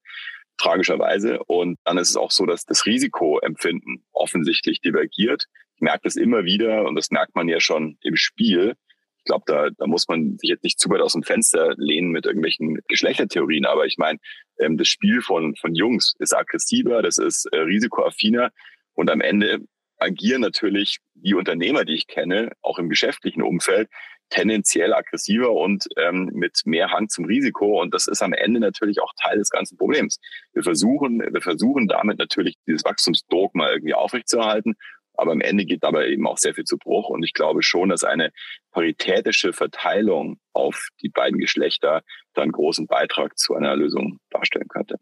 tragischerweise. 0.58 1.42
Und 1.44 1.78
dann 1.84 1.98
ist 1.98 2.10
es 2.10 2.16
auch 2.16 2.30
so, 2.30 2.46
dass 2.46 2.64
das 2.64 2.86
Risikoempfinden 2.86 4.04
offensichtlich 4.12 4.80
divergiert. 4.80 5.44
Ich 5.74 5.80
merke 5.80 6.02
das 6.04 6.16
immer 6.16 6.44
wieder 6.44 6.84
und 6.84 6.94
das 6.94 7.10
merkt 7.10 7.34
man 7.34 7.48
ja 7.48 7.60
schon 7.60 7.98
im 8.02 8.16
Spiel. 8.16 8.74
Ich 9.18 9.24
glaube, 9.24 9.44
da, 9.46 9.68
da 9.76 9.86
muss 9.86 10.06
man 10.08 10.38
sich 10.38 10.50
jetzt 10.50 10.64
nicht 10.64 10.78
zu 10.78 10.88
weit 10.88 11.00
aus 11.00 11.12
dem 11.12 11.22
Fenster 11.22 11.74
lehnen 11.76 12.10
mit 12.10 12.26
irgendwelchen 12.26 12.78
Geschlechtertheorien. 12.88 13.66
Aber 13.66 13.86
ich 13.86 13.98
meine, 13.98 14.18
ähm, 14.58 14.76
das 14.76 14.88
Spiel 14.88 15.20
von, 15.20 15.56
von 15.56 15.74
Jungs 15.74 16.14
ist 16.18 16.34
aggressiver, 16.34 17.02
das 17.02 17.18
ist 17.18 17.46
äh, 17.52 17.58
risikoaffiner 17.58 18.50
und 18.94 19.10
am 19.10 19.20
Ende 19.20 19.60
agieren 19.98 20.42
natürlich 20.42 20.98
die 21.14 21.34
Unternehmer, 21.34 21.84
die 21.84 21.94
ich 21.94 22.06
kenne, 22.06 22.52
auch 22.62 22.78
im 22.78 22.88
geschäftlichen 22.88 23.42
Umfeld, 23.42 23.88
tendenziell 24.30 24.92
aggressiver 24.92 25.52
und 25.52 25.84
ähm, 25.96 26.30
mit 26.32 26.62
mehr 26.64 26.90
Hang 26.90 27.08
zum 27.08 27.24
Risiko. 27.24 27.80
Und 27.80 27.94
das 27.94 28.06
ist 28.06 28.22
am 28.22 28.32
Ende 28.32 28.60
natürlich 28.60 29.00
auch 29.00 29.12
Teil 29.22 29.38
des 29.38 29.50
ganzen 29.50 29.76
Problems. 29.76 30.18
Wir 30.52 30.62
versuchen, 30.62 31.20
wir 31.20 31.40
versuchen 31.40 31.86
damit 31.86 32.18
natürlich 32.18 32.56
dieses 32.66 32.84
Wachstumsdogma 32.84 33.70
irgendwie 33.70 33.94
aufrechtzuerhalten. 33.94 34.74
Aber 35.18 35.32
am 35.32 35.40
Ende 35.40 35.64
geht 35.64 35.82
dabei 35.82 36.08
eben 36.08 36.26
auch 36.26 36.38
sehr 36.38 36.54
viel 36.54 36.64
zu 36.64 36.76
Bruch. 36.76 37.08
Und 37.08 37.22
ich 37.22 37.32
glaube 37.32 37.62
schon, 37.62 37.88
dass 37.88 38.04
eine 38.04 38.30
paritätische 38.72 39.52
Verteilung 39.52 40.38
auf 40.52 40.88
die 41.02 41.08
beiden 41.08 41.38
Geschlechter 41.38 42.02
dann 42.34 42.52
großen 42.52 42.86
Beitrag 42.86 43.38
zu 43.38 43.54
einer 43.54 43.76
Lösung 43.76 44.18
darstellen 44.30 44.68
könnte. 44.68 44.96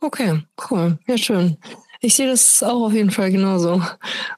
Okay, 0.00 0.42
cool. 0.70 0.98
Ja, 1.06 1.18
schön. 1.18 1.58
Ich 2.00 2.14
sehe 2.14 2.28
das 2.28 2.62
auch 2.62 2.86
auf 2.86 2.92
jeden 2.92 3.10
Fall 3.10 3.32
genauso. 3.32 3.82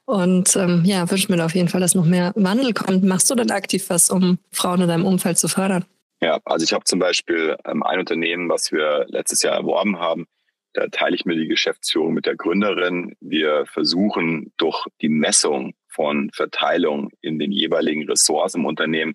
Und 0.05 0.55
ähm, 0.55 0.81
ja, 0.83 1.09
wünsche 1.09 1.31
mir 1.31 1.37
da 1.37 1.45
auf 1.45 1.53
jeden 1.53 1.67
Fall, 1.67 1.81
dass 1.81 1.93
noch 1.93 2.05
mehr 2.05 2.31
Wandel 2.35 2.73
kommt. 2.73 3.03
Machst 3.03 3.29
du 3.29 3.35
denn 3.35 3.51
aktiv 3.51 3.89
was, 3.89 4.09
um 4.09 4.39
Frauen 4.51 4.81
in 4.81 4.87
deinem 4.87 5.05
Umfeld 5.05 5.37
zu 5.37 5.47
fördern? 5.47 5.85
Ja, 6.21 6.39
also 6.45 6.63
ich 6.63 6.73
habe 6.73 6.83
zum 6.85 6.99
Beispiel 6.99 7.57
ähm, 7.65 7.83
ein 7.83 7.99
Unternehmen, 7.99 8.49
was 8.49 8.71
wir 8.71 9.05
letztes 9.09 9.43
Jahr 9.43 9.55
erworben 9.55 9.99
haben. 9.99 10.25
Da 10.73 10.87
teile 10.87 11.15
ich 11.15 11.25
mir 11.25 11.35
die 11.35 11.47
Geschäftsführung 11.47 12.13
mit 12.13 12.25
der 12.25 12.35
Gründerin. 12.35 13.15
Wir 13.19 13.65
versuchen 13.67 14.53
durch 14.57 14.85
die 15.01 15.09
Messung 15.09 15.73
von 15.89 16.31
Verteilung 16.33 17.09
in 17.21 17.37
den 17.39 17.51
jeweiligen 17.51 18.07
Ressorts 18.09 18.55
im 18.55 18.65
Unternehmen 18.65 19.13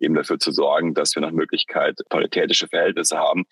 eben 0.00 0.14
dafür 0.14 0.38
zu 0.38 0.52
sorgen, 0.52 0.94
dass 0.94 1.14
wir 1.14 1.22
nach 1.22 1.32
Möglichkeit 1.32 1.98
paritätische 2.10 2.68
Verhältnisse 2.68 3.16
haben. 3.16 3.44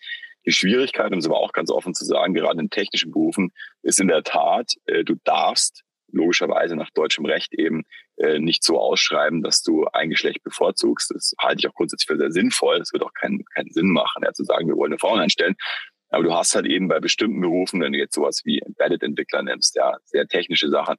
Die 0.47 0.53
Schwierigkeit, 0.53 1.13
um 1.13 1.19
es 1.19 1.27
aber 1.27 1.39
auch 1.39 1.53
ganz 1.53 1.71
offen 1.71 1.95
zu 1.95 2.05
sagen, 2.05 2.35
gerade 2.35 2.61
in 2.61 2.71
technischen 2.71 3.11
Berufen, 3.11 3.53
ist 3.83 4.01
in 4.01 4.09
der 4.09 4.23
Tat, 4.23 4.75
äh, 4.87 5.05
du 5.05 5.17
darfst 5.25 5.83
logischerweise 6.13 6.77
nach 6.77 6.91
deutschem 6.91 7.27
Recht 7.27 7.53
eben 7.53 7.83
äh, 8.17 8.39
nicht 8.39 8.63
so 8.63 8.79
ausschreiben, 8.79 9.43
dass 9.43 9.63
du 9.63 9.87
ein 9.87 10.11
Geschlecht 10.11 10.43
bevorzugst. 10.43 11.11
Das 11.11 11.35
halte 11.39 11.61
ich 11.61 11.69
auch 11.69 11.75
grundsätzlich 11.75 12.07
für 12.07 12.17
sehr 12.17 12.31
sinnvoll. 12.31 12.79
Das 12.79 12.93
wird 12.93 13.03
auch 13.03 13.13
keinen, 13.13 13.45
keinen 13.55 13.71
Sinn 13.71 13.91
machen, 13.91 14.23
ja, 14.25 14.33
zu 14.33 14.45
sagen, 14.45 14.69
wir 14.69 14.77
wollen 14.77 14.93
eine 14.93 14.99
Frauen 14.99 15.21
einstellen. 15.21 15.57
Aber 16.09 16.23
du 16.23 16.33
hast 16.33 16.55
halt 16.55 16.67
eben 16.67 16.89
bei 16.89 17.01
bestimmten 17.01 17.41
Berufen, 17.41 17.81
wenn 17.81 17.93
du 17.93 17.99
jetzt 17.99 18.15
sowas 18.15 18.43
wie 18.45 18.61
Embedded-Entwickler 18.61 19.43
nimmst, 19.43 19.75
ja, 19.75 19.97
sehr 20.05 20.27
technische 20.29 20.69
Sachen, 20.71 20.97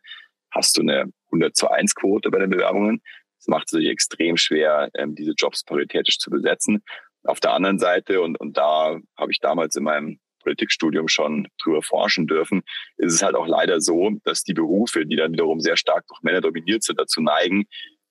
hast 0.51 0.77
du 0.77 0.81
eine 0.81 1.05
100 1.27 1.55
zu 1.55 1.69
1 1.69 1.95
Quote 1.95 2.29
bei 2.29 2.39
den 2.39 2.49
Bewerbungen. 2.49 3.01
Das 3.39 3.47
macht 3.47 3.67
es 3.67 3.73
natürlich 3.73 3.91
extrem 3.91 4.35
schwer, 4.35 4.89
ähm, 4.95 5.15
diese 5.15 5.31
Jobs 5.31 5.63
paritätisch 5.63 6.19
zu 6.19 6.29
besetzen. 6.29 6.83
Auf 7.27 7.39
der 7.39 7.53
anderen 7.53 7.79
Seite, 7.79 8.21
und, 8.21 8.39
und 8.39 8.57
da 8.57 8.97
habe 9.17 9.31
ich 9.31 9.39
damals 9.39 9.75
in 9.75 9.83
meinem 9.83 10.19
Politikstudium 10.41 11.07
schon 11.09 11.47
drüber 11.61 11.81
forschen 11.81 12.25
dürfen, 12.25 12.63
ist 12.97 13.13
es 13.13 13.21
halt 13.21 13.35
auch 13.35 13.47
leider 13.47 13.81
so, 13.81 14.11
dass 14.23 14.43
die 14.43 14.53
Berufe, 14.53 15.05
die 15.05 15.17
dann 15.17 15.33
wiederum 15.33 15.59
sehr 15.59 15.75
stark 15.75 16.07
durch 16.07 16.21
Männer 16.21 16.41
dominiert 16.41 16.83
sind, 16.83 16.99
dazu 16.99 17.21
neigen, 17.21 17.65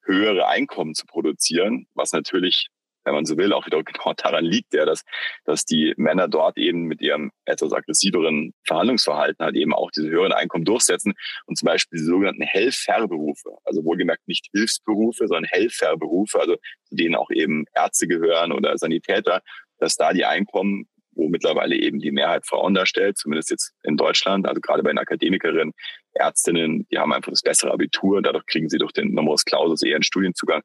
höhere 0.05 0.47
Einkommen 0.47 0.95
zu 0.95 1.07
produzieren, 1.07 1.87
was 1.95 2.13
natürlich 2.13 2.69
wenn 3.07 3.15
man 3.15 3.25
so 3.25 3.37
will, 3.39 3.53
auch 3.53 3.67
wieder 3.67 3.83
genau 3.83 4.13
daran 4.15 4.45
liegt, 4.45 4.75
ja, 4.75 4.85
dass, 4.85 5.03
dass 5.45 5.65
die 5.65 5.95
Männer 5.97 6.29
dort 6.29 6.59
eben 6.59 6.83
mit 6.83 7.01
ihrem 7.01 7.31
etwas 7.45 7.73
aggressiveren 7.73 8.53
Verhandlungsverhalten 8.67 9.45
halt 9.45 9.57
eben 9.57 9.73
auch 9.73 9.91
diese 9.91 10.11
höheren 10.11 10.33
Einkommen 10.33 10.65
durchsetzen 10.65 11.15
und 11.47 11.57
zum 11.57 11.67
Beispiel 11.67 11.99
die 11.99 12.05
sogenannten 12.05 12.43
Helferberufe, 12.43 13.57
also 13.65 13.85
wohlgemerkt 13.85 14.27
nicht 14.27 14.49
Hilfsberufe, 14.53 15.29
sondern 15.29 15.45
Helferberufe, 15.45 16.41
also 16.41 16.57
zu 16.85 16.97
denen 16.97 17.15
auch 17.15 17.31
eben 17.31 17.65
Ärzte 17.75 18.09
gehören 18.09 18.53
oder 18.53 18.77
Sanitäter, 18.77 19.41
dass 19.79 19.97
da 19.97 20.13
die 20.13 20.25
Einkommen 20.25 20.89
wo 21.17 21.29
mittlerweile 21.29 21.77
eben 21.77 21.99
die 21.99 22.13
Mehrheit 22.13 22.47
Frauen 22.47 22.75
darstellt, 22.75 23.17
zumindest 23.17 23.51
jetzt 23.51 23.73
in 23.83 23.97
Deutschland. 23.97 24.47
Also 24.47 24.61
gerade 24.61 24.83
bei 24.83 24.91
den 24.91 24.99
Akademikerinnen, 24.99 25.73
Ärztinnen, 26.13 26.87
die 26.91 26.99
haben 26.99 27.13
einfach 27.13 27.33
das 27.33 27.43
bessere 27.43 27.73
Abitur, 27.73 28.21
dadurch 28.21 28.45
kriegen 28.47 28.69
sie 28.69 28.79
durch 28.79 28.93
den 28.93 29.15
Numerus 29.15 29.45
Clausus 29.45 29.83
eher 29.83 29.97
einen 29.97 30.03
Studienzugang 30.03 30.63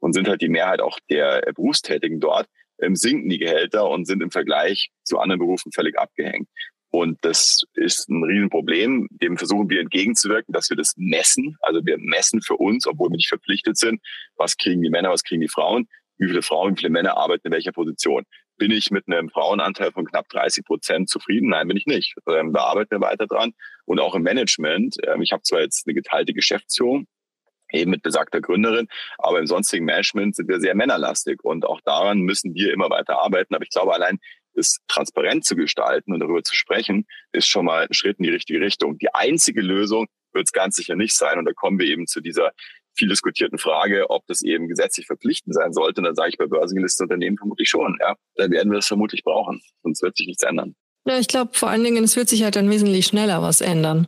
und 0.00 0.12
sind 0.12 0.28
halt 0.28 0.42
die 0.42 0.48
Mehrheit 0.48 0.80
auch 0.80 0.98
der 1.08 1.42
Berufstätigen 1.54 2.20
dort, 2.20 2.46
ähm, 2.80 2.96
sinken 2.96 3.28
die 3.28 3.38
Gehälter 3.38 3.88
und 3.88 4.06
sind 4.06 4.22
im 4.22 4.30
Vergleich 4.30 4.90
zu 5.04 5.18
anderen 5.18 5.38
Berufen 5.38 5.72
völlig 5.72 5.98
abgehängt. 5.98 6.48
Und 6.92 7.18
das 7.22 7.62
ist 7.74 8.08
ein 8.08 8.24
Riesenproblem. 8.24 9.06
Dem 9.12 9.36
versuchen 9.36 9.70
wir 9.70 9.80
entgegenzuwirken, 9.80 10.52
dass 10.52 10.70
wir 10.70 10.76
das 10.76 10.94
messen. 10.96 11.56
Also 11.60 11.84
wir 11.84 11.98
messen 11.98 12.42
für 12.42 12.56
uns, 12.56 12.86
obwohl 12.86 13.10
wir 13.10 13.16
nicht 13.16 13.28
verpflichtet 13.28 13.76
sind, 13.76 14.00
was 14.36 14.56
kriegen 14.56 14.82
die 14.82 14.90
Männer, 14.90 15.10
was 15.10 15.22
kriegen 15.22 15.40
die 15.40 15.48
Frauen, 15.48 15.86
wie 16.18 16.26
viele 16.26 16.42
Frauen, 16.42 16.72
wie 16.72 16.80
viele 16.80 16.90
Männer 16.90 17.16
arbeiten 17.16 17.46
in 17.46 17.52
welcher 17.52 17.72
Position. 17.72 18.24
Bin 18.56 18.72
ich 18.72 18.90
mit 18.90 19.04
einem 19.06 19.30
Frauenanteil 19.30 19.92
von 19.92 20.04
knapp 20.04 20.28
30 20.30 20.64
Prozent 20.64 21.08
zufrieden? 21.08 21.50
Nein, 21.50 21.68
bin 21.68 21.76
ich 21.76 21.86
nicht. 21.86 22.14
Ähm, 22.28 22.52
da 22.52 22.64
arbeiten 22.64 22.90
wir 22.90 23.00
weiter 23.00 23.26
dran. 23.26 23.52
Und 23.86 24.00
auch 24.00 24.14
im 24.16 24.22
Management. 24.22 24.96
Ähm, 25.06 25.22
ich 25.22 25.32
habe 25.32 25.42
zwar 25.42 25.60
jetzt 25.60 25.86
eine 25.86 25.94
geteilte 25.94 26.34
Geschäftsführung, 26.34 27.06
eben 27.72 27.90
mit 27.90 28.02
besagter 28.02 28.40
Gründerin. 28.40 28.88
Aber 29.18 29.38
im 29.38 29.46
sonstigen 29.46 29.84
Management 29.84 30.36
sind 30.36 30.48
wir 30.48 30.60
sehr 30.60 30.74
männerlastig 30.74 31.42
und 31.42 31.64
auch 31.64 31.80
daran 31.82 32.20
müssen 32.20 32.54
wir 32.54 32.72
immer 32.72 32.90
weiter 32.90 33.18
arbeiten. 33.20 33.54
Aber 33.54 33.64
ich 33.64 33.70
glaube, 33.70 33.94
allein 33.94 34.18
das 34.54 34.78
transparent 34.88 35.44
zu 35.44 35.56
gestalten 35.56 36.12
und 36.12 36.20
darüber 36.20 36.42
zu 36.42 36.54
sprechen, 36.54 37.06
ist 37.32 37.48
schon 37.48 37.64
mal 37.64 37.86
ein 37.86 37.94
Schritt 37.94 38.18
in 38.18 38.24
die 38.24 38.30
richtige 38.30 38.60
Richtung. 38.60 38.98
Die 38.98 39.14
einzige 39.14 39.60
Lösung 39.60 40.06
wird 40.32 40.46
es 40.46 40.52
ganz 40.52 40.76
sicher 40.76 40.96
nicht 40.96 41.16
sein. 41.16 41.38
Und 41.38 41.44
da 41.44 41.52
kommen 41.52 41.78
wir 41.78 41.86
eben 41.86 42.06
zu 42.06 42.20
dieser 42.20 42.52
viel 42.94 43.08
diskutierten 43.08 43.58
Frage, 43.58 44.10
ob 44.10 44.26
das 44.26 44.42
eben 44.42 44.68
gesetzlich 44.68 45.06
verpflichtend 45.06 45.54
sein 45.54 45.72
sollte. 45.72 46.00
Und 46.00 46.04
dann 46.04 46.14
sage 46.14 46.30
ich 46.30 46.38
bei 46.38 46.46
börsengelisteten 46.46 47.04
Unternehmen 47.04 47.38
vermutlich 47.38 47.68
schon. 47.68 47.96
Ja, 48.00 48.16
dann 48.34 48.50
werden 48.50 48.70
wir 48.70 48.78
es 48.78 48.86
vermutlich 48.86 49.22
brauchen. 49.22 49.60
Sonst 49.82 50.02
wird 50.02 50.16
sich 50.16 50.26
nichts 50.26 50.42
ändern. 50.42 50.74
Ja, 51.06 51.18
ich 51.18 51.28
glaube 51.28 51.52
vor 51.54 51.70
allen 51.70 51.84
Dingen, 51.84 52.04
es 52.04 52.16
wird 52.16 52.28
sich 52.28 52.42
halt 52.42 52.56
dann 52.56 52.70
wesentlich 52.70 53.06
schneller 53.06 53.42
was 53.42 53.60
ändern. 53.60 54.06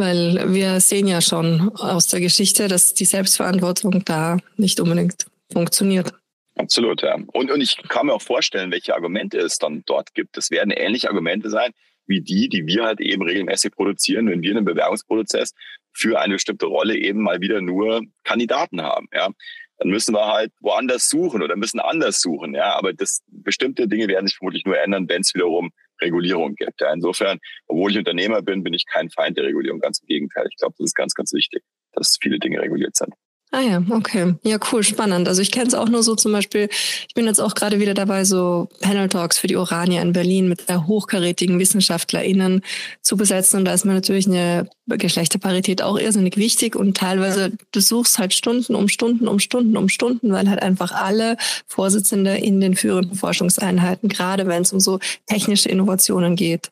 Weil 0.00 0.54
wir 0.54 0.80
sehen 0.80 1.06
ja 1.06 1.20
schon 1.20 1.72
aus 1.76 2.06
der 2.06 2.20
Geschichte, 2.20 2.68
dass 2.68 2.94
die 2.94 3.04
Selbstverantwortung 3.04 4.02
da 4.06 4.38
nicht 4.56 4.80
unbedingt 4.80 5.26
funktioniert. 5.52 6.14
Absolut, 6.56 7.02
ja. 7.02 7.16
Und, 7.34 7.50
und 7.50 7.60
ich 7.60 7.76
kann 7.90 8.06
mir 8.06 8.14
auch 8.14 8.22
vorstellen, 8.22 8.70
welche 8.70 8.94
Argumente 8.94 9.36
es 9.36 9.58
dann 9.58 9.82
dort 9.84 10.14
gibt. 10.14 10.38
Das 10.38 10.50
werden 10.50 10.70
ähnliche 10.70 11.10
Argumente 11.10 11.50
sein, 11.50 11.72
wie 12.06 12.22
die, 12.22 12.48
die 12.48 12.66
wir 12.66 12.84
halt 12.84 13.02
eben 13.02 13.20
regelmäßig 13.20 13.72
produzieren, 13.72 14.30
wenn 14.30 14.40
wir 14.40 14.52
einen 14.52 14.64
Bewerbungsprozess 14.64 15.52
für 15.92 16.18
eine 16.18 16.34
bestimmte 16.34 16.64
Rolle 16.64 16.96
eben 16.96 17.20
mal 17.20 17.42
wieder 17.42 17.60
nur 17.60 18.00
Kandidaten 18.24 18.80
haben. 18.80 19.06
Ja, 19.12 19.28
dann 19.76 19.88
müssen 19.90 20.14
wir 20.14 20.28
halt 20.28 20.50
woanders 20.60 21.10
suchen 21.10 21.42
oder 21.42 21.56
müssen 21.56 21.78
anders 21.78 22.22
suchen. 22.22 22.54
Ja, 22.54 22.74
aber 22.74 22.94
das 22.94 23.20
bestimmte 23.26 23.86
Dinge 23.86 24.08
werden 24.08 24.28
sich 24.28 24.38
vermutlich 24.38 24.64
nur 24.64 24.78
ändern, 24.78 25.10
wenn 25.10 25.20
es 25.20 25.34
wiederum 25.34 25.72
Regulierung 26.00 26.54
gibt. 26.54 26.80
Ja, 26.80 26.92
insofern, 26.92 27.38
obwohl 27.66 27.90
ich 27.90 27.98
Unternehmer 27.98 28.42
bin, 28.42 28.62
bin 28.62 28.74
ich 28.74 28.86
kein 28.86 29.10
Feind 29.10 29.36
der 29.36 29.44
Regulierung. 29.44 29.80
Ganz 29.80 30.00
im 30.00 30.06
Gegenteil. 30.06 30.46
Ich 30.50 30.56
glaube, 30.56 30.74
das 30.78 30.86
ist 30.86 30.94
ganz, 30.94 31.14
ganz 31.14 31.32
wichtig, 31.32 31.62
dass 31.92 32.18
viele 32.20 32.38
Dinge 32.38 32.60
reguliert 32.60 32.96
sind. 32.96 33.14
Ah 33.52 33.62
ja, 33.62 33.82
okay. 33.90 34.36
Ja, 34.44 34.58
cool, 34.70 34.84
spannend. 34.84 35.26
Also 35.26 35.42
ich 35.42 35.50
kenne 35.50 35.66
es 35.66 35.74
auch 35.74 35.88
nur 35.88 36.04
so 36.04 36.14
zum 36.14 36.30
Beispiel, 36.30 36.68
ich 37.08 37.14
bin 37.14 37.26
jetzt 37.26 37.40
auch 37.40 37.56
gerade 37.56 37.80
wieder 37.80 37.94
dabei, 37.94 38.24
so 38.24 38.68
Panel 38.80 39.08
Talks 39.08 39.38
für 39.38 39.48
die 39.48 39.56
Orania 39.56 40.00
in 40.02 40.12
Berlin 40.12 40.48
mit 40.48 40.68
der 40.68 40.86
hochkarätigen 40.86 41.58
WissenschaftlerInnen 41.58 42.62
zu 43.02 43.16
besetzen. 43.16 43.58
Und 43.58 43.64
da 43.64 43.74
ist 43.74 43.84
mir 43.84 43.94
natürlich 43.94 44.28
eine 44.28 44.70
Geschlechterparität 44.86 45.82
auch 45.82 45.98
irrsinnig 45.98 46.36
wichtig. 46.36 46.76
Und 46.76 46.96
teilweise, 46.96 47.50
du 47.72 47.80
suchst 47.80 48.20
halt 48.20 48.34
Stunden 48.34 48.76
um 48.76 48.86
Stunden 48.86 49.26
um 49.26 49.40
Stunden 49.40 49.76
um 49.76 49.88
Stunden, 49.88 50.32
weil 50.32 50.48
halt 50.48 50.62
einfach 50.62 50.92
alle 50.92 51.36
Vorsitzende 51.66 52.36
in 52.36 52.60
den 52.60 52.76
führenden 52.76 53.16
Forschungseinheiten, 53.16 54.08
gerade 54.08 54.46
wenn 54.46 54.62
es 54.62 54.72
um 54.72 54.78
so 54.78 55.00
technische 55.26 55.68
Innovationen 55.68 56.36
geht, 56.36 56.70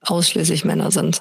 ausschließlich 0.00 0.64
Männer 0.64 0.90
sind. 0.90 1.20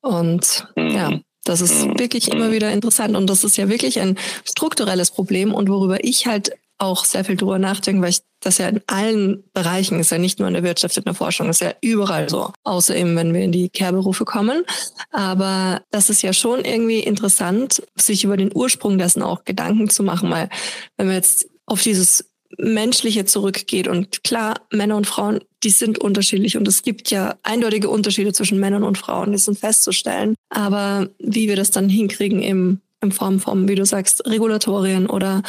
Und 0.00 0.66
ja, 0.76 1.10
mhm. 1.10 1.24
Das 1.50 1.60
ist 1.60 1.84
mhm. 1.84 1.98
wirklich 1.98 2.28
immer 2.28 2.52
wieder 2.52 2.70
interessant 2.70 3.16
und 3.16 3.28
das 3.28 3.44
ist 3.44 3.56
ja 3.56 3.68
wirklich 3.68 4.00
ein 4.00 4.16
strukturelles 4.44 5.10
Problem 5.10 5.52
und 5.52 5.68
worüber 5.68 6.02
ich 6.04 6.26
halt 6.26 6.52
auch 6.78 7.04
sehr 7.04 7.24
viel 7.24 7.36
drüber 7.36 7.58
nachdenke, 7.58 8.02
weil 8.02 8.10
ich 8.10 8.20
das 8.40 8.56
ja 8.56 8.68
in 8.68 8.80
allen 8.86 9.44
Bereichen 9.52 10.00
ist 10.00 10.10
ja 10.10 10.16
nicht 10.16 10.38
nur 10.38 10.48
in 10.48 10.54
der 10.54 10.62
Wirtschaft, 10.62 10.96
in 10.96 11.04
der 11.04 11.12
Forschung, 11.14 11.50
ist 11.50 11.60
ja 11.60 11.74
überall 11.82 12.30
so, 12.30 12.52
außer 12.64 12.96
eben, 12.96 13.14
wenn 13.16 13.34
wir 13.34 13.42
in 13.42 13.52
die 13.52 13.68
Kehrberufe 13.68 14.24
kommen. 14.24 14.64
Aber 15.10 15.82
das 15.90 16.08
ist 16.08 16.22
ja 16.22 16.32
schon 16.32 16.64
irgendwie 16.64 17.00
interessant, 17.00 17.82
sich 17.96 18.24
über 18.24 18.38
den 18.38 18.50
Ursprung 18.54 18.96
dessen 18.96 19.22
auch 19.22 19.44
Gedanken 19.44 19.90
zu 19.90 20.02
machen, 20.02 20.30
weil 20.30 20.48
wenn 20.96 21.08
wir 21.08 21.16
jetzt 21.16 21.50
auf 21.66 21.82
dieses 21.82 22.30
Menschliche 22.58 23.24
zurückgeht. 23.24 23.88
Und 23.88 24.24
klar, 24.24 24.60
Männer 24.70 24.96
und 24.96 25.06
Frauen, 25.06 25.40
die 25.62 25.70
sind 25.70 25.98
unterschiedlich 25.98 26.56
und 26.56 26.66
es 26.66 26.82
gibt 26.82 27.10
ja 27.10 27.36
eindeutige 27.42 27.90
Unterschiede 27.90 28.32
zwischen 28.32 28.60
Männern 28.60 28.82
und 28.82 28.98
Frauen, 28.98 29.32
die 29.32 29.38
sind 29.38 29.58
festzustellen. 29.58 30.34
Aber 30.48 31.08
wie 31.18 31.48
wir 31.48 31.56
das 31.56 31.70
dann 31.70 31.88
hinkriegen 31.88 32.42
im, 32.42 32.80
in 33.02 33.12
Form 33.12 33.40
von, 33.40 33.68
wie 33.68 33.74
du 33.74 33.84
sagst, 33.84 34.26
Regulatorien 34.26 35.06
oder 35.06 35.42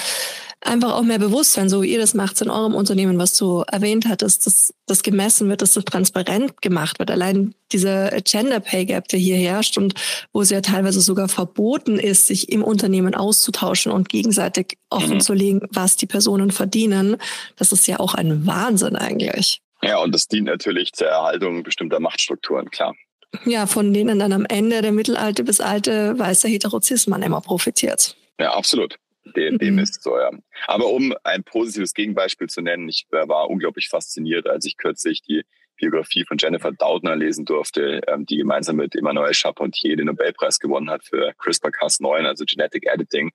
einfach 0.63 0.93
auch 0.93 1.02
mehr 1.02 1.17
Bewusstsein, 1.17 1.69
so 1.69 1.82
wie 1.82 1.91
ihr 1.91 2.00
das 2.00 2.13
macht 2.13 2.39
in 2.41 2.50
eurem 2.50 2.76
Unternehmen, 2.76 3.17
was 3.17 3.36
du 3.36 3.63
erwähnt 3.67 4.08
hattest, 4.08 4.45
dass 4.45 4.74
das 4.86 5.02
gemessen 5.02 5.50
wird, 5.50 5.62
dass 5.62 5.74
das 5.74 5.86
transparent 5.86 6.62
gemacht 6.62 7.00
wird. 7.00 7.10
Allein 7.10 7.56
dieser 7.71 8.12
Gender 8.21 8.60
Pay 8.60 8.86
Gap, 8.86 9.08
der 9.08 9.19
hier 9.19 9.38
herrscht 9.38 9.78
und 9.78 9.95
wo 10.34 10.41
es 10.41 10.52
ja 10.52 10.62
teilweise 10.62 11.02
sogar 11.02 11.30
verboten 11.30 11.97
ist, 11.97 12.28
sich 12.28 12.50
im 12.50 12.63
Unternehmen 12.63 13.15
auszutauschen 13.15 13.91
und 13.91 14.10
gegenseitig 14.10 14.78
offenzulegen, 14.89 15.67
was 15.71 15.97
die 15.97 16.06
Personen 16.06 16.52
verdienen, 16.52 17.17
das 17.56 17.71
ist 17.71 17.88
ja 17.88 18.00
auch 18.00 18.13
ein 18.13 18.45
Wahnsinn 18.45 18.95
eigentlich. 18.95 19.62
Ja, 19.84 19.98
und 20.00 20.13
das 20.13 20.27
dient 20.27 20.48
natürlich 20.48 20.94
zur 20.94 21.08
Erhaltung 21.08 21.63
bestimmter 21.63 22.00
Machtstrukturen, 22.00 22.69
klar. 22.69 22.96
Ja, 23.46 23.65
von 23.65 23.94
denen 23.94 24.19
dann 24.19 24.34
am 24.34 24.46
Ende 24.46 24.82
der 24.82 24.92
mittelalte 24.92 25.44
bis 25.44 25.62
alte 25.62 26.17
weiße 26.19 26.48
Heterozisman 26.48 27.23
immer 27.23 27.42
profitiert. 27.42 28.15
Ja, 28.40 28.54
absolut. 28.54 28.98
Dem, 29.36 29.58
dem 29.58 29.75
mhm. 29.75 29.79
ist 29.79 30.04
so, 30.04 30.17
ja. 30.17 30.32
Aber 30.67 30.88
um 30.88 31.13
ein 31.23 31.44
positives 31.44 31.94
Gegenbeispiel 31.94 32.50
zu 32.50 32.62
nennen, 32.62 32.90
ich 32.90 33.06
war 33.12 33.50
unglaublich 33.50 33.88
fasziniert, 33.88 34.48
als 34.48 34.65
ich 34.65 34.77
kürzlich 34.77 35.21
die 35.21 35.44
Biografie 35.77 36.25
von 36.25 36.38
Jennifer 36.38 36.71
Doudna 36.71 37.13
lesen 37.13 37.46
durfte, 37.46 38.02
ähm, 38.08 38.25
die 38.25 38.38
gemeinsam 38.38 38.75
mit 38.75 38.96
Emmanuel 38.96 39.34
Charpentier 39.34 39.96
den 39.96 40.08
Nobelpreis 40.08 40.60
gewonnen 40.60 40.90
hat 40.90 41.04
für 41.04 41.34
CRISPR-Cas9, 41.40 42.25
also 42.25 42.46
Genetic 42.46 42.88
Editing 42.88 43.32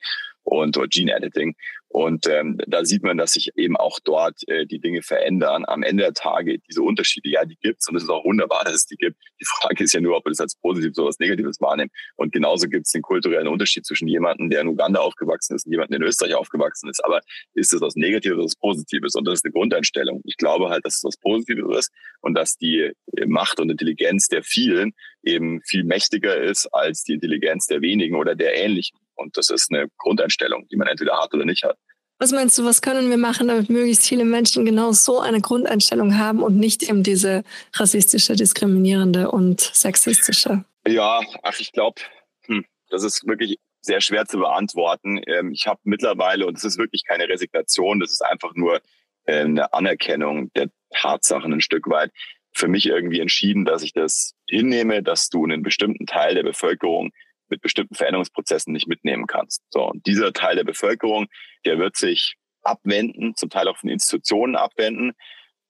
und 0.47 0.77
oder 0.77 0.87
Gene 0.89 1.13
Editing. 1.13 1.55
Und 1.89 2.27
ähm, 2.27 2.59
da 2.67 2.85
sieht 2.85 3.03
man, 3.03 3.17
dass 3.17 3.33
sich 3.33 3.51
eben 3.57 3.77
auch 3.77 3.99
dort 4.05 4.47
äh, 4.49 4.67
die 4.67 4.81
Dinge 4.81 5.03
verändern. 5.03 5.65
Am 5.67 5.83
Ende 5.83 6.03
der 6.03 6.13
Tage 6.13 6.59
diese 6.59 6.83
Unterschiede, 6.83 7.29
ja, 7.31 7.45
die 7.45 7.57
gibt's 7.57 7.89
und 7.89 7.97
es 7.97 8.03
ist 8.03 8.11
auch 8.11 8.25
wunderbar, 8.25 8.65
dass 8.65 8.75
es 8.75 8.87
die 8.87 8.97
gibt. 8.97 9.17
Die 9.41 9.45
Frage 9.45 9.83
ist 9.83 9.93
ja 9.93 10.01
nur, 10.01 10.17
ob 10.17 10.27
wir 10.27 10.31
das 10.31 10.41
als 10.41 10.57
positiv 10.57 10.93
oder 10.99 11.07
als 11.07 11.19
negatives 11.19 11.61
wahrnehmen. 11.61 11.91
Und 12.17 12.33
genauso 12.33 12.69
gibt 12.69 12.87
es 12.87 12.93
den 12.93 13.03
kulturellen 13.03 13.49
Unterschied 13.49 13.87
zwischen 13.87 14.09
jemandem, 14.09 14.51
der 14.51 14.61
in 14.61 14.69
Uganda 14.69 15.01
aufgewachsen 15.01 15.57
ist 15.57 15.67
und 15.67 15.73
jemandem, 15.73 15.93
der 15.93 16.07
in 16.07 16.09
Österreich 16.09 16.35
aufgewachsen 16.35 16.91
ist. 16.91 17.05
Aber 17.05 17.21
ist 17.55 17.73
das 17.73 17.81
was 17.81 17.97
Negatives 17.97 18.37
oder 18.37 18.45
was 18.45 18.57
Positives? 18.57 19.15
Und 19.15 19.25
das 19.27 19.39
ist 19.39 19.45
eine 19.45 19.53
Grundeinstellung. 19.53 20.21
Ich 20.25 20.37
glaube 20.37 20.69
halt, 20.69 20.85
dass 20.85 20.97
es 20.97 21.05
was 21.05 21.17
Positives 21.17 21.79
ist 21.79 21.93
und 22.21 22.35
dass 22.35 22.57
die 22.57 22.93
äh, 23.17 23.27
Macht 23.27 23.59
und 23.59 23.71
Intelligenz 23.71 24.29
der 24.29 24.43
vielen 24.43 24.93
eben 25.23 25.63
viel 25.63 25.83
mächtiger 25.83 26.37
ist 26.37 26.67
als 26.75 27.05
die 27.05 27.15
Intelligenz 27.15 27.67
der 27.67 27.81
wenigen 27.81 28.17
oder 28.17 28.35
der 28.35 28.55
ähnlichen. 28.57 28.99
Und 29.17 29.37
das 29.37 29.51
ist 29.51 29.73
eine 29.73 29.89
Grundeinstellung, 29.99 30.67
die 30.69 30.77
man 30.77 30.89
entweder 30.89 31.19
hat 31.19 31.35
oder 31.35 31.45
nicht 31.45 31.65
hat. 31.65 31.77
Was 32.19 32.33
meinst 32.33 32.57
du, 32.57 32.65
was 32.65 32.81
können 32.81 33.11
wir 33.11 33.19
machen, 33.19 33.49
damit 33.49 33.69
möglichst 33.69 34.07
viele 34.07 34.25
Menschen 34.25 34.65
genau 34.65 34.93
so 34.93 35.21
eine 35.21 35.41
Grundeinstellung 35.41 36.19
haben 36.19 36.43
und 36.43 36.57
nicht 36.57 36.83
eben 36.83 37.03
diese 37.03 37.45
rassistische, 37.75 38.37
diskriminierende 38.37 39.31
und 39.31 39.61
sexistische? 39.61 40.65
Ja, 40.87 41.21
ach, 41.43 41.61
ich 41.61 41.73
glaube, 41.73 42.01
hm, 42.47 42.65
das 42.89 43.03
ist 43.05 43.27
wirklich 43.27 43.59
sehr 43.83 44.01
schwer 44.01 44.25
zu 44.25 44.39
beantworten. 44.39 45.21
Ähm, 45.27 45.53
ich 45.53 45.67
habe 45.67 45.81
mittlerweile, 45.85 46.47
und 46.47 46.57
es 46.57 46.65
ist 46.65 46.79
wirklich 46.79 47.05
keine 47.05 47.29
Resignation, 47.29 48.01
das 48.01 48.13
ist 48.13 48.25
einfach 48.25 48.55
nur 48.55 48.81
äh, 49.27 49.41
eine 49.41 49.73
Anerkennung 49.75 50.51
der 50.55 50.71
Tatsachen 50.95 51.53
ein 51.53 51.61
Stück 51.61 51.87
weit, 51.89 52.13
für 52.55 52.69
mich 52.69 52.87
irgendwie 52.87 53.21
entschieden, 53.21 53.67
dass 53.67 53.83
ich 53.83 53.93
das 53.93 54.35
hinnehme, 54.49 55.03
dass 55.03 55.29
du 55.29 55.45
einen 55.45 55.63
bestimmten 55.63 56.07
Teil 56.07 56.35
der 56.35 56.43
Bevölkerung 56.43 57.11
mit 57.49 57.61
bestimmten 57.61 57.95
Veränderungsprozessen 57.95 58.73
nicht 58.73 58.89
mitnehmen 58.89 59.27
kannst. 59.27 59.63
So, 59.71 59.89
und 59.91 60.07
dieser 60.07 60.33
Teil 60.33 60.57
der 60.57 60.65
Bevölkerung, 60.65 61.27
der 61.65 61.79
wird 61.79 61.97
sich 61.97 62.37
abwenden, 62.63 63.35
zum 63.37 63.51
Teil 63.51 63.69
auch 63.69 63.77
von 63.77 63.91
Institutionen 63.91 64.57
abwenden. 64.57 65.13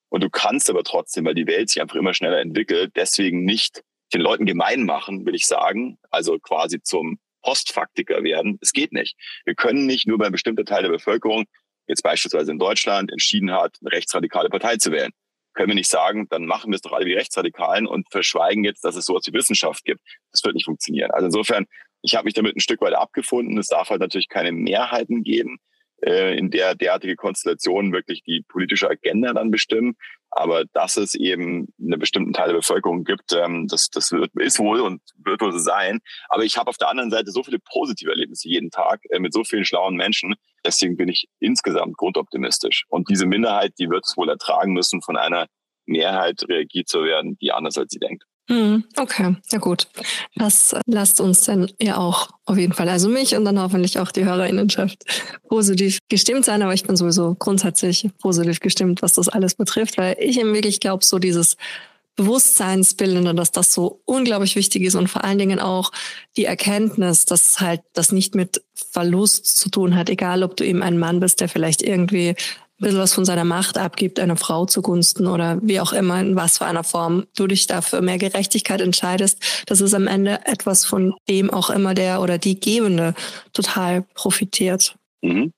Und 0.09 0.23
du 0.23 0.31
kannst 0.31 0.71
aber 0.71 0.85
trotzdem, 0.85 1.25
weil 1.25 1.35
die 1.35 1.47
Welt 1.47 1.69
sich 1.69 1.83
einfach 1.83 1.97
immer 1.97 2.15
schneller 2.15 2.41
entwickelt, 2.41 2.93
deswegen 2.97 3.45
nicht 3.45 3.83
den 4.15 4.21
Leuten 4.21 4.47
gemein 4.47 4.85
machen, 4.85 5.27
will 5.27 5.35
ich 5.35 5.47
sagen, 5.47 5.99
also 6.11 6.39
quasi 6.39 6.81
zum 6.81 7.19
Postfaktiker 7.43 8.23
werden. 8.23 8.59
Es 8.61 8.73
geht 8.73 8.93
nicht. 8.93 9.17
Wir 9.45 9.55
können 9.55 9.87
nicht 9.87 10.07
nur 10.07 10.19
bei 10.19 10.27
einem 10.27 10.33
bestimmten 10.33 10.65
Teil 10.65 10.83
der 10.83 10.91
Bevölkerung, 10.91 11.45
jetzt 11.87 12.03
beispielsweise 12.03 12.53
in 12.53 12.59
Deutschland, 12.59 13.13
entschieden 13.13 13.53
hat, 13.53 13.77
eine 13.81 13.93
rechtsradikale 13.93 14.49
Partei 14.49 14.77
zu 14.77 14.91
wählen 14.93 15.13
können 15.57 15.71
wir 15.71 15.75
nicht 15.75 15.91
sagen, 15.91 16.29
dann 16.29 16.47
machen 16.47 16.71
wir 16.71 16.77
es 16.77 16.83
doch 16.83 16.93
alle 16.93 17.07
wie 17.07 17.15
Rechtsradikalen 17.15 17.87
und 17.87 18.07
verschweigen 18.11 18.63
jetzt, 18.63 18.85
dass 18.85 18.95
es 18.95 19.07
sowas 19.07 19.25
wie 19.27 19.33
Wissenschaft 19.33 19.85
gibt. 19.85 20.01
Das 20.31 20.45
wird 20.45 20.55
nicht 20.55 20.67
funktionieren. 20.67 21.11
Also 21.11 21.27
insofern, 21.27 21.67
ich 22.03 22.15
habe 22.15 22.27
mich 22.27 22.35
damit 22.35 22.55
ein 22.55 22.61
Stück 22.61 22.81
weit 22.83 22.95
abgefunden. 22.95 23.59
Es 23.59 23.69
darf 23.69 23.91
halt 23.91 24.01
natürlich 24.01 24.29
keine 24.29 24.53
Mehrheiten 24.53 25.25
geben, 25.25 25.59
äh, 26.03 26.37
in 26.37 26.51
der 26.51 26.75
derartige 26.75 27.17
Konstellationen 27.17 27.93
wirklich 27.93 28.23
die 28.23 28.45
politische 28.47 28.89
Agenda 28.89 29.33
dann 29.33 29.51
bestimmen. 29.51 29.97
Aber 30.31 30.65
dass 30.75 30.99
es 30.99 31.15
eben 31.15 31.69
einen 31.81 31.99
bestimmten 31.99 32.35
Teil 32.35 32.49
der 32.49 32.57
Bevölkerung 32.57 33.05
gibt, 33.05 33.33
ähm, 33.33 33.67
das, 33.69 33.89
das 33.89 34.13
wird, 34.13 34.31
ist 34.35 34.59
wohl 34.59 34.81
und 34.81 35.01
wird 35.25 35.41
wohl 35.41 35.53
so 35.53 35.59
sein. 35.59 36.01
Aber 36.29 36.45
ich 36.45 36.59
habe 36.59 36.69
auf 36.69 36.77
der 36.77 36.91
anderen 36.91 37.11
Seite 37.11 37.31
so 37.31 37.43
viele 37.43 37.59
positive 37.59 38.11
Erlebnisse 38.11 38.49
jeden 38.49 38.71
Tag 38.71 39.01
äh, 39.09 39.19
mit 39.19 39.33
so 39.33 39.45
vielen 39.45 39.65
schlauen 39.65 39.97
Menschen. 39.97 40.35
Deswegen 40.67 40.97
bin 40.97 41.09
ich 41.09 41.29
insgesamt 41.39 41.97
grundoptimistisch. 41.97 42.85
Und 42.89 43.09
diese 43.09 43.27
Minderheit, 43.27 43.73
die 43.79 43.89
wird 43.89 44.05
es 44.05 44.17
wohl 44.17 44.29
ertragen 44.29 44.73
müssen, 44.73 45.01
von 45.03 45.17
einer 45.17 45.47
Mehrheit 45.87 46.43
reagiert 46.49 46.89
zu 46.89 47.05
werden, 47.05 47.37
die 47.41 47.53
anders 47.53 47.79
als 47.79 47.93
sie 47.93 48.01
denkt. 48.01 48.25
Hm, 48.49 48.85
okay, 48.97 49.37
ja 49.51 49.59
gut. 49.59 49.89
Das 50.37 50.75
lasst 50.87 51.21
uns 51.21 51.43
dann 51.43 51.71
ja 51.81 51.97
auch 51.97 52.31
auf 52.45 52.57
jeden 52.57 52.75
Fall, 52.75 52.89
also 52.89 53.09
mich 53.09 53.35
und 53.35 53.45
dann 53.45 53.61
hoffentlich 53.61 53.99
auch 53.99 54.13
die 54.13 54.25
Hörerinnenschaft 54.25 55.05
positiv 55.49 55.99
gestimmt 56.09 56.45
sein. 56.45 56.63
Aber 56.63 56.73
ich 56.73 56.85
bin 56.85 56.97
sowieso 56.97 57.35
grundsätzlich 57.35 58.09
positiv 58.21 58.61
gestimmt, 58.61 59.03
was 59.03 59.15
das 59.15 59.29
alles 59.29 59.57
betrifft, 59.57 59.99
weil 59.99 60.17
ich 60.21 60.39
eben 60.39 60.55
wirklich 60.55 60.79
glaube, 60.79 61.05
so 61.05 61.19
dieses 61.19 61.57
Bewusstseinsbildende, 62.17 63.35
dass 63.35 63.53
das 63.53 63.73
so 63.73 64.01
unglaublich 64.07 64.57
wichtig 64.57 64.83
ist 64.83 64.95
und 64.95 65.09
vor 65.09 65.23
allen 65.23 65.39
Dingen 65.39 65.61
auch 65.61 65.93
die 66.37 66.47
Erkenntnis, 66.47 67.27
dass 67.27 67.61
halt 67.61 67.83
das 67.93 68.11
nicht 68.11 68.35
mit 68.35 68.63
Verlust 68.75 69.59
zu 69.59 69.71
tun 69.71 69.95
hat, 69.95 70.09
egal 70.09 70.43
ob 70.43 70.57
du 70.57 70.65
eben 70.65 70.83
ein 70.83 70.99
Mann 70.99 71.21
bist, 71.21 71.41
der 71.41 71.49
vielleicht 71.49 71.83
irgendwie 71.83 72.31
ein 72.31 72.37
bisschen 72.79 72.99
was 72.99 73.15
von 73.15 73.25
seiner 73.25 73.45
Macht 73.45 73.79
abgibt, 73.79 74.19
einer 74.19 74.37
Frau 74.37 74.67
zugunsten 74.67 75.27
oder 75.27 75.59
wie 75.63 75.81
auch 75.81 75.93
immer, 75.93 76.21
in 76.21 76.37
was 76.37 76.59
für 76.59 76.67
einer 76.67 76.85
Form 76.85 77.27
du 77.37 77.47
dich 77.47 77.67
dafür 77.67 78.01
mehr 78.01 78.19
Gerechtigkeit 78.19 78.81
entscheidest, 78.81 79.65
das 79.67 79.81
ist 79.81 79.95
am 79.95 80.07
Ende 80.07 80.41
etwas, 80.47 80.85
von 80.85 81.15
dem 81.29 81.51
auch 81.51 81.71
immer 81.71 81.95
der 81.95 82.21
oder 82.23 82.39
die 82.39 82.59
Gebende 82.59 83.15
total 83.53 84.03
profitiert. 84.15 84.97
Mhm. 85.23 85.53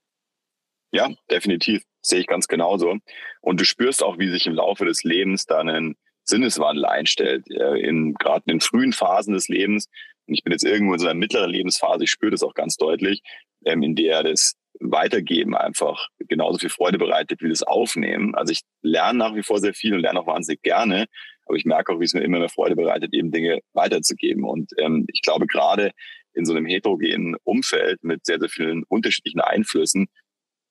Ja, 0.92 1.08
definitiv. 1.30 1.82
Sehe 2.02 2.20
ich 2.20 2.26
ganz 2.26 2.48
genauso. 2.48 2.96
Und 3.40 3.60
du 3.60 3.64
spürst 3.64 4.02
auch, 4.02 4.18
wie 4.18 4.28
sich 4.28 4.46
im 4.46 4.54
Laufe 4.54 4.84
des 4.84 5.02
Lebens 5.04 5.44
dann 5.44 5.68
ein 5.68 5.96
Sinneswandel 6.28 6.84
einstellt. 6.84 7.46
In, 7.48 8.14
gerade 8.14 8.42
in 8.46 8.54
den 8.54 8.60
frühen 8.60 8.92
Phasen 8.92 9.34
des 9.34 9.48
Lebens, 9.48 9.88
und 10.26 10.34
ich 10.34 10.44
bin 10.44 10.52
jetzt 10.52 10.64
irgendwo 10.64 10.92
in 10.92 10.98
so 10.98 11.06
einer 11.06 11.18
mittleren 11.18 11.50
Lebensphase, 11.50 12.04
ich 12.04 12.10
spüre 12.10 12.32
das 12.32 12.42
auch 12.42 12.54
ganz 12.54 12.76
deutlich, 12.76 13.22
ähm, 13.64 13.82
in 13.82 13.96
der 13.96 14.22
das 14.22 14.54
Weitergeben 14.80 15.56
einfach 15.56 16.06
genauso 16.18 16.58
viel 16.58 16.68
Freude 16.68 16.98
bereitet 16.98 17.42
wie 17.42 17.48
das 17.48 17.62
Aufnehmen. 17.62 18.34
Also 18.34 18.52
ich 18.52 18.60
lerne 18.82 19.18
nach 19.18 19.34
wie 19.34 19.42
vor 19.42 19.58
sehr 19.58 19.74
viel 19.74 19.94
und 19.94 20.00
lerne 20.00 20.20
auch 20.20 20.26
wahnsinnig 20.26 20.62
gerne, 20.62 21.06
aber 21.46 21.56
ich 21.56 21.64
merke 21.64 21.92
auch, 21.92 22.00
wie 22.00 22.04
es 22.04 22.14
mir 22.14 22.22
immer 22.22 22.38
mehr 22.38 22.48
Freude 22.48 22.76
bereitet, 22.76 23.12
eben 23.14 23.32
Dinge 23.32 23.60
weiterzugeben. 23.72 24.44
Und 24.44 24.70
ähm, 24.78 25.06
ich 25.12 25.22
glaube, 25.22 25.46
gerade 25.46 25.90
in 26.34 26.44
so 26.44 26.54
einem 26.54 26.66
heterogenen 26.66 27.36
Umfeld 27.42 28.04
mit 28.04 28.24
sehr, 28.24 28.38
sehr 28.38 28.50
vielen 28.50 28.84
unterschiedlichen 28.84 29.40
Einflüssen 29.40 30.06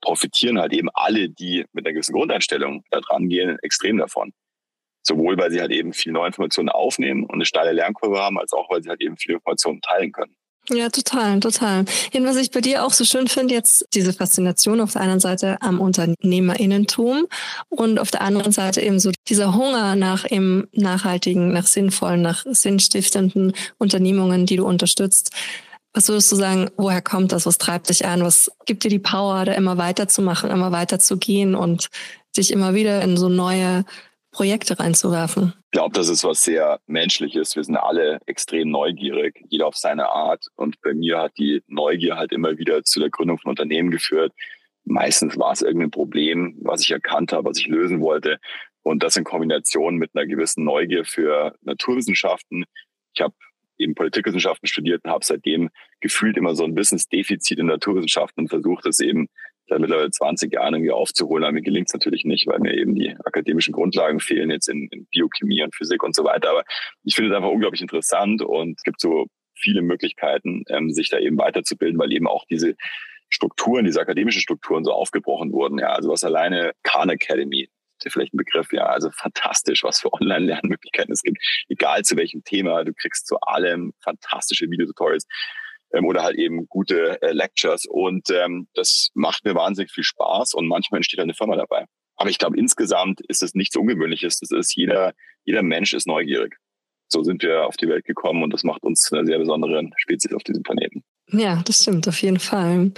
profitieren 0.01 0.60
halt 0.60 0.74
eben 0.74 0.89
alle, 0.93 1.30
die 1.30 1.66
mit 1.74 1.86
einer 1.86 1.93
gewissen 1.93 2.14
Grundeinstellung 2.14 2.84
da 2.91 3.01
dran 3.01 3.28
gehen, 3.28 3.58
extrem 3.64 3.97
davon. 3.97 4.32
Sowohl, 5.08 5.38
weil 5.38 5.51
sie 5.51 5.62
halt 5.62 5.72
eben 5.72 5.93
viel 5.93 6.12
neue 6.12 6.28
Informationen 6.28 6.70
aufnehmen 6.70 7.24
und 7.24 7.36
eine 7.36 7.45
steile 7.45 7.72
Lernkurve 7.72 8.20
haben, 8.20 8.38
als 8.38 8.51
auch, 8.51 8.70
weil 8.70 8.84
sie 8.84 8.89
halt 8.89 9.01
eben 9.01 9.16
viele 9.16 9.36
Informationen 9.36 9.82
teilen 9.82 10.12
können. 10.12 10.36
Ja, 10.70 10.89
total, 10.89 11.39
total. 11.39 11.86
Und 12.14 12.26
was 12.26 12.36
ich 12.36 12.51
bei 12.51 12.60
dir 12.60 12.84
auch 12.84 12.91
so 12.91 13.05
schön 13.05 13.30
finde, 13.30 13.53
jetzt 13.53 13.86
diese 13.93 14.12
Faszination 14.12 14.82
auf 14.82 14.93
der 14.93 15.01
einen 15.03 15.22
Seite 15.22 15.62
am 15.62 15.80
Unternehmerinnentum 15.80 17.26
und 17.70 17.99
auf 17.99 18.12
der 18.12 18.20
anderen 18.20 18.51
Seite 18.51 18.82
eben 18.82 18.99
so 18.99 19.12
dieser 19.30 19.55
Hunger 19.55 19.95
nach 19.95 20.30
eben 20.30 20.68
nachhaltigen, 20.74 21.53
nach 21.53 21.68
sinnvollen, 21.68 22.22
nach 22.22 22.43
sinnstiftenden 22.45 23.53
Unternehmungen, 23.78 24.45
die 24.45 24.58
du 24.58 24.66
unterstützt. 24.66 25.32
Was 25.93 26.10
würdest 26.10 26.34
du 26.34 26.36
sagen, 26.36 26.70
woher 26.76 27.01
kommt 27.01 27.32
das? 27.32 27.45
Was 27.45 27.58
treibt 27.58 27.89
dich 27.89 28.05
an? 28.05 28.22
Was 28.22 28.51
gibt 28.66 28.84
dir 28.84 28.89
die 28.89 28.99
Power, 28.99 29.45
da 29.45 29.53
immer 29.53 29.78
weiterzumachen, 29.78 30.51
immer 30.51 30.74
weiter 30.74 30.99
zu 30.99 31.16
gehen 31.18 31.55
und 31.55 31.88
dich 32.36 32.51
immer 32.51 32.74
wieder 32.74 33.01
in 33.01 33.16
so 33.16 33.30
neue 33.30 33.86
Projekte 34.38 34.80
reinzuwerfen? 34.80 35.54
Ich 35.66 35.72
glaube, 35.72 35.96
das 35.96 36.10
ist 36.10 36.24
was 36.24 36.44
sehr 36.44 36.80
Menschliches. 36.86 37.56
Wir 37.56 37.64
sind 37.64 37.76
alle 37.76 38.20
extrem 38.28 38.70
neugierig, 38.70 39.44
jeder 39.50 39.66
auf 39.66 39.76
seine 39.76 40.10
Art. 40.10 40.46
Und 40.56 40.80
bei 40.82 40.94
mir 40.94 41.18
hat 41.18 41.32
die 41.40 41.64
Neugier 41.66 42.18
halt 42.18 42.32
immer 42.32 42.56
wieder 42.60 42.84
zu 42.84 43.00
der 43.00 43.10
Gründung 43.10 43.40
von 43.40 43.50
Unternehmen 43.50 43.90
geführt. 43.90 44.32
Meistens 44.86 45.40
war 45.40 45.54
es 45.54 45.64
irgendein 45.64 45.90
Problem, 45.90 46.56
was 46.62 46.82
ich 46.82 46.92
erkannt 46.92 47.34
habe, 47.34 47.50
was 47.50 47.58
ich 47.58 47.66
lösen 47.66 48.00
wollte. 48.00 48.38
Und 48.84 49.02
das 49.02 49.18
in 49.18 49.24
Kombination 49.24 49.96
mit 49.96 50.12
einer 50.14 50.28
gewissen 50.28 50.64
Neugier 50.64 51.04
für 51.04 51.56
Naturwissenschaften. 51.62 52.66
Ich 53.16 53.22
habe 53.22 53.34
eben 53.80 53.96
Politikwissenschaften 53.96 54.68
studiert 54.68 55.04
und 55.04 55.10
habe 55.10 55.26
seitdem 55.26 55.72
gefühlt 56.00 56.38
immer 56.38 56.54
so 56.54 56.64
ein 56.64 56.76
Wissensdefizit 56.76 57.58
in 57.58 57.66
Naturwissenschaften 57.66 58.44
und 58.44 58.50
versucht 58.50 58.86
es 58.86 59.00
eben 59.00 59.30
seit 59.68 59.80
mittlerweile 59.80 60.11
20 60.11 60.53
Jahren 60.53 60.74
irgendwie 60.74 60.91
aufzuholen. 60.91 61.43
Aber 61.43 61.53
mir 61.53 61.61
gelingt 61.61 61.88
es 61.88 61.93
natürlich 61.93 62.26
nicht, 62.26 62.47
weil 62.47 62.59
mir 62.59 62.74
eben 62.74 62.95
die 62.95 63.15
akademischen 63.26 63.74
Grundlagen 63.74 64.20
fehlen 64.20 64.49
jetzt 64.49 64.70
in, 64.70 64.88
in 64.91 65.05
Biochemie 65.07 65.63
und 65.63 65.76
Physik 65.76 66.03
und 66.03 66.15
so 66.15 66.24
weiter. 66.24 66.51
Aber 66.51 66.63
ich 67.03 67.15
finde 67.15 67.32
es 67.32 67.36
einfach 67.36 67.49
unglaublich 67.49 67.82
interessant 67.82 68.41
und 68.41 68.78
es 68.78 68.84
gibt 68.84 68.99
so 68.99 69.28
viele 69.55 69.82
Möglichkeiten, 69.82 70.63
ähm, 70.70 70.91
sich 70.91 71.09
da 71.09 71.20
eben 71.20 71.38
weiterzubilden, 71.38 71.99
weil 71.99 72.11
eben 72.11 72.28
auch 72.28 72.45
diese 72.49 72.76
Strukturen, 73.30 73.86
diese 73.86 73.99
akademischen 73.99 74.41
Strukturen 74.41 74.84
so 74.84 74.91
aufgebrochen 74.91 75.51
wurden. 75.51 75.80
Ja, 75.80 75.89
also 75.89 76.09
was 76.09 76.24
alleine 76.24 76.72
Khan 76.84 77.09
Academy, 77.09 77.68
ist 78.03 78.13
vielleicht 78.13 78.34
ein 78.34 78.38
Begriff, 78.38 78.72
ja, 78.72 78.86
also 78.86 79.09
fantastisch, 79.11 79.84
was 79.84 79.99
für 79.99 80.13
Online-Lernmöglichkeiten 80.13 81.11
es 81.11 81.24
gibt, 81.24 81.39
egal 81.68 82.03
zu 82.03 82.15
welchem 82.15 82.43
Thema, 82.43 82.84
du 82.84 82.93
kriegst 82.93 83.28
zu 83.28 83.39
allem 83.41 83.93
fantastische 84.03 84.70
Videotutorials 84.70 85.26
ähm, 85.94 86.06
oder 86.06 86.24
halt 86.24 86.38
eben 86.38 86.68
gute 86.68 87.22
äh, 87.22 87.32
Lectures. 87.32 87.86
Und 87.86 88.30
ähm, 88.30 88.68
das 88.74 89.10
macht 89.14 89.46
mir 89.46 89.56
wahnsinnig 89.56 89.92
viel 89.92 90.04
Spaß 90.04 90.54
und 90.54 90.68
manchmal 90.68 91.00
entsteht 91.00 91.20
eine 91.20 91.34
Firma 91.34 91.56
dabei. 91.56 91.86
Aber 92.16 92.30
ich 92.30 92.40
glaube, 92.40 92.58
insgesamt 92.58 93.22
ist 93.28 93.44
es 93.44 93.54
nichts 93.54 93.76
Ungewöhnliches. 93.76 94.40
Das 94.40 94.52
ist 94.52 94.76
jeder, 94.76 95.14
jeder 95.46 95.62
Mensch 95.62 95.94
ist 95.94 96.08
neugierig. 96.08 96.58
So 97.10 97.24
sind 97.24 97.42
wir 97.44 97.66
auf 97.66 97.78
die 97.78 97.88
Welt 97.88 98.06
gekommen 98.06 98.44
und 98.44 98.54
das 98.54 98.64
macht 98.64 98.84
uns 98.84 99.12
eine 99.14 99.26
sehr 99.26 99.38
besondere 99.38 99.90
Spezies 99.98 100.34
auf 100.34 100.44
diesem 100.44 100.64
Planeten. 100.64 101.04
Ja, 101.32 101.62
das 101.66 101.82
stimmt, 101.82 102.08
auf 102.08 102.22
jeden 102.22 102.40
Fall. 102.40 102.92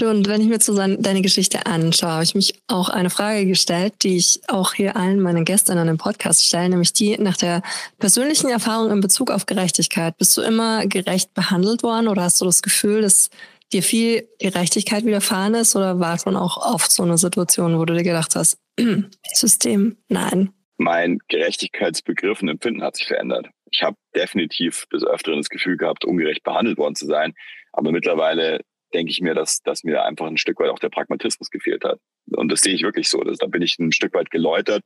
Und 0.00 0.28
wenn 0.28 0.40
ich 0.40 0.48
mir 0.48 0.60
so 0.60 0.74
deine 0.74 1.22
Geschichte 1.22 1.66
anschaue, 1.66 2.10
habe 2.10 2.24
ich 2.24 2.34
mich 2.34 2.60
auch 2.66 2.88
eine 2.88 3.10
Frage 3.10 3.46
gestellt, 3.46 3.94
die 4.02 4.16
ich 4.16 4.40
auch 4.48 4.74
hier 4.74 4.96
allen 4.96 5.20
meinen 5.20 5.44
Gästen 5.44 5.78
an 5.78 5.86
dem 5.86 5.98
Podcast 5.98 6.44
stelle, 6.44 6.68
nämlich 6.68 6.92
die 6.92 7.16
nach 7.18 7.36
der 7.36 7.62
persönlichen 7.98 8.50
Erfahrung 8.50 8.90
in 8.90 9.00
Bezug 9.00 9.30
auf 9.30 9.46
Gerechtigkeit. 9.46 10.16
Bist 10.18 10.36
du 10.36 10.42
immer 10.42 10.86
gerecht 10.86 11.32
behandelt 11.34 11.82
worden 11.82 12.08
oder 12.08 12.22
hast 12.22 12.40
du 12.40 12.44
das 12.44 12.62
Gefühl, 12.62 13.02
dass 13.02 13.30
dir 13.72 13.82
viel 13.82 14.28
Gerechtigkeit 14.38 15.04
widerfahren 15.04 15.54
ist 15.54 15.76
oder 15.76 16.00
war 16.00 16.18
schon 16.18 16.36
auch 16.36 16.56
oft 16.56 16.90
so 16.90 17.02
eine 17.02 17.18
Situation, 17.18 17.78
wo 17.78 17.84
du 17.84 17.94
dir 17.94 18.02
gedacht 18.02 18.34
hast, 18.34 18.58
System, 19.34 19.96
nein? 20.08 20.50
Mein 20.76 21.18
Gerechtigkeitsbegriff 21.28 22.40
und 22.40 22.48
Empfinden 22.48 22.82
hat 22.82 22.96
sich 22.96 23.06
verändert. 23.06 23.48
Ich 23.70 23.82
habe 23.82 23.96
definitiv 24.14 24.86
des 24.92 25.04
Öfteren 25.04 25.38
das 25.38 25.50
Gefühl 25.50 25.76
gehabt, 25.76 26.04
ungerecht 26.04 26.44
behandelt 26.44 26.78
worden 26.78 26.94
zu 26.94 27.06
sein. 27.06 27.34
Aber 27.72 27.92
mittlerweile 27.92 28.60
denke 28.94 29.10
ich 29.10 29.20
mir, 29.20 29.34
dass, 29.34 29.60
dass 29.62 29.84
mir 29.84 30.04
einfach 30.04 30.26
ein 30.26 30.36
Stück 30.36 30.58
weit 30.60 30.70
auch 30.70 30.78
der 30.78 30.88
Pragmatismus 30.88 31.50
gefehlt 31.50 31.84
hat. 31.84 31.98
Und 32.30 32.50
das 32.50 32.60
sehe 32.60 32.74
ich 32.74 32.82
wirklich 32.82 33.08
so. 33.08 33.20
Das, 33.22 33.38
da 33.38 33.46
bin 33.46 33.62
ich 33.62 33.78
ein 33.78 33.92
Stück 33.92 34.14
weit 34.14 34.30
geläutert. 34.30 34.82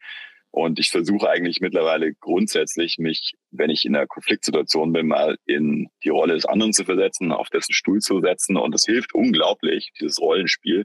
Und 0.50 0.78
ich 0.78 0.90
versuche 0.90 1.30
eigentlich 1.30 1.60
mittlerweile 1.60 2.12
grundsätzlich, 2.20 2.98
mich, 2.98 3.32
wenn 3.50 3.70
ich 3.70 3.86
in 3.86 3.96
einer 3.96 4.06
Konfliktsituation 4.06 4.92
bin, 4.92 5.06
mal 5.06 5.38
in 5.46 5.88
die 6.04 6.10
Rolle 6.10 6.34
des 6.34 6.44
anderen 6.44 6.74
zu 6.74 6.84
versetzen, 6.84 7.32
auf 7.32 7.48
dessen 7.48 7.72
Stuhl 7.72 8.00
zu 8.00 8.20
setzen. 8.20 8.58
Und 8.58 8.72
das 8.74 8.84
hilft 8.84 9.14
unglaublich, 9.14 9.92
dieses 9.98 10.20
Rollenspiel, 10.20 10.84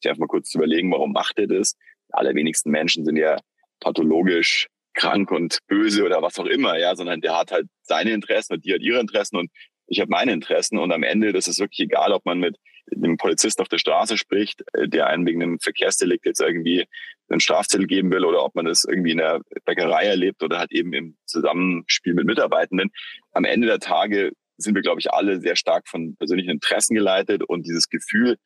sich 0.00 0.08
einfach 0.08 0.20
mal 0.20 0.28
kurz 0.28 0.50
zu 0.50 0.58
überlegen, 0.58 0.92
warum 0.92 1.12
macht 1.12 1.38
er 1.38 1.48
das? 1.48 1.74
Die 2.08 2.14
allerwenigsten 2.14 2.70
Menschen 2.70 3.04
sind 3.04 3.16
ja 3.16 3.38
pathologisch 3.80 4.68
krank 4.94 5.32
und 5.32 5.58
böse 5.66 6.04
oder 6.04 6.22
was 6.22 6.38
auch 6.38 6.46
immer, 6.46 6.78
ja, 6.78 6.94
sondern 6.94 7.20
der 7.20 7.36
hat 7.36 7.50
halt 7.50 7.66
seine 7.82 8.12
Interessen 8.12 8.54
und 8.54 8.64
die 8.64 8.74
hat 8.74 8.80
ihre 8.80 9.00
Interessen 9.00 9.36
und 9.36 9.50
ich 9.88 10.00
habe 10.00 10.10
meine 10.10 10.32
Interessen 10.32 10.78
und 10.78 10.92
am 10.92 11.02
Ende, 11.02 11.32
das 11.32 11.48
ist 11.48 11.58
wirklich 11.58 11.80
egal, 11.80 12.12
ob 12.12 12.24
man 12.24 12.38
mit 12.38 12.56
einem 12.94 13.16
Polizist 13.16 13.60
auf 13.60 13.68
der 13.68 13.78
Straße 13.78 14.16
spricht, 14.16 14.62
äh, 14.74 14.88
der 14.88 15.08
einen 15.08 15.26
wegen 15.26 15.42
einem 15.42 15.58
Verkehrsdelikt 15.58 16.26
jetzt 16.26 16.40
irgendwie 16.40 16.86
einen 17.28 17.40
Strafzettel 17.40 17.86
geben 17.86 18.10
will 18.10 18.24
oder 18.24 18.42
ob 18.44 18.54
man 18.54 18.64
das 18.64 18.84
irgendwie 18.84 19.12
in 19.12 19.18
der 19.18 19.40
Bäckerei 19.64 20.04
erlebt 20.04 20.42
oder 20.42 20.58
halt 20.58 20.72
eben 20.72 20.92
im 20.92 21.16
Zusammenspiel 21.26 22.14
mit 22.14 22.26
Mitarbeitenden. 22.26 22.90
Am 23.32 23.44
Ende 23.44 23.66
der 23.66 23.80
Tage 23.80 24.32
sind 24.56 24.74
wir, 24.74 24.82
glaube 24.82 25.00
ich, 25.00 25.12
alle 25.12 25.40
sehr 25.40 25.56
stark 25.56 25.88
von 25.88 26.16
persönlichen 26.16 26.50
Interessen 26.50 26.94
geleitet 26.94 27.42
und 27.44 27.66
dieses 27.66 27.88
Gefühl, 27.88 28.36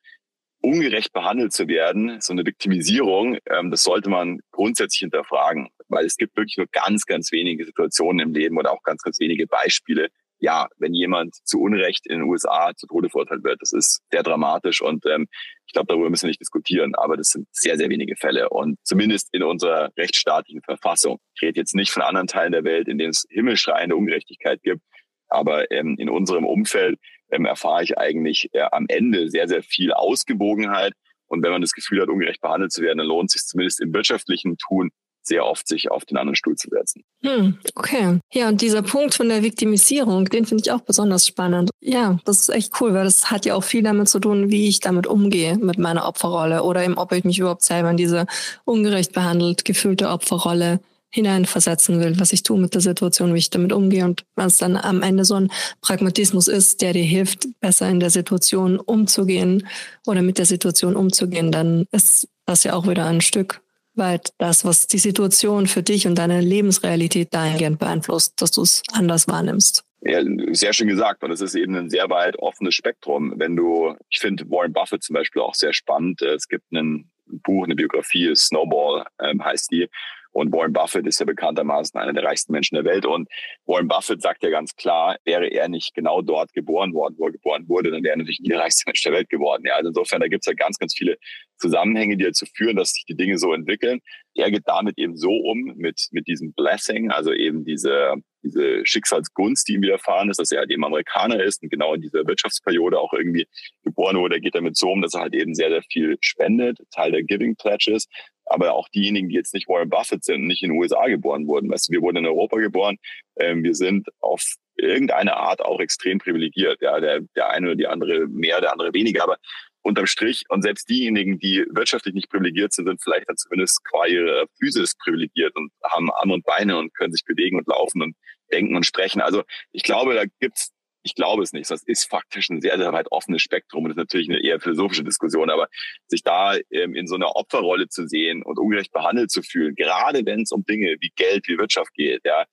ungerecht 0.61 1.11
behandelt 1.11 1.51
zu 1.51 1.67
werden, 1.67 2.21
so 2.21 2.31
eine 2.31 2.45
Viktimisierung, 2.45 3.37
ähm, 3.49 3.69
das 3.69 3.83
sollte 3.83 4.09
man 4.09 4.39
grundsätzlich 4.51 4.99
hinterfragen, 4.99 5.69
weil 5.89 6.05
es 6.05 6.15
gibt 6.15 6.37
wirklich 6.37 6.57
nur 6.57 6.67
ganz, 6.71 7.05
ganz 7.05 7.33
wenige 7.33 7.65
Situationen 7.65 8.27
im 8.27 8.33
Leben 8.33 8.57
oder 8.57 8.71
auch 8.71 8.81
ganz, 8.83 9.01
ganz 9.01 9.19
wenige 9.19 9.45
Beispiele, 9.45 10.09
ja, 10.43 10.67
wenn 10.77 10.93
jemand 10.93 11.35
zu 11.45 11.61
Unrecht 11.61 12.05
in 12.05 12.19
den 12.19 12.29
USA 12.29 12.73
zu 12.75 12.85
Tode 12.85 13.09
verurteilt 13.09 13.45
wird, 13.45 13.61
das 13.61 13.71
ist 13.71 14.01
sehr 14.11 14.23
dramatisch 14.23 14.81
und 14.81 15.05
ähm, 15.05 15.27
ich 15.65 15.71
glaube, 15.71 15.87
darüber 15.87 16.09
müssen 16.09 16.23
wir 16.23 16.31
nicht 16.31 16.41
diskutieren, 16.41 16.95
aber 16.95 17.15
das 17.15 17.29
sind 17.29 17.47
sehr, 17.53 17.77
sehr 17.77 17.89
wenige 17.89 18.17
Fälle 18.17 18.49
und 18.49 18.77
zumindest 18.83 19.29
in 19.31 19.41
unserer 19.41 19.89
rechtsstaatlichen 19.97 20.61
Verfassung. 20.61 21.19
Ich 21.35 21.43
rede 21.43 21.61
jetzt 21.61 21.75
nicht 21.75 21.91
von 21.91 22.03
anderen 22.03 22.27
Teilen 22.27 22.51
der 22.51 22.65
Welt, 22.65 22.89
in 22.89 22.97
denen 22.97 23.11
es 23.11 23.25
himmelschreiende 23.29 23.95
Ungerechtigkeit 23.95 24.61
gibt, 24.63 24.81
aber 25.29 25.71
ähm, 25.71 25.95
in 25.97 26.09
unserem 26.09 26.45
Umfeld 26.45 26.99
ähm, 27.31 27.45
erfahre 27.45 27.83
ich 27.83 27.97
eigentlich 27.97 28.49
äh, 28.51 28.63
am 28.69 28.85
Ende 28.89 29.29
sehr, 29.29 29.47
sehr 29.47 29.63
viel 29.63 29.93
Ausgewogenheit 29.93 30.91
und 31.27 31.41
wenn 31.41 31.51
man 31.51 31.61
das 31.61 31.71
Gefühl 31.71 32.01
hat, 32.01 32.09
ungerecht 32.09 32.41
behandelt 32.41 32.73
zu 32.73 32.81
werden, 32.81 32.97
dann 32.97 33.07
lohnt 33.07 33.29
es 33.29 33.33
sich 33.33 33.47
zumindest 33.47 33.79
im 33.79 33.93
wirtschaftlichen 33.93 34.57
Tun 34.57 34.89
sehr 35.23 35.45
oft 35.45 35.67
sich 35.67 35.89
auf 35.91 36.05
den 36.05 36.17
anderen 36.17 36.35
Stuhl 36.35 36.55
zu 36.55 36.69
setzen. 36.69 37.03
Hm, 37.21 37.57
okay. 37.75 38.19
Ja, 38.33 38.49
und 38.49 38.61
dieser 38.61 38.81
Punkt 38.81 39.13
von 39.13 39.29
der 39.29 39.43
Viktimisierung, 39.43 40.25
den 40.25 40.45
finde 40.45 40.63
ich 40.65 40.71
auch 40.71 40.81
besonders 40.81 41.25
spannend. 41.25 41.69
Ja, 41.81 42.19
das 42.25 42.41
ist 42.41 42.49
echt 42.49 42.73
cool, 42.81 42.93
weil 42.93 43.05
das 43.05 43.31
hat 43.31 43.45
ja 43.45 43.55
auch 43.55 43.63
viel 43.63 43.83
damit 43.83 44.09
zu 44.09 44.19
tun, 44.19 44.49
wie 44.49 44.67
ich 44.67 44.79
damit 44.79 45.07
umgehe, 45.07 45.57
mit 45.57 45.77
meiner 45.77 46.05
Opferrolle 46.05 46.63
oder 46.63 46.83
eben, 46.83 46.97
ob 46.97 47.11
ich 47.11 47.23
mich 47.23 47.39
überhaupt 47.39 47.63
selber 47.63 47.91
in 47.91 47.97
diese 47.97 48.25
ungerecht 48.65 49.13
behandelt 49.13 49.65
gefühlte 49.65 50.09
Opferrolle 50.09 50.79
hineinversetzen 51.13 51.99
will, 51.99 52.19
was 52.19 52.33
ich 52.33 52.41
tue 52.41 52.59
mit 52.59 52.73
der 52.73 52.81
Situation, 52.81 53.35
wie 53.35 53.37
ich 53.39 53.51
damit 53.51 53.71
umgehe 53.71 54.03
und 54.03 54.25
was 54.35 54.57
dann 54.57 54.75
am 54.75 55.03
Ende 55.03 55.25
so 55.25 55.35
ein 55.35 55.51
Pragmatismus 55.81 56.47
ist, 56.47 56.81
der 56.81 56.93
dir 56.93 57.03
hilft, 57.03 57.47
besser 57.59 57.87
in 57.87 57.99
der 57.99 58.09
Situation 58.09 58.79
umzugehen 58.79 59.67
oder 60.07 60.23
mit 60.23 60.39
der 60.39 60.47
Situation 60.47 60.95
umzugehen, 60.95 61.51
dann 61.51 61.85
ist 61.91 62.27
das 62.47 62.63
ja 62.63 62.73
auch 62.73 62.87
wieder 62.87 63.05
ein 63.05 63.21
Stück 63.21 63.61
weil 63.95 64.21
das, 64.37 64.65
was 64.65 64.87
die 64.87 64.97
Situation 64.97 65.67
für 65.67 65.83
dich 65.83 66.07
und 66.07 66.15
deine 66.15 66.41
Lebensrealität 66.41 67.33
dahingehend 67.33 67.79
beeinflusst, 67.79 68.41
dass 68.41 68.51
du 68.51 68.61
es 68.61 68.83
anders 68.91 69.27
wahrnimmst. 69.27 69.83
Ja, 70.01 70.21
sehr 70.51 70.73
schön 70.73 70.87
gesagt. 70.87 71.23
Und 71.23 71.31
es 71.31 71.41
ist 71.41 71.55
eben 71.55 71.75
ein 71.75 71.89
sehr 71.89 72.09
weit 72.09 72.37
offenes 72.37 72.75
Spektrum. 72.75 73.33
Wenn 73.37 73.55
du, 73.55 73.95
ich 74.09 74.19
finde 74.19 74.49
Warren 74.49 74.73
Buffett 74.73 75.03
zum 75.03 75.13
Beispiel 75.13 75.41
auch 75.41 75.55
sehr 75.55 75.73
spannend. 75.73 76.21
Es 76.21 76.47
gibt 76.47 76.71
ein 76.73 77.09
Buch, 77.25 77.63
eine 77.63 77.75
Biografie, 77.75 78.35
Snowball 78.35 79.05
ähm, 79.21 79.43
heißt 79.43 79.71
die. 79.71 79.87
Und 80.33 80.51
Warren 80.51 80.73
Buffett 80.73 81.07
ist 81.07 81.19
ja 81.19 81.25
bekanntermaßen 81.25 81.99
einer 81.99 82.11
der 82.13 82.23
reichsten 82.23 82.51
Menschen 82.51 82.75
der 82.75 82.83
Welt. 82.83 83.05
Und 83.05 83.29
Warren 83.65 83.87
Buffett 83.87 84.21
sagt 84.21 84.43
ja 84.43 84.49
ganz 84.49 84.75
klar, 84.75 85.17
wäre 85.23 85.47
er 85.47 85.69
nicht 85.69 85.93
genau 85.93 86.21
dort 86.21 86.53
geboren 86.53 86.93
worden, 86.93 87.15
wo 87.17 87.27
er 87.27 87.31
geboren 87.31 87.69
wurde, 87.69 87.91
dann 87.91 88.03
wäre 88.03 88.15
er 88.15 88.17
natürlich 88.17 88.39
nie 88.39 88.49
der 88.49 88.59
reichste 88.59 88.83
Mensch 88.87 89.03
der 89.03 89.13
Welt 89.13 89.29
geworden. 89.29 89.63
Ja, 89.65 89.75
also 89.75 89.89
insofern, 89.89 90.21
da 90.21 90.27
gibt 90.27 90.43
es 90.45 90.47
ja 90.47 90.53
ganz, 90.53 90.77
ganz 90.77 90.95
viele 90.95 91.17
Zusammenhänge, 91.57 92.17
die 92.17 92.25
dazu 92.25 92.45
führen, 92.45 92.75
dass 92.75 92.91
sich 92.91 93.05
die 93.05 93.15
Dinge 93.15 93.37
so 93.37 93.53
entwickeln. 93.53 94.01
Er 94.35 94.51
geht 94.51 94.63
damit 94.65 94.97
eben 94.97 95.15
so 95.15 95.31
um, 95.31 95.73
mit, 95.77 96.07
mit 96.11 96.27
diesem 96.27 96.53
Blessing, 96.53 97.11
also 97.11 97.31
eben 97.31 97.63
diese, 97.63 98.15
diese 98.43 98.85
Schicksalsgunst, 98.85 99.67
die 99.67 99.73
ihm 99.73 99.81
widerfahren 99.83 100.29
ist, 100.29 100.39
dass 100.39 100.51
er 100.51 100.59
halt 100.59 100.71
eben 100.71 100.83
Amerikaner 100.83 101.41
ist 101.41 101.61
und 101.61 101.69
genau 101.69 101.93
in 101.93 102.01
dieser 102.01 102.25
Wirtschaftsperiode 102.25 102.99
auch 102.99 103.13
irgendwie 103.13 103.47
geboren 103.83 104.17
wurde. 104.17 104.35
Er 104.35 104.41
geht 104.41 104.55
damit 104.55 104.75
so 104.75 104.89
um, 104.91 105.01
dass 105.01 105.13
er 105.13 105.21
halt 105.21 105.35
eben 105.35 105.53
sehr, 105.53 105.69
sehr 105.69 105.83
viel 105.83 106.17
spendet, 106.19 106.79
Teil 106.91 107.11
der 107.11 107.23
Giving 107.23 107.55
Pledges. 107.55 108.07
Aber 108.45 108.73
auch 108.73 108.89
diejenigen, 108.89 109.29
die 109.29 109.35
jetzt 109.35 109.53
nicht 109.53 109.67
Warren 109.67 109.89
Buffett 109.89 110.23
sind, 110.23 110.45
nicht 110.45 110.63
in 110.63 110.71
den 110.71 110.79
USA 110.79 111.07
geboren 111.07 111.47
wurden. 111.47 111.69
Weißt 111.69 111.89
du, 111.89 111.93
wir 111.93 112.01
wurden 112.01 112.17
in 112.17 112.25
Europa 112.25 112.57
geboren. 112.57 112.97
Ähm, 113.37 113.63
wir 113.63 113.75
sind 113.75 114.07
auf 114.19 114.43
irgendeine 114.75 115.37
Art 115.37 115.61
auch 115.61 115.79
extrem 115.79 116.17
privilegiert. 116.17 116.81
Ja, 116.81 116.99
der, 116.99 117.21
der 117.35 117.49
eine 117.49 117.67
oder 117.67 117.75
die 117.75 117.87
andere 117.87 118.27
mehr, 118.27 118.61
der 118.61 118.73
andere 118.73 118.93
weniger. 118.93 119.23
Aber 119.23 119.37
unterm 119.83 120.07
Strich 120.07 120.43
und 120.49 120.61
selbst 120.61 120.89
diejenigen, 120.89 121.39
die 121.39 121.65
wirtschaftlich 121.69 122.13
nicht 122.13 122.29
privilegiert 122.29 122.73
sind, 122.73 122.87
sind 122.87 123.01
vielleicht 123.03 123.29
dann 123.29 123.37
zumindest 123.37 123.83
qua 123.83 124.05
ihre 124.05 124.45
Physis 124.59 124.95
privilegiert 124.95 125.55
und 125.55 125.71
haben 125.83 126.09
Arme 126.11 126.33
und 126.33 126.45
Beine 126.45 126.77
und 126.77 126.93
können 126.95 127.13
sich 127.13 127.25
bewegen 127.25 127.57
und 127.57 127.67
laufen 127.67 128.01
und 128.01 128.15
denken 128.51 128.75
und 128.75 128.85
sprechen. 128.85 129.21
Also 129.21 129.43
ich 129.71 129.83
glaube, 129.83 130.15
da 130.15 130.23
gibt's 130.39 130.71
ich 131.03 131.15
glaube 131.15 131.43
es 131.43 131.53
nicht. 131.53 131.69
Das 131.69 131.83
ist 131.83 132.09
faktisch 132.09 132.49
ein 132.49 132.61
sehr, 132.61 132.77
sehr 132.77 132.93
weit 132.93 133.11
offenes 133.11 133.41
Spektrum 133.41 133.83
und 133.83 133.89
das 133.89 133.95
ist 133.95 134.13
natürlich 134.13 134.29
eine 134.29 134.43
eher 134.43 134.59
philosophische 134.59 135.03
Diskussion. 135.03 135.49
Aber 135.49 135.67
sich 136.07 136.23
da 136.23 136.55
ähm, 136.71 136.95
in 136.95 137.07
so 137.07 137.15
einer 137.15 137.35
Opferrolle 137.35 137.87
zu 137.89 138.07
sehen 138.07 138.43
und 138.43 138.57
ungerecht 138.59 138.91
behandelt 138.91 139.31
zu 139.31 139.41
fühlen, 139.41 139.75
gerade 139.75 140.25
wenn 140.25 140.41
es 140.41 140.51
um 140.51 140.63
Dinge 140.65 140.95
wie 140.99 141.11
Geld, 141.15 141.47
wie 141.47 141.57
Wirtschaft 141.57 141.93
geht, 141.93 142.21
ja, 142.25 142.45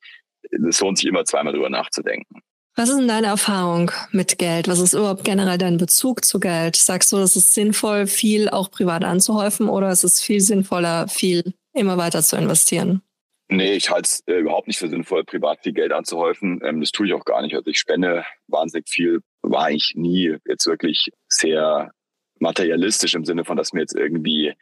es 0.68 0.80
lohnt 0.80 0.98
sich 0.98 1.06
immer 1.06 1.24
zweimal 1.24 1.52
drüber 1.52 1.70
nachzudenken. 1.70 2.42
Was 2.76 2.88
ist 2.88 2.98
denn 2.98 3.08
deine 3.08 3.26
Erfahrung 3.26 3.90
mit 4.10 4.38
Geld? 4.38 4.68
Was 4.68 4.78
ist 4.78 4.94
überhaupt 4.94 5.24
generell 5.24 5.58
dein 5.58 5.76
Bezug 5.76 6.24
zu 6.24 6.40
Geld? 6.40 6.76
Sagst 6.76 7.12
du, 7.12 7.18
es 7.18 7.36
ist 7.36 7.52
sinnvoll, 7.52 8.06
viel 8.06 8.48
auch 8.48 8.70
privat 8.70 9.04
anzuhäufen 9.04 9.68
oder 9.68 9.90
ist 9.90 10.04
es 10.04 10.22
viel 10.22 10.40
sinnvoller, 10.40 11.08
viel 11.08 11.52
immer 11.74 11.98
weiter 11.98 12.22
zu 12.22 12.36
investieren? 12.36 13.02
Nee, 13.52 13.72
ich 13.72 13.90
halte 13.90 14.06
es 14.06 14.22
äh, 14.26 14.38
überhaupt 14.38 14.68
nicht 14.68 14.78
für 14.78 14.88
sinnvoll, 14.88 15.24
privat 15.24 15.60
viel 15.62 15.72
Geld 15.72 15.92
anzuhäufen. 15.92 16.60
Ähm, 16.62 16.80
das 16.80 16.92
tue 16.92 17.08
ich 17.08 17.14
auch 17.14 17.24
gar 17.24 17.42
nicht. 17.42 17.56
Also 17.56 17.68
ich 17.68 17.78
spende 17.78 18.24
wahnsinnig 18.46 18.88
viel, 18.88 19.20
war 19.42 19.70
ich 19.72 19.94
nie 19.96 20.36
jetzt 20.46 20.66
wirklich 20.66 21.10
sehr 21.28 21.90
materialistisch 22.38 23.14
im 23.14 23.24
Sinne 23.24 23.44
von, 23.44 23.56
dass 23.56 23.72
mir 23.72 23.80
jetzt 23.80 23.96
irgendwie 23.96 24.54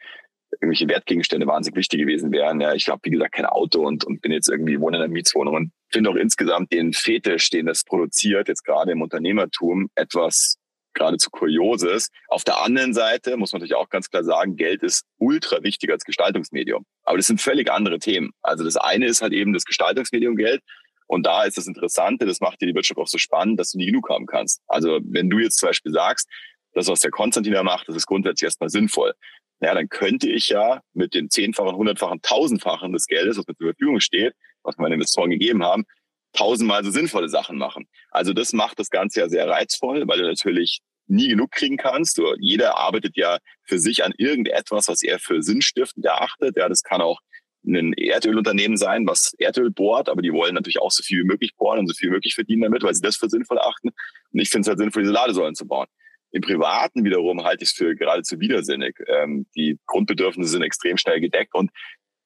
irgendwelche 0.53 0.89
Wertgegenstände 0.89 1.45
wahnsinnig 1.45 1.77
wichtig 1.77 1.99
gewesen 1.99 2.31
wären. 2.31 2.59
Ja, 2.59 2.73
ich 2.73 2.89
habe, 2.89 2.99
wie 3.03 3.11
gesagt, 3.11 3.35
kein 3.35 3.45
Auto 3.45 3.85
und, 3.85 4.03
und 4.05 4.21
bin 4.21 4.31
jetzt 4.31 4.49
irgendwie 4.49 4.79
wohne 4.79 4.97
in 4.97 5.03
einer 5.03 5.13
Mietswohnung 5.13 5.53
und 5.53 5.71
finde 5.89 6.09
auch 6.09 6.15
insgesamt 6.15 6.71
den 6.73 6.93
Fetisch, 6.93 7.51
den 7.51 7.67
das 7.67 7.83
produziert, 7.83 8.47
jetzt 8.47 8.63
gerade 8.63 8.91
im 8.91 9.03
Unternehmertum, 9.03 9.89
etwas 9.93 10.57
geradezu 10.93 11.29
Kurioses. 11.29 12.09
Auf 12.27 12.43
der 12.43 12.61
anderen 12.61 12.93
Seite 12.93 13.37
muss 13.37 13.51
man 13.51 13.59
natürlich 13.59 13.75
auch 13.75 13.89
ganz 13.89 14.09
klar 14.09 14.23
sagen, 14.23 14.55
Geld 14.55 14.83
ist 14.83 15.05
ultra 15.17 15.63
wichtig 15.63 15.91
als 15.91 16.03
Gestaltungsmedium. 16.03 16.85
Aber 17.03 17.17
das 17.17 17.27
sind 17.27 17.41
völlig 17.41 17.71
andere 17.71 17.99
Themen. 17.99 18.31
Also 18.41 18.63
das 18.63 18.77
eine 18.77 19.05
ist 19.05 19.21
halt 19.21 19.33
eben 19.33 19.53
das 19.53 19.65
Gestaltungsmedium 19.65 20.35
Geld. 20.35 20.61
Und 21.07 21.25
da 21.25 21.43
ist 21.43 21.57
das 21.57 21.67
Interessante, 21.67 22.25
das 22.25 22.39
macht 22.39 22.61
dir 22.61 22.67
die 22.67 22.75
Wirtschaft 22.75 22.99
auch 22.99 23.07
so 23.07 23.17
spannend, 23.17 23.59
dass 23.59 23.71
du 23.71 23.79
nie 23.79 23.87
genug 23.87 24.09
haben 24.09 24.27
kannst. 24.27 24.61
Also 24.67 24.99
wenn 25.03 25.29
du 25.29 25.39
jetzt 25.39 25.57
zum 25.57 25.69
Beispiel 25.69 25.91
sagst, 25.91 26.27
das, 26.73 26.87
was 26.87 26.99
der 26.99 27.09
Konstantin 27.09 27.53
da 27.53 27.63
macht, 27.63 27.87
das 27.87 27.95
ist 27.95 28.05
grundsätzlich 28.05 28.45
erstmal 28.45 28.69
sinnvoll 28.69 29.13
ja, 29.61 29.73
dann 29.73 29.89
könnte 29.89 30.29
ich 30.29 30.49
ja 30.49 30.81
mit 30.93 31.13
den 31.13 31.29
zehnfachen, 31.29 31.75
hundertfachen, 31.75 32.21
tausendfachen 32.21 32.93
des 32.93 33.07
Geldes, 33.07 33.37
was 33.37 33.47
mir 33.47 33.55
zur 33.55 33.67
Verfügung 33.67 33.99
steht, 33.99 34.33
was 34.63 34.77
meine 34.77 34.95
Investoren 34.95 35.29
gegeben 35.29 35.63
haben, 35.63 35.85
tausendmal 36.33 36.83
so 36.83 36.91
sinnvolle 36.91 37.29
Sachen 37.29 37.57
machen. 37.57 37.87
Also 38.11 38.33
das 38.33 38.53
macht 38.53 38.79
das 38.79 38.89
Ganze 38.89 39.21
ja 39.21 39.29
sehr 39.29 39.47
reizvoll, 39.47 40.07
weil 40.07 40.19
du 40.19 40.25
natürlich 40.25 40.81
nie 41.07 41.27
genug 41.27 41.51
kriegen 41.51 41.77
kannst. 41.77 42.17
Du, 42.17 42.35
jeder 42.39 42.77
arbeitet 42.77 43.17
ja 43.17 43.39
für 43.63 43.79
sich 43.79 44.03
an 44.03 44.13
irgendetwas, 44.17 44.87
was 44.87 45.01
er 45.01 45.19
für 45.19 45.41
sinnstiftend 45.41 46.05
erachtet. 46.05 46.55
Ja, 46.55 46.69
das 46.69 46.83
kann 46.83 47.01
auch 47.01 47.19
ein 47.65 47.93
Erdölunternehmen 47.93 48.77
sein, 48.77 49.05
was 49.05 49.33
Erdöl 49.37 49.69
bohrt, 49.69 50.07
aber 50.07 50.21
die 50.21 50.31
wollen 50.31 50.55
natürlich 50.55 50.79
auch 50.79 50.91
so 50.91 51.03
viel 51.03 51.23
wie 51.23 51.27
möglich 51.27 51.55
bohren 51.57 51.79
und 51.79 51.87
so 51.87 51.93
viel 51.93 52.09
wie 52.09 52.13
möglich 52.13 52.35
verdienen 52.35 52.61
damit, 52.61 52.83
weil 52.83 52.93
sie 52.93 53.01
das 53.01 53.17
für 53.17 53.29
sinnvoll 53.29 53.59
achten. 53.59 53.89
Und 53.89 54.39
ich 54.39 54.49
finde 54.49 54.61
es 54.61 54.67
halt 54.69 54.79
sinnvoll, 54.79 55.03
diese 55.03 55.13
Ladesäulen 55.13 55.55
zu 55.55 55.67
bauen. 55.67 55.87
Im 56.31 56.41
Privaten 56.41 57.03
wiederum 57.03 57.43
halte 57.43 57.63
ich 57.63 57.71
es 57.71 57.75
für 57.75 57.95
geradezu 57.95 58.39
widersinnig. 58.39 58.95
Ähm, 59.07 59.47
die 59.55 59.79
Grundbedürfnisse 59.87 60.51
sind 60.51 60.61
extrem 60.61 60.97
schnell 60.97 61.19
gedeckt 61.19 61.55
und 61.55 61.71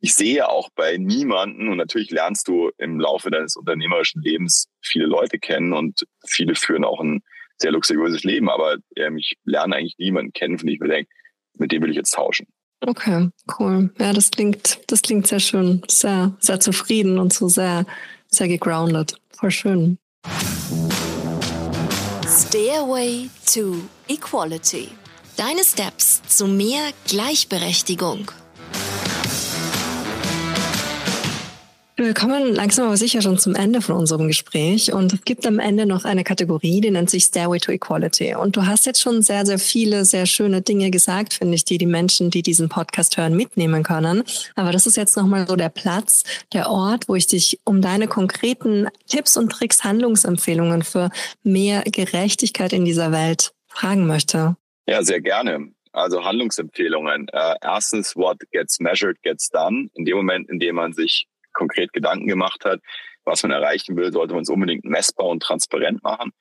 ich 0.03 0.15
sehe 0.15 0.49
auch 0.49 0.67
bei 0.75 0.97
niemanden, 0.97 1.69
und 1.69 1.77
natürlich 1.77 2.11
lernst 2.11 2.49
du 2.49 2.71
im 2.77 2.99
Laufe 2.99 3.31
deines 3.31 3.55
unternehmerischen 3.55 4.21
Lebens 4.21 4.67
viele 4.81 5.05
Leute 5.05 5.39
kennen 5.39 5.71
und 5.71 6.03
viele 6.27 6.55
führen 6.55 6.83
auch 6.83 6.99
ein 6.99 7.21
sehr 7.57 7.71
luxuriöses 7.71 8.25
Leben, 8.25 8.49
aber 8.49 8.75
ähm, 8.97 9.17
ich 9.17 9.35
lerne 9.45 9.77
eigentlich 9.77 9.95
niemanden 9.97 10.33
kennen, 10.33 10.59
von 10.59 10.67
dem 10.67 10.73
ich 10.73 10.81
mir 10.81 10.89
denke, 10.89 11.09
mit 11.57 11.71
dem 11.71 11.81
will 11.83 11.91
ich 11.91 11.95
jetzt 11.95 12.11
tauschen. 12.11 12.47
Okay, 12.85 13.29
cool. 13.57 13.93
Ja, 13.97 14.11
das 14.11 14.29
klingt, 14.29 14.81
das 14.87 15.03
klingt 15.03 15.27
sehr 15.27 15.39
schön, 15.39 15.81
sehr, 15.87 16.35
sehr 16.41 16.59
zufrieden 16.59 17.17
und 17.17 17.31
so 17.31 17.47
sehr, 17.47 17.85
sehr 18.27 18.49
gegroundet. 18.49 19.15
Voll 19.31 19.51
schön. 19.51 19.97
Stairway 22.27 23.29
to 23.53 23.75
Equality. 24.09 24.89
Deine 25.37 25.63
Steps 25.63 26.21
zu 26.27 26.45
mehr 26.45 26.91
Gleichberechtigung. 27.07 28.29
Wir 31.95 32.15
kommen 32.15 32.55
langsam 32.55 32.87
aber 32.87 32.97
sicher 32.97 33.21
schon 33.21 33.37
zum 33.37 33.53
Ende 33.53 33.79
von 33.79 33.95
unserem 33.95 34.27
Gespräch 34.27 34.91
und 34.91 35.13
es 35.13 35.21
gibt 35.25 35.45
am 35.45 35.59
Ende 35.59 35.85
noch 35.85 36.05
eine 36.05 36.23
Kategorie, 36.23 36.81
die 36.81 36.89
nennt 36.89 37.11
sich 37.11 37.25
Stairway 37.25 37.59
to 37.59 37.71
Equality. 37.71 38.33
Und 38.33 38.57
du 38.57 38.65
hast 38.65 38.87
jetzt 38.87 38.99
schon 38.99 39.21
sehr, 39.21 39.45
sehr 39.45 39.59
viele, 39.59 40.03
sehr 40.03 40.25
schöne 40.25 40.63
Dinge 40.63 40.89
gesagt, 40.89 41.35
finde 41.35 41.53
ich, 41.53 41.65
die 41.65 41.77
die 41.77 41.85
Menschen, 41.85 42.31
die 42.31 42.41
diesen 42.41 42.67
Podcast 42.67 43.17
hören, 43.17 43.35
mitnehmen 43.35 43.83
können. 43.83 44.23
Aber 44.55 44.71
das 44.71 44.87
ist 44.87 44.97
jetzt 44.97 45.15
nochmal 45.17 45.47
so 45.47 45.55
der 45.55 45.69
Platz, 45.69 46.23
der 46.51 46.71
Ort, 46.71 47.07
wo 47.07 47.13
ich 47.13 47.27
dich 47.27 47.59
um 47.63 47.79
deine 47.79 48.07
konkreten 48.07 48.87
Tipps 49.07 49.37
und 49.37 49.51
Tricks, 49.51 49.83
Handlungsempfehlungen 49.83 50.81
für 50.81 51.11
mehr 51.43 51.83
Gerechtigkeit 51.83 52.73
in 52.73 52.85
dieser 52.85 53.11
Welt 53.11 53.53
fragen 53.67 54.07
möchte. 54.07 54.55
Ja, 54.87 55.03
sehr 55.03 55.21
gerne. 55.21 55.71
Also 55.91 56.25
Handlungsempfehlungen. 56.25 57.27
Äh, 57.27 57.53
erstens, 57.61 58.15
what 58.15 58.39
gets 58.51 58.79
measured 58.79 59.21
gets 59.21 59.49
done. 59.49 59.89
In 59.93 60.05
dem 60.05 60.17
Moment, 60.17 60.49
in 60.49 60.57
dem 60.57 60.75
man 60.75 60.93
sich 60.93 61.27
konkret 61.53 61.93
Gedanken 61.93 62.27
gemacht 62.27 62.65
hat, 62.65 62.81
was 63.25 63.43
man 63.43 63.51
erreichen 63.51 63.95
will, 63.95 64.11
sollte 64.11 64.33
man 64.33 64.43
es 64.43 64.49
unbedingt 64.49 64.85
messbar 64.85 65.27
und 65.27 65.41
transparent 65.41 66.03
machen 66.03 66.31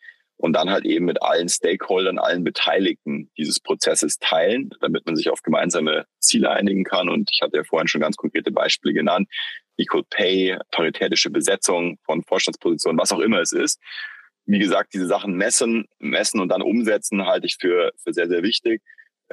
und 0.42 0.54
dann 0.54 0.70
halt 0.70 0.84
eben 0.84 1.04
mit 1.04 1.22
allen 1.22 1.48
Stakeholdern, 1.48 2.18
allen 2.18 2.42
Beteiligten 2.42 3.30
dieses 3.38 3.60
Prozesses 3.60 4.18
teilen, 4.18 4.70
damit 4.80 5.06
man 5.06 5.14
sich 5.14 5.30
auf 5.30 5.42
gemeinsame 5.42 6.04
Ziele 6.18 6.50
einigen 6.50 6.82
kann. 6.82 7.08
Und 7.08 7.30
ich 7.32 7.42
hatte 7.42 7.58
ja 7.58 7.64
vorhin 7.64 7.86
schon 7.86 8.00
ganz 8.00 8.16
konkrete 8.16 8.50
Beispiele 8.50 8.92
genannt. 8.92 9.28
Equal 9.76 10.02
Pay, 10.10 10.58
paritätische 10.72 11.30
Besetzung 11.30 11.98
von 12.04 12.24
Vorstandspositionen, 12.24 12.98
was 12.98 13.12
auch 13.12 13.20
immer 13.20 13.40
es 13.40 13.52
ist. 13.52 13.80
Wie 14.44 14.58
gesagt, 14.58 14.94
diese 14.94 15.06
Sachen 15.06 15.36
messen, 15.36 15.86
messen 16.00 16.40
und 16.40 16.48
dann 16.48 16.62
umsetzen 16.62 17.24
halte 17.24 17.46
ich 17.46 17.56
für, 17.60 17.92
für 18.02 18.12
sehr, 18.12 18.26
sehr 18.26 18.42
wichtig 18.42 18.82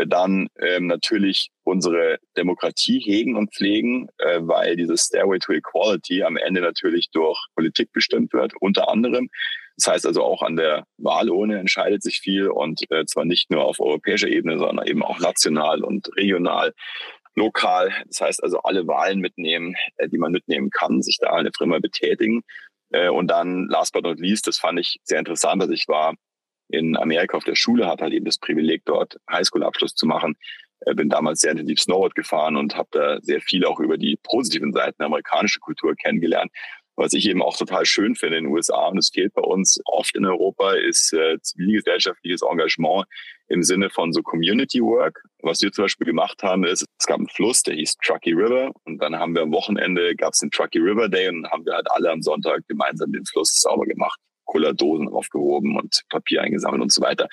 dann 0.07 0.47
ähm, 0.59 0.87
natürlich 0.87 1.49
unsere 1.63 2.19
Demokratie 2.37 2.99
hegen 2.99 3.35
und 3.35 3.53
pflegen, 3.53 4.07
äh, 4.17 4.39
weil 4.41 4.75
dieses 4.75 5.03
Stairway 5.03 5.39
to 5.39 5.53
Equality 5.53 6.23
am 6.23 6.37
Ende 6.37 6.61
natürlich 6.61 7.09
durch 7.11 7.37
Politik 7.55 7.91
bestimmt 7.91 8.33
wird, 8.33 8.53
unter 8.59 8.89
anderem. 8.89 9.29
Das 9.77 9.93
heißt 9.93 10.05
also 10.05 10.23
auch 10.23 10.41
an 10.41 10.57
der 10.57 10.85
Wahlurne 10.97 11.57
entscheidet 11.57 12.03
sich 12.03 12.19
viel 12.19 12.49
und 12.49 12.81
äh, 12.91 13.05
zwar 13.05 13.25
nicht 13.25 13.49
nur 13.49 13.63
auf 13.63 13.79
europäischer 13.79 14.27
Ebene, 14.27 14.57
sondern 14.59 14.85
eben 14.85 15.03
auch 15.03 15.19
national 15.19 15.83
und 15.83 16.09
regional, 16.17 16.73
lokal. 17.35 17.93
Das 18.07 18.21
heißt 18.21 18.43
also 18.43 18.59
alle 18.63 18.87
Wahlen 18.87 19.19
mitnehmen, 19.19 19.75
äh, 19.97 20.09
die 20.09 20.17
man 20.17 20.31
mitnehmen 20.31 20.69
kann, 20.69 21.01
sich 21.01 21.17
da 21.19 21.31
eine 21.31 21.51
Firma 21.57 21.79
betätigen. 21.79 22.41
Äh, 22.91 23.09
und 23.09 23.27
dann, 23.27 23.67
last 23.69 23.93
but 23.93 24.03
not 24.03 24.19
least, 24.19 24.47
das 24.47 24.57
fand 24.57 24.79
ich 24.79 24.97
sehr 25.03 25.19
interessant, 25.19 25.61
dass 25.61 25.69
ich 25.69 25.87
war 25.87 26.15
in 26.69 26.95
Amerika 26.97 27.37
auf 27.37 27.43
der 27.43 27.55
Schule, 27.55 27.87
hatte 27.87 28.03
halt 28.03 28.13
eben 28.13 28.25
das 28.25 28.37
Privileg, 28.37 28.83
dort 28.85 29.17
Highschool-Abschluss 29.29 29.95
zu 29.95 30.05
machen. 30.05 30.35
Äh, 30.81 30.93
bin 30.93 31.09
damals 31.09 31.41
sehr 31.41 31.51
intensiv 31.51 31.79
Snowboard 31.79 32.15
gefahren 32.15 32.55
und 32.55 32.75
habe 32.75 32.89
da 32.91 33.19
sehr 33.21 33.41
viel 33.41 33.65
auch 33.65 33.79
über 33.79 33.97
die 33.97 34.17
positiven 34.23 34.71
Seiten 34.71 34.95
der 34.99 35.07
amerikanischen 35.07 35.61
Kultur 35.61 35.95
kennengelernt. 35.95 36.51
Was 36.95 37.13
ich 37.13 37.29
eben 37.29 37.41
auch 37.41 37.55
total 37.55 37.85
schön 37.85 38.13
finde 38.15 38.37
in 38.39 38.43
den 38.43 38.53
USA 38.53 38.87
und 38.87 38.97
es 38.97 39.09
fehlt 39.09 39.33
bei 39.33 39.41
uns 39.41 39.79
oft 39.85 40.17
in 40.17 40.25
Europa, 40.25 40.73
ist 40.73 41.13
äh, 41.13 41.39
zivilgesellschaftliches 41.41 42.41
Engagement 42.41 43.05
im 43.47 43.63
Sinne 43.63 43.89
von 43.89 44.11
so 44.11 44.21
Community 44.21 44.81
Work. 44.81 45.23
Was 45.41 45.61
wir 45.61 45.71
zum 45.71 45.85
Beispiel 45.85 46.07
gemacht 46.07 46.43
haben, 46.43 46.65
ist, 46.65 46.85
es 46.99 47.05
gab 47.05 47.17
einen 47.17 47.29
Fluss, 47.29 47.63
der 47.63 47.75
hieß 47.75 47.95
Truckee 48.03 48.33
River 48.33 48.71
und 48.83 48.97
dann 49.01 49.17
haben 49.17 49.33
wir 49.33 49.43
am 49.43 49.53
Wochenende, 49.53 50.13
gab 50.15 50.33
es 50.33 50.39
den 50.39 50.51
Truckee 50.51 50.79
River 50.79 51.07
Day 51.07 51.29
und 51.29 51.49
haben 51.49 51.65
wir 51.65 51.73
halt 51.73 51.89
alle 51.89 52.11
am 52.11 52.21
Sonntag 52.21 52.67
gemeinsam 52.67 53.13
den 53.13 53.25
Fluss 53.25 53.61
sauber 53.61 53.85
gemacht. 53.85 54.19
Cola-Dosen 54.49 55.07
aufgehoben 55.09 55.77
und 55.77 56.01
Papier 56.09 56.41
eingesammelt 56.41 56.81
und 56.81 56.91
so 56.91 57.01
weiter. 57.01 57.27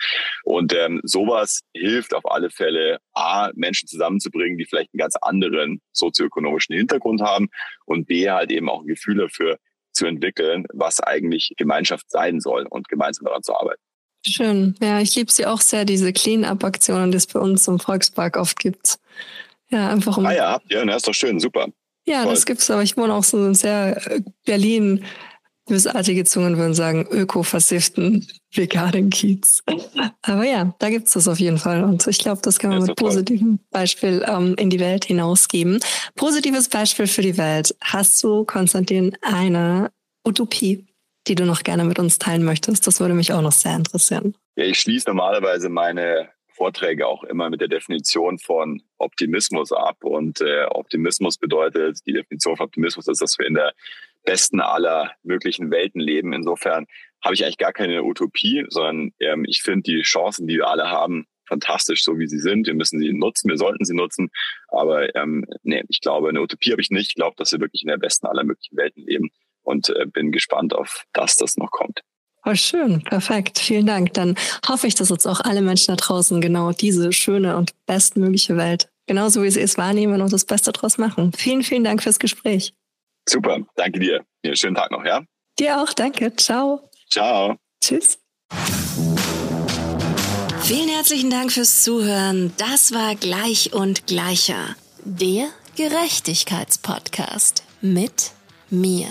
Und 0.44 0.74
ähm, 0.74 1.00
sowas 1.02 1.62
hilft 1.74 2.14
auf 2.14 2.30
alle 2.30 2.50
Fälle, 2.50 2.98
A, 3.14 3.50
Menschen 3.54 3.88
zusammenzubringen, 3.88 4.58
die 4.58 4.66
vielleicht 4.66 4.92
einen 4.92 4.98
ganz 4.98 5.16
anderen 5.16 5.80
sozioökonomischen 5.92 6.76
Hintergrund 6.76 7.22
haben 7.22 7.48
und 7.86 8.06
B, 8.06 8.30
halt 8.30 8.50
eben 8.50 8.68
auch 8.68 8.82
ein 8.82 8.86
Gefühl 8.86 9.16
dafür 9.16 9.58
zu 9.92 10.06
entwickeln, 10.06 10.66
was 10.74 11.00
eigentlich 11.00 11.52
Gemeinschaft 11.56 12.10
sein 12.10 12.40
soll 12.40 12.66
und 12.68 12.88
gemeinsam 12.88 13.24
daran 13.24 13.42
zu 13.42 13.54
arbeiten. 13.54 13.80
Schön. 14.26 14.74
Ja, 14.82 15.00
ich 15.00 15.14
liebe 15.14 15.32
sie 15.32 15.46
auch 15.46 15.60
sehr, 15.60 15.84
diese 15.84 16.12
Clean-Up-Aktionen, 16.12 17.12
die 17.12 17.16
es 17.16 17.26
bei 17.26 17.40
uns 17.40 17.66
im 17.68 17.78
Volkspark 17.78 18.36
oft 18.36 18.58
gibt. 18.58 18.98
Ja, 19.70 19.88
einfach 19.88 20.18
um. 20.18 20.26
Ah 20.26 20.34
ja, 20.34 20.60
ja, 20.68 20.84
na, 20.84 20.96
ist 20.96 21.08
doch 21.08 21.14
schön, 21.14 21.40
super. 21.40 21.68
Ja, 22.06 22.22
Voll. 22.22 22.34
das 22.34 22.46
gibt's, 22.46 22.70
aber 22.70 22.82
ich 22.82 22.96
wohne 22.96 23.14
auch 23.14 23.24
so 23.24 23.52
sehr 23.52 24.00
äh, 24.10 24.20
Berlin 24.44 25.04
Bösartige 25.66 26.24
Zungen 26.24 26.58
würden 26.58 26.74
sagen, 26.74 27.06
öko-versifften 27.10 28.26
veganen 28.54 29.10
Kiez. 29.10 29.62
Aber 30.22 30.44
ja, 30.44 30.74
da 30.78 30.90
gibt's 30.90 31.12
das 31.12 31.26
auf 31.26 31.40
jeden 31.40 31.58
Fall. 31.58 31.82
Und 31.82 32.06
ich 32.06 32.18
glaube, 32.18 32.40
das 32.42 32.58
kann 32.58 32.70
man 32.70 32.80
ja, 32.80 32.86
mit 32.86 32.96
positivem 32.96 33.58
Beispiel 33.70 34.24
ähm, 34.26 34.54
in 34.58 34.70
die 34.70 34.78
Welt 34.78 35.04
hinausgeben. 35.04 35.80
Positives 36.14 36.68
Beispiel 36.68 37.08
für 37.08 37.22
die 37.22 37.36
Welt. 37.36 37.74
Hast 37.82 38.22
du, 38.22 38.44
Konstantin, 38.44 39.16
eine 39.22 39.90
Utopie, 40.24 40.86
die 41.26 41.34
du 41.34 41.44
noch 41.44 41.62
gerne 41.64 41.84
mit 41.84 41.98
uns 41.98 42.18
teilen 42.18 42.44
möchtest? 42.44 42.86
Das 42.86 43.00
würde 43.00 43.14
mich 43.14 43.32
auch 43.32 43.42
noch 43.42 43.52
sehr 43.52 43.74
interessieren. 43.74 44.36
Ja, 44.56 44.64
ich 44.64 44.78
schließe 44.78 45.08
normalerweise 45.08 45.68
meine 45.68 46.28
Vorträge 46.57 47.07
auch 47.07 47.22
immer 47.24 47.50
mit 47.50 47.61
der 47.61 47.68
Definition 47.68 48.38
von 48.38 48.82
Optimismus 48.98 49.72
ab. 49.72 50.02
Und 50.02 50.40
äh, 50.40 50.64
Optimismus 50.70 51.38
bedeutet, 51.38 51.98
die 52.07 52.12
Definition 52.12 52.57
von 52.57 52.66
Optimismus 52.66 53.07
ist, 53.09 53.20
dass 53.20 53.38
wir 53.38 53.46
in 53.46 53.54
der 53.54 53.74
besten 54.24 54.61
aller 54.61 55.12
möglichen 55.22 55.70
Welten 55.70 56.00
leben. 56.00 56.32
Insofern 56.32 56.86
habe 57.22 57.34
ich 57.34 57.44
eigentlich 57.44 57.59
gar 57.59 57.72
keine 57.72 58.02
Utopie, 58.02 58.64
sondern 58.68 59.12
ähm, 59.20 59.44
ich 59.46 59.62
finde 59.62 59.82
die 59.82 60.02
Chancen, 60.02 60.46
die 60.46 60.57
wir 60.57 60.68
alle 60.68 60.90
haben, 60.90 61.26
fantastisch, 61.46 62.02
so 62.02 62.18
wie 62.18 62.26
sie 62.26 62.40
sind. 62.40 62.66
Wir 62.66 62.74
müssen 62.74 62.98
sie 62.98 63.12
nutzen, 63.12 63.48
wir 63.48 63.59
sollten 63.59 63.84
sie 63.84 63.94
nutzen. 63.94 64.30
Aber 64.68 65.14
ähm, 65.14 65.44
nee, 65.62 65.84
ich 65.88 66.00
glaube, 66.00 66.28
eine 66.28 66.40
Utopie 66.40 66.72
habe 66.72 66.82
ich 66.82 66.90
nicht. 66.90 67.11
Ich 67.11 67.14
glaube, 67.14 67.36
dass 67.36 67.52
wir 67.52 67.61
wirklich 67.61 67.82
in 67.82 67.88
der 67.88 67.98
besten 67.98 68.26
aller 68.26 68.44
möglichen 68.44 68.76
Welten 68.76 69.04
leben 69.04 69.30
und 69.62 69.90
äh, 69.90 70.07
bin 70.07 70.32
gespannt 70.32 70.74
auf 70.74 71.04
das, 71.12 71.36
das 71.36 71.57
noch 71.57 71.70
kommt. 71.70 72.02
Oh, 72.49 72.55
schön, 72.55 73.03
perfekt. 73.03 73.59
Vielen 73.59 73.86
Dank. 73.86 74.14
Dann 74.14 74.36
hoffe 74.68 74.86
ich, 74.86 74.94
dass 74.94 75.09
jetzt 75.09 75.26
auch 75.26 75.40
alle 75.40 75.62
Menschen 75.62 75.97
da 75.97 75.97
draußen 75.97 76.40
genau 76.40 76.70
diese 76.70 77.12
schöne 77.12 77.57
und 77.57 77.72
bestmögliche 77.86 78.57
Welt, 78.57 78.88
genauso 79.07 79.42
wie 79.42 79.51
sie 79.51 79.61
es 79.61 79.76
wahrnehmen 79.76 80.22
und 80.22 80.32
das 80.32 80.44
Beste 80.44 80.70
draus 80.70 80.97
machen. 80.97 81.32
Vielen, 81.36 81.64
vielen 81.64 81.82
Dank 81.82 82.05
fürs 82.05 82.20
Gespräch. 82.20 82.72
Super, 83.28 83.59
danke 83.74 83.99
dir. 83.99 84.24
Ja, 84.44 84.55
schönen 84.55 84.76
Tag 84.76 84.92
noch, 84.92 85.05
ja? 85.05 85.24
Dir 85.59 85.82
auch, 85.82 85.92
danke. 85.92 86.36
Ciao. 86.36 86.88
Ciao. 87.11 87.57
Tschüss. 87.82 88.20
Vielen 90.62 90.88
herzlichen 90.88 91.30
Dank 91.30 91.51
fürs 91.51 91.82
Zuhören. 91.82 92.53
Das 92.59 92.92
war 92.92 93.16
Gleich 93.16 93.72
und 93.72 94.07
Gleicher. 94.07 94.76
Der 95.05 95.49
Gerechtigkeitspodcast 95.76 97.64
mit 97.80 98.30
mir. 98.70 99.09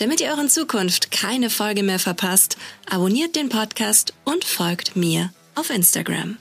Damit 0.00 0.22
ihr 0.22 0.32
auch 0.32 0.38
in 0.38 0.48
Zukunft 0.48 1.10
keine 1.10 1.50
Folge 1.50 1.82
mehr 1.82 1.98
verpasst, 1.98 2.56
abonniert 2.88 3.36
den 3.36 3.50
Podcast 3.50 4.14
und 4.24 4.44
folgt 4.44 4.96
mir 4.96 5.30
auf 5.54 5.68
Instagram. 5.68 6.38